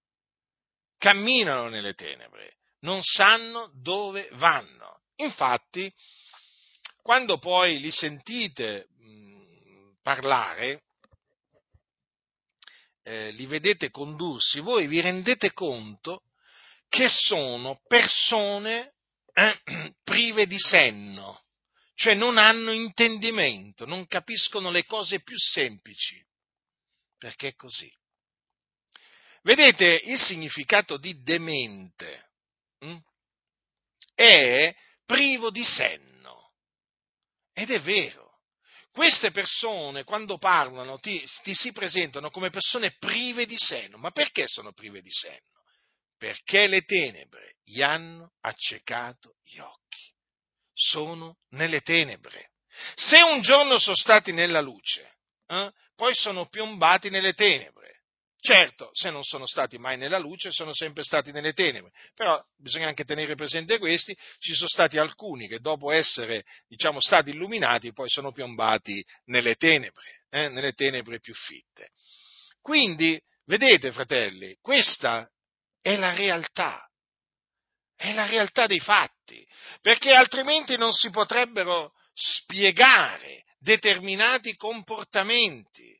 camminano 0.98 1.68
nelle 1.68 1.94
tenebre, 1.94 2.58
non 2.80 3.02
sanno 3.02 3.70
dove 3.74 4.28
vanno. 4.32 5.02
Infatti, 5.16 5.92
quando 7.02 7.38
poi 7.38 7.78
li 7.78 7.90
sentite 7.90 8.88
mh, 8.98 9.98
parlare, 10.02 10.84
eh, 13.04 13.30
li 13.32 13.46
vedete 13.46 13.90
condursi, 13.90 14.60
voi 14.60 14.86
vi 14.86 15.00
rendete 15.00 15.52
conto 15.52 16.22
che 16.88 17.08
sono 17.08 17.80
persone 17.86 18.94
eh, 19.32 19.60
prive 20.02 20.46
di 20.46 20.58
senno, 20.58 21.44
cioè 21.94 22.14
non 22.14 22.38
hanno 22.38 22.72
intendimento, 22.72 23.84
non 23.84 24.06
capiscono 24.06 24.70
le 24.70 24.84
cose 24.84 25.20
più 25.22 25.36
semplici, 25.38 26.24
perché 27.18 27.48
è 27.48 27.54
così. 27.54 27.92
Vedete, 29.42 30.00
il 30.04 30.18
significato 30.18 30.96
di 30.96 31.22
demente 31.22 32.30
hm, 32.78 32.96
è 34.14 34.74
privo 35.04 35.50
di 35.50 35.64
senno, 35.64 36.52
ed 37.52 37.70
è 37.70 37.80
vero. 37.80 38.22
Queste 38.90 39.32
persone, 39.32 40.04
quando 40.04 40.38
parlano, 40.38 40.98
ti, 40.98 41.24
ti 41.42 41.54
si 41.54 41.72
presentano 41.72 42.30
come 42.30 42.50
persone 42.50 42.96
prive 42.98 43.44
di 43.44 43.56
senno. 43.58 43.98
Ma 43.98 44.12
perché 44.12 44.46
sono 44.46 44.72
prive 44.72 45.02
di 45.02 45.10
senno? 45.10 45.54
perché 46.24 46.66
le 46.68 46.82
tenebre 46.82 47.56
gli 47.62 47.82
hanno 47.82 48.32
accecato 48.40 49.36
gli 49.42 49.58
occhi. 49.58 50.12
Sono 50.72 51.36
nelle 51.50 51.82
tenebre. 51.82 52.52
Se 52.94 53.20
un 53.20 53.42
giorno 53.42 53.78
sono 53.78 53.94
stati 53.94 54.32
nella 54.32 54.60
luce, 54.60 55.18
eh, 55.46 55.70
poi 55.94 56.14
sono 56.14 56.48
piombati 56.48 57.10
nelle 57.10 57.34
tenebre. 57.34 57.93
Certo, 58.46 58.90
se 58.92 59.08
non 59.08 59.22
sono 59.22 59.46
stati 59.46 59.78
mai 59.78 59.96
nella 59.96 60.18
luce, 60.18 60.50
sono 60.52 60.74
sempre 60.74 61.02
stati 61.02 61.32
nelle 61.32 61.54
tenebre. 61.54 61.92
Però 62.14 62.38
bisogna 62.58 62.88
anche 62.88 63.06
tenere 63.06 63.36
presente 63.36 63.78
questi, 63.78 64.14
ci 64.38 64.52
sono 64.52 64.68
stati 64.68 64.98
alcuni 64.98 65.48
che 65.48 65.60
dopo 65.60 65.90
essere, 65.90 66.44
diciamo, 66.68 67.00
stati 67.00 67.30
illuminati, 67.30 67.94
poi 67.94 68.10
sono 68.10 68.32
piombati 68.32 69.02
nelle 69.28 69.54
tenebre, 69.54 70.24
eh, 70.28 70.50
nelle 70.50 70.74
tenebre 70.74 71.20
più 71.20 71.32
fitte. 71.32 71.92
Quindi, 72.60 73.18
vedete, 73.46 73.92
fratelli, 73.92 74.58
questa 74.60 75.26
è 75.80 75.96
la 75.96 76.14
realtà, 76.14 76.86
è 77.96 78.12
la 78.12 78.26
realtà 78.26 78.66
dei 78.66 78.80
fatti, 78.80 79.42
perché 79.80 80.12
altrimenti 80.12 80.76
non 80.76 80.92
si 80.92 81.08
potrebbero 81.08 81.94
spiegare 82.12 83.44
determinati 83.58 84.54
comportamenti, 84.54 85.98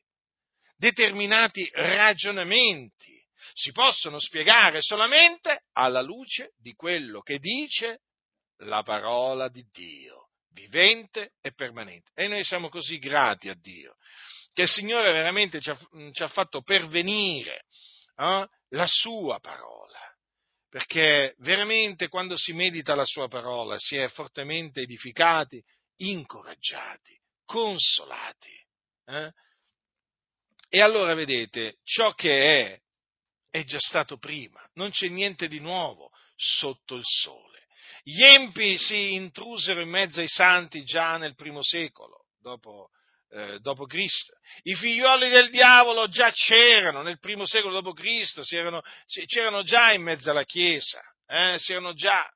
determinati 0.75 1.69
ragionamenti. 1.73 3.13
Si 3.53 3.71
possono 3.71 4.19
spiegare 4.19 4.81
solamente 4.81 5.63
alla 5.73 6.01
luce 6.01 6.53
di 6.57 6.73
quello 6.73 7.21
che 7.21 7.39
dice 7.39 8.01
la 8.59 8.83
parola 8.83 9.47
di 9.47 9.65
Dio, 9.71 10.29
vivente 10.51 11.33
e 11.41 11.53
permanente. 11.53 12.11
E 12.13 12.27
noi 12.27 12.43
siamo 12.43 12.69
così 12.69 12.97
grati 12.99 13.49
a 13.49 13.55
Dio, 13.55 13.95
che 14.53 14.63
il 14.63 14.69
Signore 14.69 15.11
veramente 15.11 15.59
ci 15.59 15.69
ha, 15.69 15.77
ci 16.11 16.23
ha 16.23 16.27
fatto 16.27 16.61
pervenire 16.61 17.65
eh, 18.17 18.47
la 18.69 18.87
sua 18.87 19.39
parola, 19.39 19.99
perché 20.69 21.35
veramente 21.39 22.07
quando 22.07 22.35
si 22.35 22.53
medita 22.53 22.95
la 22.95 23.05
sua 23.05 23.27
parola 23.27 23.77
si 23.79 23.95
è 23.95 24.07
fortemente 24.09 24.81
edificati, 24.81 25.63
incoraggiati, 25.97 27.17
consolati. 27.45 28.53
Eh? 29.05 29.31
E 30.75 30.81
allora 30.81 31.13
vedete, 31.13 31.77
ciò 31.85 32.11
che 32.15 32.59
è 32.59 32.79
è 33.49 33.63
già 33.63 33.79
stato 33.79 34.17
prima, 34.17 34.61
non 34.73 34.91
c'è 34.91 35.07
niente 35.07 35.47
di 35.47 35.61
nuovo 35.61 36.11
sotto 36.35 36.95
il 36.95 37.05
sole. 37.05 37.61
Gli 38.03 38.21
empi 38.21 38.77
si 38.77 39.13
intrusero 39.13 39.79
in 39.79 39.87
mezzo 39.87 40.19
ai 40.19 40.27
santi 40.27 40.83
già 40.83 41.15
nel 41.15 41.33
primo 41.33 41.63
secolo, 41.63 42.25
dopo 42.41 42.89
eh, 43.29 43.59
dopo 43.61 43.85
Cristo. 43.85 44.33
I 44.63 44.75
figlioli 44.75 45.29
del 45.29 45.49
diavolo 45.49 46.09
già 46.09 46.29
c'erano 46.31 47.03
nel 47.03 47.19
primo 47.19 47.45
secolo 47.45 47.75
dopo 47.75 47.93
Cristo, 47.93 48.41
c'erano, 48.41 48.81
c'erano 49.27 49.63
già 49.63 49.93
in 49.93 50.01
mezzo 50.01 50.29
alla 50.29 50.43
Chiesa, 50.43 51.01
eh, 51.25 51.55
c'erano 51.57 51.93
già. 51.93 52.29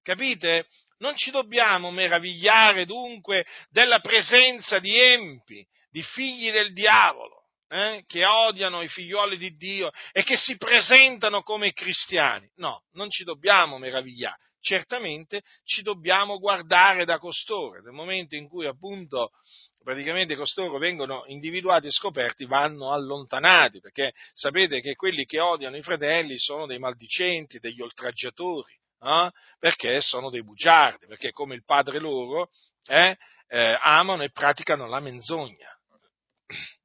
Capite? 0.00 0.68
Non 0.98 1.16
ci 1.16 1.32
dobbiamo 1.32 1.90
meravigliare 1.90 2.84
dunque 2.84 3.44
della 3.68 3.98
presenza 3.98 4.78
di 4.78 4.96
empi, 4.96 5.66
di 5.90 6.04
figli 6.04 6.52
del 6.52 6.72
diavolo. 6.72 7.37
Eh, 7.70 8.04
che 8.06 8.24
odiano 8.24 8.80
i 8.80 8.88
figlioli 8.88 9.36
di 9.36 9.54
Dio 9.54 9.90
e 10.12 10.22
che 10.22 10.36
si 10.36 10.56
presentano 10.56 11.42
come 11.42 11.72
cristiani. 11.72 12.50
No, 12.56 12.84
non 12.92 13.10
ci 13.10 13.24
dobbiamo 13.24 13.76
meravigliare. 13.76 14.38
Certamente 14.60 15.42
ci 15.64 15.82
dobbiamo 15.82 16.38
guardare 16.38 17.04
da 17.04 17.18
costoro. 17.18 17.82
Nel 17.82 17.92
momento 17.92 18.36
in 18.36 18.48
cui 18.48 18.66
appunto 18.66 19.30
praticamente 19.82 20.36
costoro 20.36 20.78
vengono 20.78 21.24
individuati 21.28 21.86
e 21.86 21.92
scoperti, 21.92 22.44
vanno 22.44 22.92
allontanati, 22.92 23.80
perché 23.80 24.12
sapete 24.34 24.80
che 24.80 24.94
quelli 24.94 25.24
che 25.24 25.40
odiano 25.40 25.76
i 25.76 25.82
fratelli 25.82 26.38
sono 26.38 26.66
dei 26.66 26.78
maldicenti, 26.78 27.58
degli 27.58 27.80
oltraggiatori, 27.80 28.72
eh? 29.00 29.30
perché 29.58 30.00
sono 30.00 30.28
dei 30.30 30.44
bugiardi, 30.44 31.06
perché 31.06 31.30
come 31.30 31.54
il 31.54 31.64
padre 31.64 32.00
loro 32.00 32.50
eh, 32.86 33.16
eh, 33.46 33.78
amano 33.80 34.24
e 34.24 34.30
praticano 34.30 34.86
la 34.86 35.00
menzogna. 35.00 35.74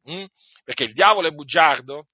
Mm? 0.09 0.25
Perché 0.63 0.83
il 0.83 0.93
diavolo 0.93 1.27
è 1.27 1.31
bugiardo, 1.31 2.07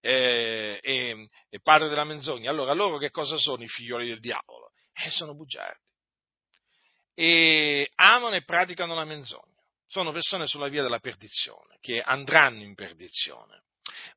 eh, 0.00 0.78
e, 0.82 1.26
e, 1.48 1.60
padre 1.60 1.88
della 1.88 2.04
menzogna. 2.04 2.50
Allora, 2.50 2.72
loro 2.72 2.98
che 2.98 3.10
cosa 3.10 3.38
sono 3.38 3.62
i 3.62 3.68
figlioli 3.68 4.08
del 4.08 4.20
diavolo? 4.20 4.72
Eh, 4.92 5.10
sono 5.10 5.34
bugiardi. 5.34 5.82
E 7.14 7.90
amano 7.94 8.34
e 8.34 8.44
praticano 8.44 8.94
la 8.94 9.04
menzogna 9.04 9.54
sono 9.94 10.10
persone 10.10 10.48
sulla 10.48 10.66
via 10.66 10.82
della 10.82 10.98
perdizione, 10.98 11.78
che 11.80 12.00
andranno 12.00 12.64
in 12.64 12.74
perdizione. 12.74 13.62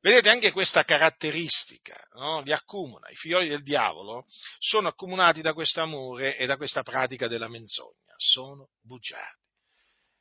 Vedete 0.00 0.28
anche 0.28 0.50
questa 0.50 0.82
caratteristica, 0.82 1.96
no? 2.14 2.40
li 2.40 2.52
accumula. 2.52 3.08
I 3.10 3.14
figlioli 3.14 3.48
del 3.48 3.62
diavolo 3.62 4.26
sono 4.58 4.88
accomunati 4.88 5.40
da 5.40 5.52
questo 5.52 5.80
amore 5.80 6.36
e 6.36 6.46
da 6.46 6.56
questa 6.56 6.82
pratica 6.82 7.28
della 7.28 7.46
menzogna, 7.48 8.12
sono 8.16 8.70
bugiardi. 8.80 9.46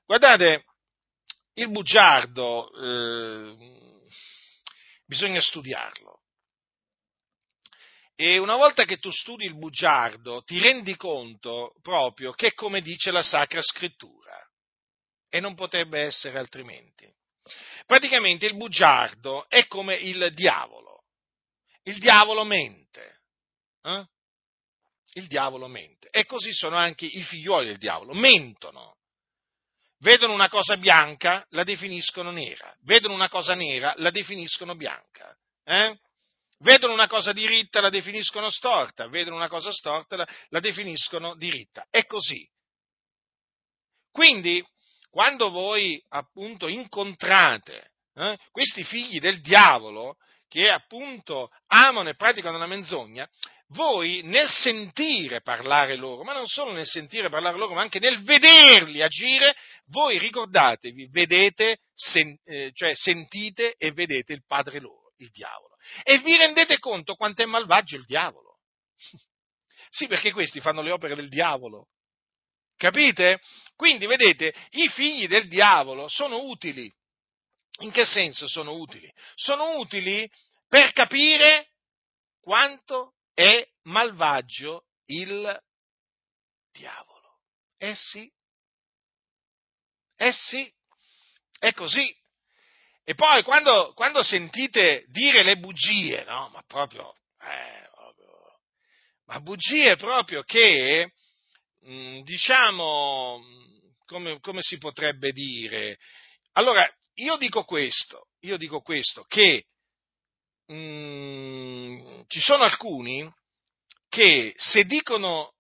Guardate, 0.06 0.66
il 1.58 1.70
bugiardo 1.70 2.72
eh, 2.72 3.56
bisogna 5.06 5.42
studiarlo. 5.42 6.22
E 8.16 8.38
una 8.40 8.56
volta 8.56 8.84
che 8.86 8.98
tu 8.98 9.12
studi 9.12 9.46
il 9.46 9.58
bugiardo, 9.58 10.42
ti 10.44 10.60
rendi 10.60 10.96
conto 10.96 11.74
proprio 11.82 12.32
che 12.32 12.54
come 12.54 12.82
dice 12.82 13.12
la 13.12 13.22
Sacra 13.22 13.62
Scrittura 13.62 14.36
e 15.30 15.40
non 15.40 15.54
potrebbe 15.56 16.02
essere 16.02 16.38
altrimenti. 16.38 17.12
Praticamente 17.86 18.46
il 18.46 18.56
bugiardo 18.56 19.48
è 19.48 19.68
come 19.68 19.96
il 19.96 20.34
diavolo. 20.34 21.04
Il 21.84 22.00
diavolo 22.00 22.44
mente. 22.44 23.22
Eh? 23.84 24.06
Il 25.14 25.28
diavolo 25.28 25.68
mente. 25.68 26.10
E 26.10 26.26
così 26.26 26.52
sono 26.54 26.76
anche 26.76 27.06
i 27.06 27.22
figlioli 27.22 27.68
del 27.68 27.78
diavolo. 27.78 28.14
Mentono. 28.14 28.97
Vedono 30.00 30.34
una 30.34 30.50
cosa 30.50 30.78
bianca, 30.78 31.46
la 31.50 31.64
definiscono 31.64 32.32
nera. 32.32 32.76
Vedono 32.82 33.14
una 33.14 33.30
cosa 33.30 33.56
nera, 33.56 33.94
la 33.98 34.12
definiscono 34.12 34.76
bianca. 34.76 35.36
Eh? 35.64 35.98
Vedono 36.60 36.94
una 36.94 37.08
cosa 37.08 37.34
diritta, 37.34 37.82
la 37.82 37.90
definiscono 37.90 38.50
storta. 38.50 39.08
Vedono 39.08 39.36
una 39.36 39.48
cosa 39.48 39.72
storta, 39.72 40.16
la, 40.16 40.28
la 40.50 40.60
definiscono 40.60 41.36
diritta. 41.36 41.88
È 41.90 42.06
così. 42.06 42.48
Quindi 44.12 44.64
quando 45.10 45.50
voi 45.50 46.04
appunto 46.10 46.68
incontrate 46.68 47.92
eh, 48.14 48.38
questi 48.52 48.84
figli 48.84 49.20
del 49.20 49.42
diavolo 49.42 50.18
che 50.48 50.70
appunto 50.70 51.50
amano 51.68 52.10
e 52.10 52.16
praticano 52.16 52.58
la 52.58 52.68
menzogna, 52.68 53.28
voi 53.72 54.22
nel 54.24 54.48
sentire 54.48 55.42
parlare 55.42 55.96
loro, 55.96 56.24
ma 56.24 56.34
non 56.34 56.48
solo 56.48 56.72
nel 56.72 56.86
sentire 56.86 57.30
parlare 57.30 57.58
loro, 57.58 57.74
ma 57.74 57.82
anche 57.82 58.00
nel 58.00 58.24
vederli 58.24 59.02
agire, 59.02 59.56
voi 59.88 60.18
ricordatevi, 60.18 61.10
vedete, 61.10 61.80
sen, 61.94 62.38
eh, 62.46 62.72
cioè 62.74 62.96
sentite 62.96 63.76
e 63.78 63.92
vedete 63.92 64.34
il 64.34 64.46
padre 64.46 64.80
loro, 64.80 65.14
il 65.18 65.30
diavolo. 65.32 65.76
E 66.04 66.20
vi 66.20 66.36
rendete 66.38 66.80
conto 66.80 67.16
quanto 67.16 67.42
è 67.42 67.46
malvagio 67.46 67.98
il 67.98 68.06
diavolo. 68.06 68.60
sì, 69.90 70.08
perché 70.08 70.32
questi 70.32 70.62
fanno 70.62 70.82
le 70.82 70.92
opere 70.92 71.16
del 71.16 71.30
diavolo. 71.30 71.90
Capite? 72.78 73.42
Quindi, 73.76 74.06
vedete, 74.06 74.54
i 74.72 74.88
figli 74.90 75.28
del 75.28 75.48
diavolo 75.48 76.08
sono 76.08 76.44
utili. 76.44 76.94
In 77.82 77.92
che 77.92 78.06
senso 78.06 78.48
sono 78.48 78.74
utili? 78.74 79.12
Sono 79.36 79.78
utili 79.78 80.30
per 80.68 80.94
capire 80.94 81.72
quanto 82.40 83.17
è 83.38 83.64
malvagio 83.84 84.86
il 85.06 85.62
diavolo. 86.72 87.42
Eh 87.78 87.94
sì, 87.94 88.32
eh 90.16 90.32
sì, 90.32 90.74
è 91.60 91.72
così. 91.74 92.12
E 93.04 93.14
poi 93.14 93.44
quando, 93.44 93.94
quando 93.94 94.24
sentite 94.24 95.06
dire 95.10 95.44
le 95.44 95.58
bugie, 95.58 96.24
no? 96.24 96.50
Ma 96.50 96.64
proprio, 96.66 97.16
eh, 97.40 97.88
ma 99.26 99.40
bugie 99.40 99.96
proprio 99.98 100.42
che, 100.42 101.14
mh, 101.82 101.94
mm, 101.94 102.22
diciamo, 102.22 103.40
come, 104.08 104.40
come, 104.40 104.64
si 104.64 104.80
potrebbe 104.80 105.32
dire? 105.32 106.00
Allora, 106.54 106.92
io 107.14 107.38
dico 107.38 107.66
questo, 107.66 108.30
io 108.40 108.58
dico 108.58 108.82
questo, 108.82 109.26
che 109.26 109.68
mh, 110.66 110.74
mm, 110.74 112.17
ci 112.28 112.40
sono 112.40 112.64
alcuni 112.64 113.30
che 114.10 114.54
se 114.58 114.84
dicono 114.84 115.54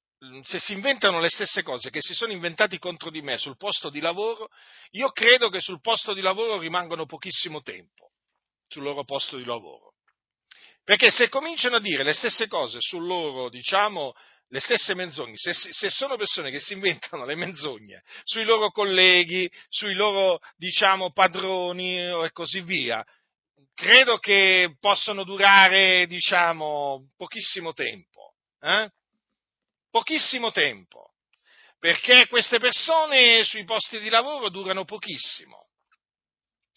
se 0.43 0.59
si 0.59 0.74
inventano 0.74 1.20
le 1.20 1.30
stesse 1.30 1.61
cose 1.61 1.91
che 1.91 2.01
si 2.01 2.13
sono 2.13 2.32
inventati 2.32 2.80
contro 2.80 3.11
di 3.11 3.22
me 3.22 3.38
sul 3.38 3.55
posto 3.55 3.89
di 3.89 3.99
lavoro, 3.99 4.49
io 4.91 5.11
credo 5.11 5.49
che 5.49 5.59
sul 5.59 5.80
posto 5.80 6.13
di 6.13 6.22
lavoro 6.22 6.57
rimangono 6.57 7.05
pochissimo 7.05 7.61
tempo, 7.61 8.11
sul 8.68 8.84
loro 8.84 9.03
posto 9.03 9.38
di 9.38 9.45
lavoro. 9.45 9.93
Perché 10.84 11.11
se 11.11 11.30
cominciano 11.30 11.76
a 11.76 11.82
dire 11.82 12.03
le 12.03 12.13
stesse 12.13 12.47
cose 12.47 12.80
sul 12.80 13.05
loro, 13.05 13.49
diciamo, 13.49 14.13
le 14.49 14.59
stesse 14.59 14.93
menzogne, 14.95 15.36
se, 15.36 15.53
se, 15.53 15.89
sono 15.89 16.15
persone 16.15 16.49
che 16.49 16.61
si 16.61 16.74
inventano 16.74 17.26
le 17.26 17.36
menzogne 17.36 18.01
sui 18.24 18.45
loro 18.45 18.72
colleghi, 18.72 19.51
sui 19.68 19.93
loro, 19.93 20.39
diciamo, 20.55 21.11
padroni 21.11 21.97
e 21.99 22.32
così 22.32 22.61
via, 22.61 23.05
credo 23.74 24.18
che 24.18 24.76
possono 24.80 25.24
durare, 25.24 26.05
diciamo, 26.08 27.10
pochissimo 27.16 27.74
tempo. 27.74 28.34
Eh? 28.60 28.89
pochissimo 29.97 30.51
tempo, 30.51 31.14
perché 31.80 32.28
queste 32.28 32.60
persone 32.60 33.43
sui 33.43 33.64
posti 33.64 33.99
di 33.99 34.10
lavoro 34.10 34.49
durano 34.49 34.86
pochissimo. 34.86 35.66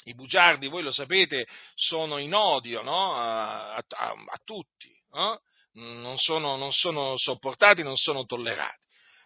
I 0.04 0.14
bugiardi, 0.14 0.68
voi 0.68 0.82
lo 0.82 0.90
sapete, 0.90 1.46
sono 1.74 2.16
in 2.16 2.32
odio 2.32 2.80
no? 2.80 3.14
a, 3.14 3.74
a, 3.74 3.82
a, 3.84 4.40
tutti, 4.42 4.90
no? 5.10 5.42
non, 5.72 6.16
sono, 6.16 6.56
non, 6.56 6.72
sono, 6.72 7.18
sopportati, 7.18 7.82
non 7.82 7.96
sono 7.96 8.24
tollerati. 8.24 8.78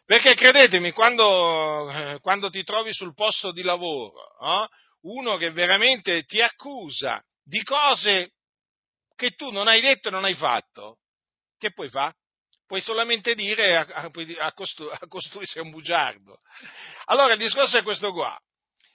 Perché 0.05 0.35
credetemi, 0.35 0.91
quando, 0.91 1.89
eh, 1.91 2.19
quando 2.21 2.51
ti 2.51 2.65
trovi 2.65 2.93
sul 2.93 3.15
posto 3.15 3.53
di 3.53 3.63
lavoro, 3.63 4.35
no? 4.41 4.69
uno 5.03 5.37
che 5.37 5.53
veramente 5.53 6.25
ti 6.25 6.41
accusa 6.41 7.23
di 7.45 7.63
cose 7.63 8.33
che 9.15 9.31
tu 9.33 9.51
non 9.51 9.69
hai 9.69 9.81
detto 9.81 10.09
e 10.09 10.11
non 10.11 10.25
hai 10.25 10.35
fatto, 10.35 10.99
che 11.59 11.73
puoi 11.73 11.89
fare? 11.89 12.17
puoi 12.67 12.81
solamente 12.81 13.35
dire 13.35 13.77
a, 13.77 13.87
a, 13.87 14.53
costui, 14.53 14.91
a 14.91 15.07
costui 15.07 15.47
sei 15.47 15.63
un 15.63 15.71
bugiardo. 15.71 16.41
Allora 17.05 17.35
il 17.35 17.39
discorso 17.39 17.79
è 17.79 17.83
questo 17.83 18.13
qua. 18.13 18.39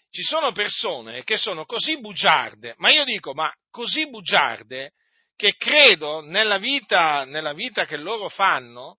Ci 0.10 0.24
sono 0.24 0.52
persone 0.52 1.24
che 1.24 1.38
sono 1.38 1.66
così 1.66 2.00
bugiarde, 2.00 2.74
ma 2.78 2.90
io 2.90 3.04
dico, 3.04 3.34
ma 3.34 3.52
così 3.70 4.10
bugiarde 4.10 4.94
che 5.36 5.56
credo 5.56 6.22
nella 6.22 6.58
vita, 6.58 7.26
nella 7.26 7.54
vita 7.54 7.86
che 7.86 7.96
loro 7.96 8.28
fanno 8.28 8.98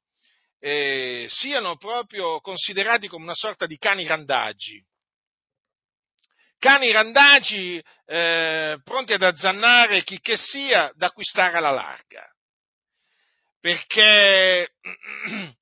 eh, 0.61 1.27
siano 1.29 1.77
proprio 1.77 2.41
considerati 2.41 3.09
come 3.09 3.25
una 3.25 3.35
sorta 3.35 3.67
di 3.67 3.77
cani 3.77 4.07
randaggi. 4.07 4.83
Cani 6.61 6.93
randaggi 6.93 7.83
eh, 8.07 8.79
pronti 8.85 9.15
ad 9.15 9.23
azzannare 9.23 10.05
chi 10.05 10.21
che 10.21 10.37
sia 10.37 10.93
da 10.95 11.07
acquistare 11.07 11.57
alla 11.57 11.71
larga 11.71 12.31
perché 13.61 14.73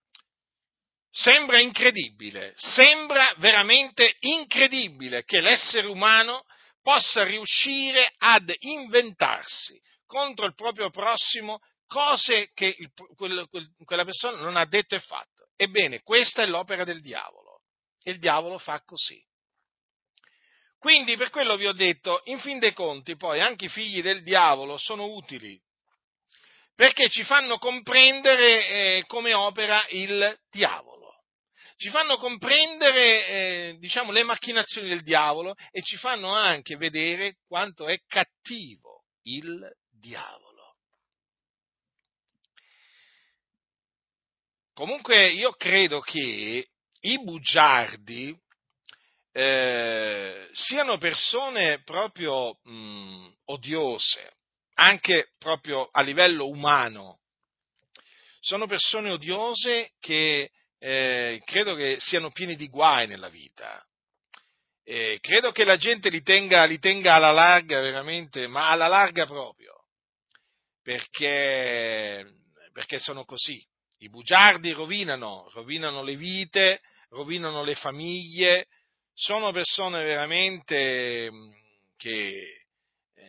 sembra 1.10 1.58
incredibile, 1.58 2.52
sembra 2.56 3.34
veramente 3.38 4.16
incredibile 4.20 5.24
che 5.24 5.40
l'essere 5.40 5.88
umano 5.88 6.44
possa 6.80 7.24
riuscire 7.24 8.14
ad 8.18 8.54
inventarsi 8.58 9.80
contro 10.06 10.46
il 10.46 10.54
proprio 10.54 10.90
prossimo 10.90 11.58
cose 11.86 12.50
che 12.54 12.74
il, 12.78 12.90
quel, 13.16 13.46
quel, 13.48 13.68
quella 13.84 14.04
persona 14.04 14.40
non 14.40 14.56
ha 14.56 14.64
detto 14.64 14.94
e 14.94 15.00
fatto. 15.00 15.48
Ebbene, 15.56 16.02
questa 16.02 16.42
è 16.42 16.46
l'opera 16.46 16.84
del 16.84 17.00
diavolo. 17.00 17.62
Il 18.04 18.18
diavolo 18.18 18.58
fa 18.58 18.80
così. 18.84 19.20
Quindi 20.78 21.16
per 21.16 21.30
quello 21.30 21.56
vi 21.56 21.66
ho 21.66 21.72
detto, 21.72 22.22
in 22.24 22.38
fin 22.38 22.58
dei 22.58 22.72
conti, 22.72 23.16
poi 23.16 23.40
anche 23.40 23.66
i 23.66 23.70
figli 23.70 24.00
del 24.00 24.22
diavolo 24.22 24.78
sono 24.78 25.06
utili 25.06 25.60
perché 26.78 27.08
ci 27.08 27.24
fanno 27.24 27.58
comprendere 27.58 28.68
eh, 28.68 29.04
come 29.08 29.34
opera 29.34 29.84
il 29.88 30.38
diavolo, 30.48 31.24
ci 31.74 31.88
fanno 31.88 32.18
comprendere 32.18 33.26
eh, 33.26 33.76
diciamo, 33.80 34.12
le 34.12 34.22
macchinazioni 34.22 34.88
del 34.88 35.02
diavolo 35.02 35.56
e 35.72 35.82
ci 35.82 35.96
fanno 35.96 36.32
anche 36.32 36.76
vedere 36.76 37.38
quanto 37.48 37.88
è 37.88 37.98
cattivo 38.06 39.06
il 39.22 39.68
diavolo. 39.90 40.76
Comunque 44.72 45.30
io 45.30 45.50
credo 45.54 45.98
che 45.98 46.68
i 47.00 47.22
bugiardi 47.24 48.38
eh, 49.38 50.48
siano 50.50 50.98
persone 50.98 51.80
proprio 51.84 52.58
mh, 52.60 53.34
odiose, 53.44 54.32
anche 54.74 55.28
proprio 55.38 55.88
a 55.92 56.02
livello 56.02 56.48
umano. 56.48 57.20
Sono 58.40 58.66
persone 58.66 59.12
odiose 59.12 59.92
che 60.00 60.50
eh, 60.80 61.40
credo 61.44 61.76
che 61.76 61.98
siano 62.00 62.32
pieni 62.32 62.56
di 62.56 62.66
guai 62.68 63.06
nella 63.06 63.28
vita. 63.28 63.80
Eh, 64.82 65.18
credo 65.20 65.52
che 65.52 65.64
la 65.64 65.76
gente 65.76 66.10
li 66.10 66.22
tenga, 66.22 66.64
li 66.64 66.80
tenga 66.80 67.14
alla 67.14 67.30
larga 67.30 67.80
veramente, 67.80 68.48
ma 68.48 68.70
alla 68.70 68.88
larga 68.88 69.24
proprio, 69.24 69.84
perché, 70.82 72.26
perché 72.72 72.98
sono 72.98 73.24
così. 73.24 73.64
I 73.98 74.08
bugiardi 74.08 74.72
rovinano, 74.72 75.48
rovinano 75.52 76.02
le 76.02 76.16
vite, 76.16 76.80
rovinano 77.10 77.62
le 77.62 77.76
famiglie, 77.76 78.66
sono 79.20 79.50
persone 79.50 80.04
veramente 80.04 81.28
mm, 81.28 81.50
che 81.96 82.66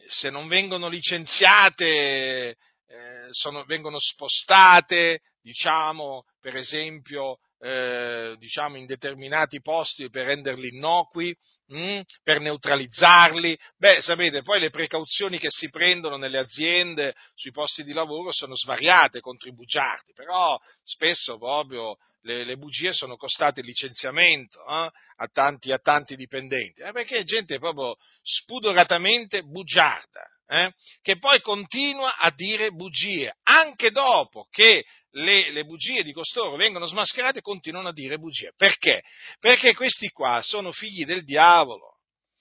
se 0.06 0.30
non 0.30 0.48
vengono 0.48 0.88
licenziate, 0.88 2.56
eh, 2.88 3.28
sono, 3.32 3.64
vengono 3.66 3.98
spostate, 4.00 5.22
diciamo, 5.42 6.26
per 6.40 6.56
esempio, 6.56 7.40
eh, 7.60 8.36
diciamo, 8.38 8.78
in 8.78 8.86
determinati 8.86 9.62
posti 9.62 10.10
per 10.10 10.28
renderli 10.28 10.70
innocui, 10.70 11.36
mh, 11.68 11.80
mm, 11.80 12.00
per 12.24 12.40
neutralizzarli. 12.40 13.58
Beh, 13.78 14.02
sapete, 14.02 14.42
poi 14.42 14.60
le 14.60 14.70
precauzioni 14.70 15.38
che 15.38 15.50
si 15.50 15.70
prendono 15.70 16.18
nelle 16.18 16.38
aziende 16.38 17.14
sui 17.36 17.52
posti 17.52 17.84
di 17.84 17.94
lavoro 17.94 18.32
sono 18.32 18.56
svariate 18.56 19.20
contro 19.20 19.50
i 19.50 19.54
bugiardi, 19.54 20.14
però 20.14 20.58
spesso 20.84 21.38
proprio 21.38 21.98
le, 22.22 22.44
le 22.44 22.58
bugie 22.58 22.94
sono 22.94 23.16
costate 23.16 23.62
il 23.62 23.66
licenziamento 23.66 24.60
eh, 24.60 24.90
a, 25.18 25.28
tanti, 25.32 25.72
a, 25.72 25.78
tanti, 25.78 26.16
dipendenti, 26.16 26.82
eh, 26.82 26.92
perché 26.92 27.20
è 27.20 27.24
gente 27.24 27.60
proprio 27.60 27.96
spudoratamente 28.22 29.44
bugiarda, 29.44 30.24
eh, 30.48 30.74
che 31.02 31.18
poi 31.18 31.42
continua 31.42 32.18
a 32.18 32.32
dire 32.32 32.72
bugie, 32.72 33.38
anche 33.44 33.92
dopo 33.92 34.48
che 34.50 34.84
le, 35.12 35.52
le, 35.52 35.64
bugie 35.64 36.04
di 36.04 36.14
costoro 36.14 36.56
vengono 36.56 36.86
smascherate, 36.86 37.42
continuano 37.42 37.90
a 37.90 37.94
dire 37.94 38.18
bugie. 38.18 38.54
Perché? 38.56 39.02
Perché 39.40 39.74
questi 39.74 40.10
qua 40.10 40.42
sono 40.42 40.72
figli 40.72 41.06
del 41.06 41.24
diavolo 41.24 42.00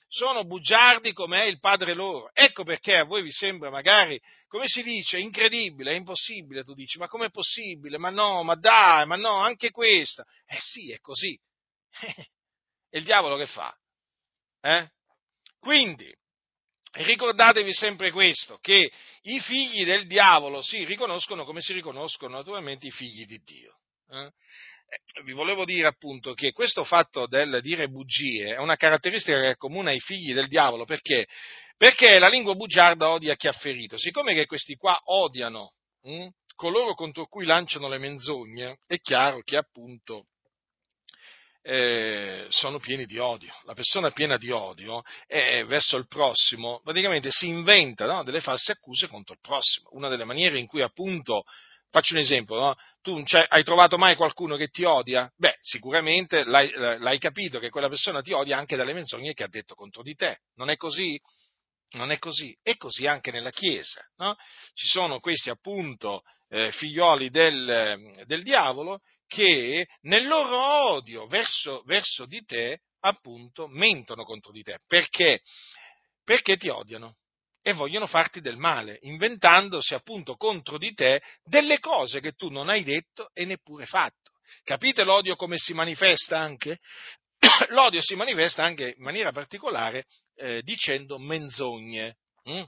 sono 0.08 0.44
bugiardi 0.44 1.12
come 1.12 1.42
è 1.42 1.44
il 1.44 1.60
padre 1.60 1.94
loro. 1.94 2.30
Ecco 2.32 2.64
perché 2.64 2.96
a 2.96 3.04
voi 3.04 3.22
vi 3.22 3.30
sembra 3.30 3.70
magari, 3.70 4.20
come 4.46 4.64
si 4.66 4.82
dice, 4.82 5.18
incredibile, 5.18 5.92
è 5.92 5.96
impossibile, 5.96 6.64
tu 6.64 6.72
dici, 6.74 6.98
ma 6.98 7.06
com'è 7.06 7.30
possibile? 7.30 7.98
Ma 7.98 8.08
no, 8.10 8.42
ma 8.42 8.54
dai, 8.54 9.06
ma 9.06 9.16
no, 9.16 9.34
anche 9.34 9.70
questa. 9.70 10.24
Eh 10.46 10.58
sì, 10.58 10.90
è 10.90 10.98
così. 10.98 11.38
e 12.90 12.98
il 12.98 13.04
diavolo 13.04 13.36
che 13.36 13.46
fa? 13.46 13.76
Eh? 14.60 14.90
Quindi, 15.58 16.12
ricordatevi 16.92 17.72
sempre 17.72 18.10
questo, 18.10 18.58
che 18.60 18.90
i 19.22 19.40
figli 19.40 19.84
del 19.84 20.06
diavolo 20.06 20.62
si 20.62 20.84
riconoscono 20.84 21.44
come 21.44 21.60
si 21.60 21.72
riconoscono 21.72 22.36
naturalmente 22.36 22.86
i 22.86 22.90
figli 22.90 23.26
di 23.26 23.38
Dio. 23.44 23.76
Eh? 24.10 24.30
Eh, 24.90 25.22
vi 25.22 25.32
volevo 25.32 25.66
dire 25.66 25.86
appunto 25.86 26.32
che 26.32 26.52
questo 26.52 26.82
fatto 26.82 27.26
del 27.26 27.60
dire 27.60 27.88
bugie 27.88 28.54
è 28.54 28.58
una 28.58 28.76
caratteristica 28.76 29.38
che 29.38 29.50
è 29.50 29.56
comune 29.56 29.90
ai 29.90 30.00
figli 30.00 30.32
del 30.32 30.48
diavolo 30.48 30.84
perché? 30.84 31.26
Perché 31.76 32.18
la 32.18 32.28
lingua 32.28 32.54
bugiarda 32.54 33.10
odia 33.10 33.36
chi 33.36 33.48
ha 33.48 33.52
ferito. 33.52 33.98
Siccome 33.98 34.34
che 34.34 34.46
questi 34.46 34.76
qua 34.76 34.98
odiano 35.04 35.74
hm, 36.02 36.28
coloro 36.54 36.94
contro 36.94 37.26
cui 37.26 37.44
lanciano 37.44 37.88
le 37.88 37.98
menzogne, 37.98 38.78
è 38.86 38.98
chiaro 38.98 39.42
che 39.42 39.56
appunto 39.56 40.24
eh, 41.62 42.46
sono 42.48 42.78
pieni 42.78 43.04
di 43.04 43.18
odio. 43.18 43.52
La 43.64 43.74
persona 43.74 44.10
piena 44.10 44.36
di 44.36 44.50
odio 44.50 45.02
è 45.26 45.64
verso 45.66 45.96
il 45.96 46.06
prossimo, 46.06 46.80
praticamente 46.82 47.30
si 47.30 47.48
inventa 47.48 48.06
no, 48.06 48.22
delle 48.22 48.40
false 48.40 48.72
accuse 48.72 49.08
contro 49.08 49.34
il 49.34 49.40
prossimo. 49.40 49.88
Una 49.92 50.08
delle 50.08 50.24
maniere 50.24 50.58
in 50.58 50.66
cui 50.66 50.82
appunto 50.82 51.44
Faccio 51.90 52.12
un 52.12 52.20
esempio, 52.20 52.56
no? 52.56 52.76
tu 53.00 53.22
hai 53.48 53.64
trovato 53.64 53.96
mai 53.96 54.14
qualcuno 54.14 54.56
che 54.56 54.68
ti 54.68 54.84
odia? 54.84 55.30
Beh, 55.36 55.56
sicuramente 55.60 56.44
l'hai, 56.44 56.70
l'hai, 56.70 57.18
capito 57.18 57.58
che 57.58 57.70
quella 57.70 57.88
persona 57.88 58.20
ti 58.20 58.32
odia 58.32 58.58
anche 58.58 58.76
dalle 58.76 58.92
menzogne 58.92 59.32
che 59.32 59.44
ha 59.44 59.48
detto 59.48 59.74
contro 59.74 60.02
di 60.02 60.14
te. 60.14 60.40
Non 60.56 60.68
è 60.68 60.76
così? 60.76 61.18
Non 61.92 62.10
è 62.10 62.18
così. 62.18 62.54
E 62.62 62.76
così 62.76 63.06
anche 63.06 63.30
nella 63.30 63.48
Chiesa. 63.48 64.06
No? 64.16 64.36
Ci 64.74 64.86
sono 64.86 65.18
questi 65.18 65.48
appunto 65.48 66.24
eh, 66.50 66.70
figlioli 66.72 67.30
del, 67.30 68.22
del, 68.26 68.42
diavolo 68.42 69.00
che 69.28 69.86
nel 70.02 70.26
loro 70.26 70.56
odio 70.90 71.26
verso, 71.26 71.82
verso 71.84 72.26
di 72.26 72.44
te 72.44 72.80
appunto 73.00 73.68
mentono 73.68 74.24
contro 74.24 74.50
di 74.50 74.62
te. 74.62 74.80
Perché? 74.86 75.40
Perché 76.24 76.56
ti 76.56 76.68
odiano 76.68 77.18
e 77.62 77.72
vogliono 77.74 78.06
farti 78.06 78.40
del 78.40 78.56
male, 78.56 78.98
inventandosi 79.02 79.94
appunto 79.94 80.36
contro 80.36 80.78
di 80.78 80.94
te 80.94 81.22
delle 81.44 81.78
cose 81.78 82.20
che 82.20 82.32
tu 82.32 82.48
non 82.48 82.70
hai 82.70 82.82
detto 82.82 83.30
e 83.34 83.44
neppure 83.44 83.84
fatto. 83.84 84.32
Capite 84.64 85.04
l'odio 85.04 85.36
come 85.36 85.58
si 85.58 85.74
manifesta 85.74 86.38
anche? 86.38 86.78
L'odio 87.68 88.00
si 88.00 88.14
manifesta 88.14 88.64
anche 88.64 88.94
in 88.96 89.02
maniera 89.02 89.32
particolare 89.32 90.06
eh, 90.36 90.62
dicendo 90.62 91.18
menzogne. 91.18 92.16
Mm? 92.48 92.62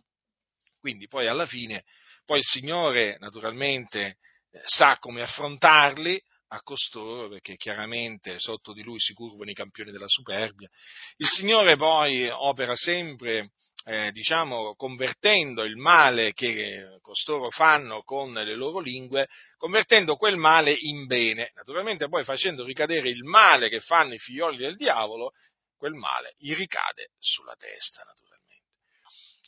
Quindi 0.78 1.08
poi 1.08 1.26
alla 1.26 1.46
fine, 1.46 1.84
poi 2.24 2.38
il 2.38 2.44
Signore 2.44 3.16
naturalmente 3.18 4.18
eh, 4.50 4.60
sa 4.64 4.98
come 4.98 5.22
affrontarli 5.22 6.22
a 6.52 6.60
costoro, 6.62 7.28
perché 7.28 7.56
chiaramente 7.56 8.38
sotto 8.38 8.72
di 8.72 8.82
lui 8.82 8.98
si 8.98 9.12
curvano 9.12 9.50
i 9.50 9.54
campioni 9.54 9.92
della 9.92 10.08
superbia. 10.08 10.68
Il 11.16 11.28
Signore 11.28 11.76
poi 11.76 12.28
opera 12.28 12.74
sempre 12.74 13.52
eh, 13.84 14.10
diciamo, 14.12 14.74
convertendo 14.74 15.64
il 15.64 15.76
male 15.76 16.32
che 16.32 16.98
costoro 17.00 17.50
fanno 17.50 18.02
con 18.02 18.32
le 18.32 18.54
loro 18.54 18.80
lingue, 18.80 19.28
convertendo 19.56 20.16
quel 20.16 20.36
male 20.36 20.72
in 20.72 21.06
bene, 21.06 21.52
naturalmente 21.54 22.08
poi 22.08 22.24
facendo 22.24 22.64
ricadere 22.64 23.08
il 23.08 23.24
male 23.24 23.68
che 23.68 23.80
fanno 23.80 24.14
i 24.14 24.18
figlioli 24.18 24.56
del 24.56 24.76
diavolo, 24.76 25.32
quel 25.76 25.94
male 25.94 26.34
gli 26.36 26.54
ricade 26.54 27.08
sulla 27.18 27.54
testa, 27.56 28.02
naturalmente. 28.04 28.76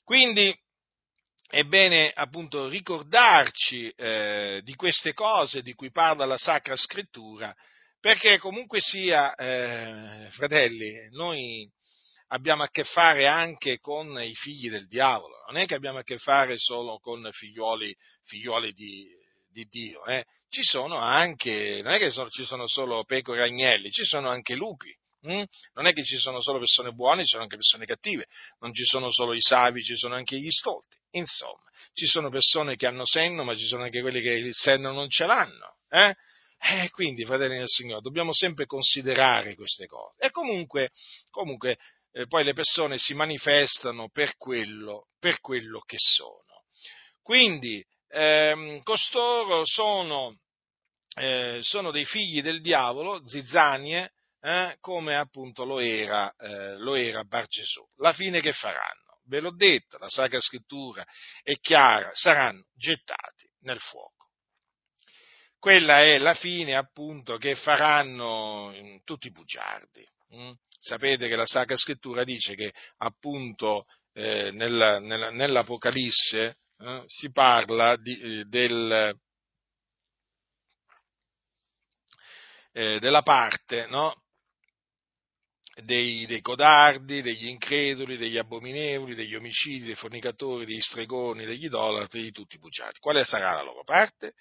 Quindi 0.03 0.57
è 1.53 1.65
bene 1.65 2.11
appunto 2.15 2.67
ricordarci 2.67 3.91
eh, 3.91 4.63
di 4.65 4.75
queste 4.75 5.13
cose 5.13 5.61
di 5.61 5.75
cui 5.75 5.91
parla 5.91 6.25
la 6.25 6.39
Sacra 6.39 6.75
Scrittura, 6.77 7.55
perché 8.01 8.39
comunque 8.39 8.81
sia, 8.81 9.35
eh, 9.35 10.31
fratelli, 10.31 11.11
noi 11.11 11.71
abbiamo 12.29 12.63
a 12.63 12.71
che 12.71 12.85
fare 12.85 13.27
anche 13.27 13.81
con 13.81 14.19
i 14.19 14.35
figli 14.35 14.71
del 14.71 14.89
diavolo, 14.89 15.45
non 15.49 15.59
è 15.59 15.67
che 15.67 15.75
abbiamo 15.75 15.99
a 15.99 16.03
che 16.03 16.17
fare 16.17 16.57
solo 16.57 16.99
con 17.01 17.29
figlioli, 17.31 17.95
figlioli 18.25 18.73
di, 18.73 19.09
di, 19.51 19.67
Dio, 19.67 20.07
eh? 20.07 20.25
ci 20.49 20.63
sono 20.63 20.97
anche, 20.97 21.81
non 21.83 21.93
è 21.93 21.99
che 21.99 22.11
sono, 22.11 22.31
ci 22.31 22.47
sono 22.47 22.67
solo 22.67 23.05
pecore 23.05 23.43
agnelli, 23.43 23.91
ci 23.91 24.05
sono 24.05 24.31
anche 24.31 24.55
lupi. 24.55 24.91
Hm? 25.25 25.45
Non 25.75 25.87
è 25.87 25.93
che 25.93 26.03
ci 26.03 26.17
sono 26.17 26.41
solo 26.41 26.59
persone 26.59 26.93
buone, 26.93 27.25
ci 27.25 27.33
sono 27.33 27.43
anche 27.43 27.57
persone 27.57 27.85
cattive, 27.85 28.27
non 28.61 28.73
ci 28.73 28.85
sono 28.85 29.13
solo 29.13 29.35
i 29.35 29.41
savi, 29.43 29.83
ci 29.83 29.97
sono 29.97 30.15
anche 30.15 30.39
gli 30.39 30.51
stolti. 30.51 31.01
Insomma, 31.13 31.71
ci 31.93 32.07
sono 32.07 32.29
persone 32.31 32.77
che 32.77 32.87
hanno 32.87 33.07
senno, 33.07 33.45
ma 33.45 33.55
ci 33.55 33.67
sono 33.67 33.85
anche 33.85 34.01
quelli 34.01 34.21
che 34.21 34.31
il 34.31 34.55
senno 34.55 34.93
non 34.93 35.09
ce 35.09 35.27
l'hanno. 35.27 35.77
Eh? 35.89 36.15
Eh, 36.65 36.91
quindi, 36.91 37.25
fratelli 37.25 37.59
del 37.59 37.69
Signore, 37.69 38.03
dobbiamo 38.03 38.33
sempre 38.33 38.67
considerare 38.67 39.57
queste 39.57 39.87
cose. 39.87 40.17
E 40.19 40.31
comunque, 40.31 40.91
comunque 41.31 41.77
eh, 42.13 42.27
poi 42.27 42.45
le 42.45 42.53
persone 42.53 42.99
si 42.99 43.15
manifestano 43.15 44.09
per 44.11 44.37
quello, 44.37 45.09
per 45.19 45.41
quello 45.41 45.81
che 45.81 45.97
sono. 45.99 46.65
Quindi 47.21 47.85
ehm, 48.09 48.83
costoro 48.83 49.65
sono, 49.65 50.39
eh, 51.17 51.59
sono, 51.63 51.91
dei 51.91 52.05
figli 52.05 52.43
del 52.43 52.61
diavolo, 52.61 53.27
zizzanie, 53.27 54.13
eh, 54.41 54.77
come 54.81 55.17
appunto 55.17 55.65
lo 55.65 55.79
era, 55.79 56.33
eh, 56.37 56.77
lo 56.77 56.95
era 56.95 57.25
Bar 57.25 57.47
Gesù. 57.47 57.85
La 57.97 58.13
fine 58.13 58.41
che 58.41 58.53
faranno? 58.53 59.02
Ve 59.33 59.41
l'ho 59.41 59.55
detto, 59.55 59.97
la 59.97 60.11
Sacra 60.11 60.43
Scrittura 60.43 61.07
è 61.43 61.55
chiara, 61.59 62.11
saranno 62.13 62.67
gettati 62.75 63.51
nel 63.61 63.81
fuoco. 63.81 64.29
Quella 65.59 66.03
è 66.03 66.19
la 66.19 66.35
fine 66.35 66.77
appunto 66.77 67.39
che 67.39 67.55
faranno 67.55 69.01
tutti 69.05 69.29
i 69.29 69.31
bugiardi. 69.31 70.07
Hm? 70.33 70.53
Sapete 70.79 71.29
che 71.29 71.37
la 71.37 71.47
Sacra 71.47 71.77
Scrittura 71.77 72.25
dice 72.25 72.55
che 72.55 72.75
appunto 72.99 73.87
eh, 74.13 74.51
nella, 74.51 74.99
nella, 74.99 75.31
nell'Apocalisse 75.31 76.59
eh, 76.77 77.03
si 77.07 77.31
parla 77.31 77.97
di, 77.97 78.45
eh, 78.51 79.15
eh, 82.73 82.99
della 82.99 83.23
parte 83.23 83.87
no? 83.87 84.22
Dei, 85.83 86.27
dei, 86.27 86.41
codardi, 86.41 87.23
degli 87.23 87.47
increduli, 87.47 88.17
degli 88.17 88.39
abominevoli, 88.39 89.15
degli 89.15 89.35
omicidi, 89.35 89.87
dei 89.87 89.95
fornicatori, 89.95 90.67
degli 90.67 90.81
stregoni, 90.81 91.45
degli 91.45 91.65
idolatri, 91.65 92.23
di 92.23 92.31
tutti 92.31 92.57
i 92.57 92.59
bugiardi. 92.59 92.99
Quale 92.99 93.25
sarà 93.25 93.55
la 93.55 93.63
loro 93.63 93.85
parte? 93.85 94.35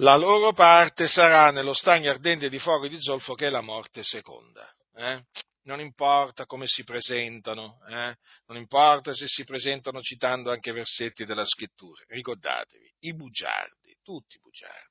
La 0.00 0.16
loro 0.16 0.52
parte 0.52 1.08
sarà 1.08 1.50
nello 1.50 1.72
stagno 1.72 2.10
ardente 2.10 2.48
di 2.48 2.58
fuoco 2.58 2.84
e 2.84 2.88
di 2.88 3.00
zolfo 3.00 3.34
che 3.34 3.48
è 3.48 3.50
la 3.50 3.60
morte 3.60 4.04
seconda 4.04 4.72
eh? 4.98 5.24
non 5.62 5.80
importa 5.80 6.46
come 6.46 6.66
si 6.66 6.82
presentano, 6.82 7.78
eh? 7.88 8.16
non 8.46 8.56
importa 8.56 9.12
se 9.14 9.26
si 9.28 9.44
presentano 9.44 10.00
citando 10.00 10.50
anche 10.50 10.72
versetti 10.72 11.24
della 11.24 11.44
scrittura, 11.44 12.02
ricordatevi, 12.08 12.94
i 13.00 13.14
bugiardi, 13.14 13.96
tutti 14.02 14.36
i 14.36 14.40
bugiardi, 14.40 14.87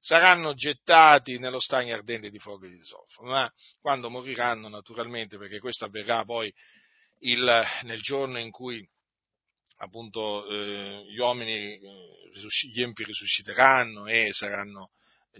saranno 0.00 0.54
gettati 0.54 1.38
nello 1.38 1.60
stagno 1.60 1.94
ardente 1.94 2.30
di 2.30 2.38
fuoco 2.38 2.66
e 2.66 2.70
di 2.70 2.82
zolfo, 2.82 3.22
ma 3.24 3.50
quando 3.80 4.10
moriranno 4.10 4.68
naturalmente, 4.68 5.38
perché 5.38 5.58
questo 5.58 5.84
avverrà 5.84 6.24
poi 6.24 6.52
il, 7.20 7.64
nel 7.82 8.00
giorno 8.00 8.38
in 8.38 8.50
cui 8.50 8.86
appunto 9.78 10.46
eh, 10.46 11.04
gli 11.08 11.18
uomini, 11.18 11.74
eh, 11.74 11.80
gli 12.72 12.82
empi 12.82 13.04
risusciteranno 13.04 14.06
e 14.06 14.30
saranno 14.32 14.90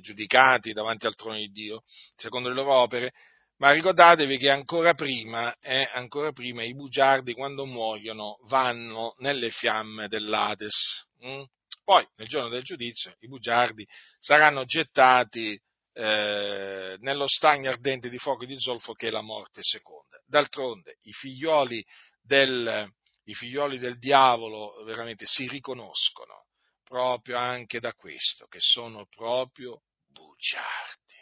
giudicati 0.00 0.72
davanti 0.72 1.06
al 1.06 1.14
trono 1.14 1.36
di 1.36 1.50
Dio, 1.50 1.82
secondo 2.16 2.48
le 2.48 2.54
loro 2.54 2.74
opere, 2.74 3.12
ma 3.58 3.72
ricordatevi 3.72 4.38
che 4.38 4.50
ancora 4.50 4.94
prima, 4.94 5.56
eh, 5.58 5.88
ancora 5.92 6.32
prima 6.32 6.62
i 6.62 6.74
bugiardi 6.74 7.34
quando 7.34 7.66
muoiono 7.66 8.38
vanno 8.48 9.14
nelle 9.18 9.50
fiamme 9.50 10.06
dell'Ades. 10.06 11.08
Hm? 11.20 11.42
Poi, 11.88 12.06
nel 12.16 12.28
giorno 12.28 12.50
del 12.50 12.64
giudizio, 12.64 13.16
i 13.20 13.28
bugiardi 13.28 13.88
saranno 14.18 14.66
gettati 14.66 15.58
eh, 15.94 16.96
nello 16.98 17.26
stagno 17.26 17.70
ardente 17.70 18.10
di 18.10 18.18
fuoco 18.18 18.42
e 18.42 18.46
di 18.46 18.60
zolfo 18.60 18.92
che 18.92 19.08
è 19.08 19.10
la 19.10 19.22
morte 19.22 19.62
seconda. 19.62 20.20
D'altronde, 20.26 20.98
i 21.04 21.12
figlioli 21.12 21.82
del, 22.20 22.92
i 23.24 23.32
figlioli 23.32 23.78
del 23.78 23.98
diavolo 23.98 24.84
veramente 24.84 25.24
si 25.24 25.48
riconoscono 25.48 26.48
proprio 26.84 27.38
anche 27.38 27.80
da 27.80 27.94
questo, 27.94 28.46
che 28.48 28.60
sono 28.60 29.06
proprio 29.06 29.84
bugiardi. 30.08 31.16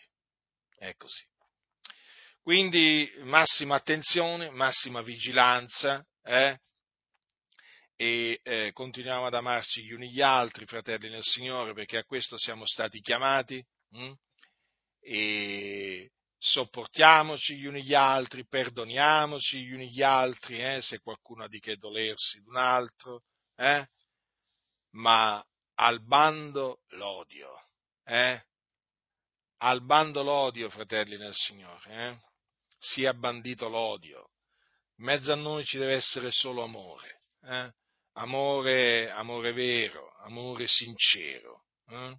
È 0.78 0.92
così. 0.96 1.24
Quindi 2.42 3.08
massima 3.22 3.76
attenzione, 3.76 4.50
massima 4.50 5.00
vigilanza 5.00 6.04
eh? 6.24 6.58
E 7.96 8.40
eh, 8.42 8.72
continuiamo 8.72 9.24
ad 9.24 9.34
amarci 9.34 9.82
gli 9.82 9.92
uni 9.92 10.10
gli 10.10 10.20
altri, 10.20 10.66
fratelli 10.66 11.08
nel 11.08 11.22
Signore, 11.22 11.72
perché 11.72 11.96
a 11.96 12.04
questo 12.04 12.36
siamo 12.38 12.66
stati 12.66 13.00
chiamati 13.00 13.64
hm? 13.90 14.12
e 15.00 16.10
sopportiamoci 16.36 17.56
gli 17.56 17.64
uni 17.64 17.82
gli 17.82 17.94
altri, 17.94 18.46
perdoniamoci 18.46 19.64
gli 19.64 19.72
uni 19.72 19.90
gli 19.90 20.02
altri, 20.02 20.62
eh? 20.62 20.82
se 20.82 21.00
qualcuno 21.00 21.44
ha 21.44 21.48
di 21.48 21.58
che 21.58 21.76
dolersi 21.76 22.42
d'un 22.42 22.56
altro, 22.56 23.22
eh? 23.56 23.88
ma 24.90 25.42
al 25.76 26.02
bando 26.04 26.82
l'odio, 26.90 27.48
eh? 28.04 28.44
al 29.58 29.82
bando 29.82 30.22
l'odio, 30.22 30.68
fratelli 30.68 31.16
nel 31.16 31.34
Signore, 31.34 31.90
eh? 31.90 32.18
sia 32.78 33.14
bandito 33.14 33.68
l'odio. 33.68 34.32
In 34.98 35.06
mezzo 35.06 35.32
a 35.32 35.36
noi 35.36 35.64
ci 35.64 35.78
deve 35.78 35.94
essere 35.94 36.30
solo 36.30 36.62
amore, 36.62 37.20
eh? 37.42 37.72
Amore, 38.16 39.10
amore 39.10 39.52
vero, 39.52 40.14
amore 40.24 40.66
sincero, 40.66 41.64
eh? 41.88 42.16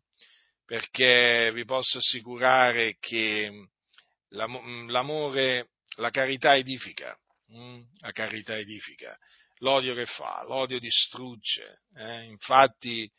perché 0.66 1.52
vi 1.54 1.66
posso 1.66 2.00
assicurare 2.00 2.98
che 3.00 3.70
l'amore, 4.30 5.70
la 5.98 6.10
carità 6.10 6.56
edifica, 6.56 7.18
hm? 7.48 7.82
la 8.00 8.12
carità 8.12 8.58
edifica, 8.58 9.18
l'odio 9.60 9.96
che 9.96 10.06
fa? 10.06 10.44
L'odio 10.48 10.80
distrugge, 10.80 11.84
eh? 11.96 12.24
infatti 12.24 13.10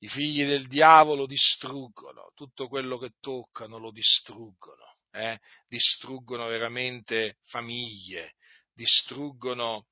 i 0.00 0.08
figli 0.08 0.44
del 0.44 0.66
diavolo 0.66 1.26
distruggono, 1.26 2.32
tutto 2.34 2.68
quello 2.68 2.98
che 2.98 3.12
toccano 3.20 3.78
lo 3.78 3.90
distruggono 3.90 4.88
eh, 5.12 5.40
distruggono 5.68 6.46
veramente 6.46 7.38
famiglie, 7.44 8.34
distruggono, 8.72 9.88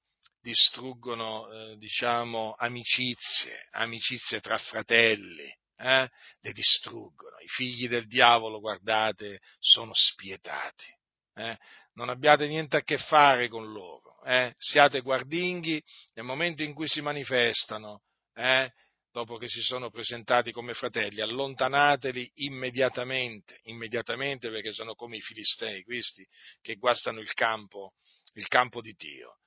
distruggono 0.47 1.51
eh, 1.51 1.77
diciamo, 1.77 2.55
amicizie, 2.57 3.67
amicizie 3.73 4.39
tra 4.39 4.57
fratelli, 4.59 5.53
eh, 5.79 6.09
le 6.41 6.53
distruggono. 6.53 7.37
I 7.41 7.49
figli 7.49 7.89
del 7.89 8.07
diavolo, 8.07 8.61
guardate, 8.61 9.41
sono 9.59 9.91
spietati. 9.93 10.87
Eh? 11.35 11.59
Non 11.95 12.11
abbiate 12.11 12.47
niente 12.47 12.77
a 12.77 12.83
che 12.83 12.97
fare 12.97 13.49
con 13.49 13.73
loro. 13.73 14.23
Eh? 14.23 14.55
Siate 14.57 15.01
guardinghi 15.01 15.83
nel 16.15 16.25
momento 16.25 16.63
in 16.63 16.75
cui 16.75 16.87
si 16.87 17.01
manifestano, 17.01 18.03
eh? 18.33 18.71
dopo 19.11 19.39
che 19.39 19.49
si 19.49 19.63
sono 19.63 19.91
presentati 19.91 20.53
come 20.53 20.75
fratelli, 20.75 21.23
allontanateli 21.23 22.31
immediatamente, 22.35 23.59
immediatamente 23.65 24.49
perché 24.49 24.71
sono 24.71 24.95
come 24.95 25.17
i 25.17 25.21
filistei, 25.21 25.83
questi 25.83 26.25
che 26.61 26.77
guastano 26.77 27.19
il 27.19 27.33
campo, 27.33 27.95
il 28.35 28.47
campo 28.47 28.81
di 28.81 28.93
Dio. 28.93 29.39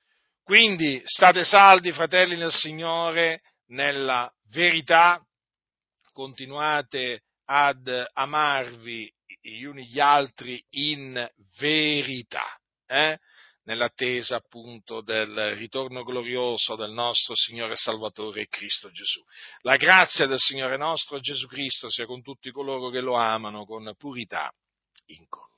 Quindi 0.50 1.00
state 1.04 1.44
saldi, 1.44 1.92
fratelli 1.92 2.36
nel 2.36 2.50
Signore, 2.50 3.40
nella 3.68 4.28
verità, 4.50 5.24
continuate 6.12 7.22
ad 7.44 7.86
amarvi 8.14 9.08
gli 9.42 9.62
uni 9.62 9.86
gli 9.86 10.00
altri 10.00 10.60
in 10.70 11.24
verità, 11.56 12.46
eh? 12.84 13.16
nell'attesa 13.62 14.34
appunto 14.34 15.02
del 15.02 15.54
ritorno 15.54 16.02
glorioso 16.02 16.74
del 16.74 16.90
nostro 16.90 17.36
Signore 17.36 17.76
Salvatore 17.76 18.48
Cristo 18.48 18.90
Gesù. 18.90 19.22
La 19.60 19.76
grazia 19.76 20.26
del 20.26 20.40
Signore 20.40 20.76
nostro 20.76 21.20
Gesù 21.20 21.46
Cristo 21.46 21.88
sia 21.88 22.06
con 22.06 22.22
tutti 22.22 22.50
coloro 22.50 22.90
che 22.90 23.00
lo 23.00 23.14
amano 23.14 23.64
con 23.64 23.94
purità 23.96 24.52
incorretta. 25.04 25.49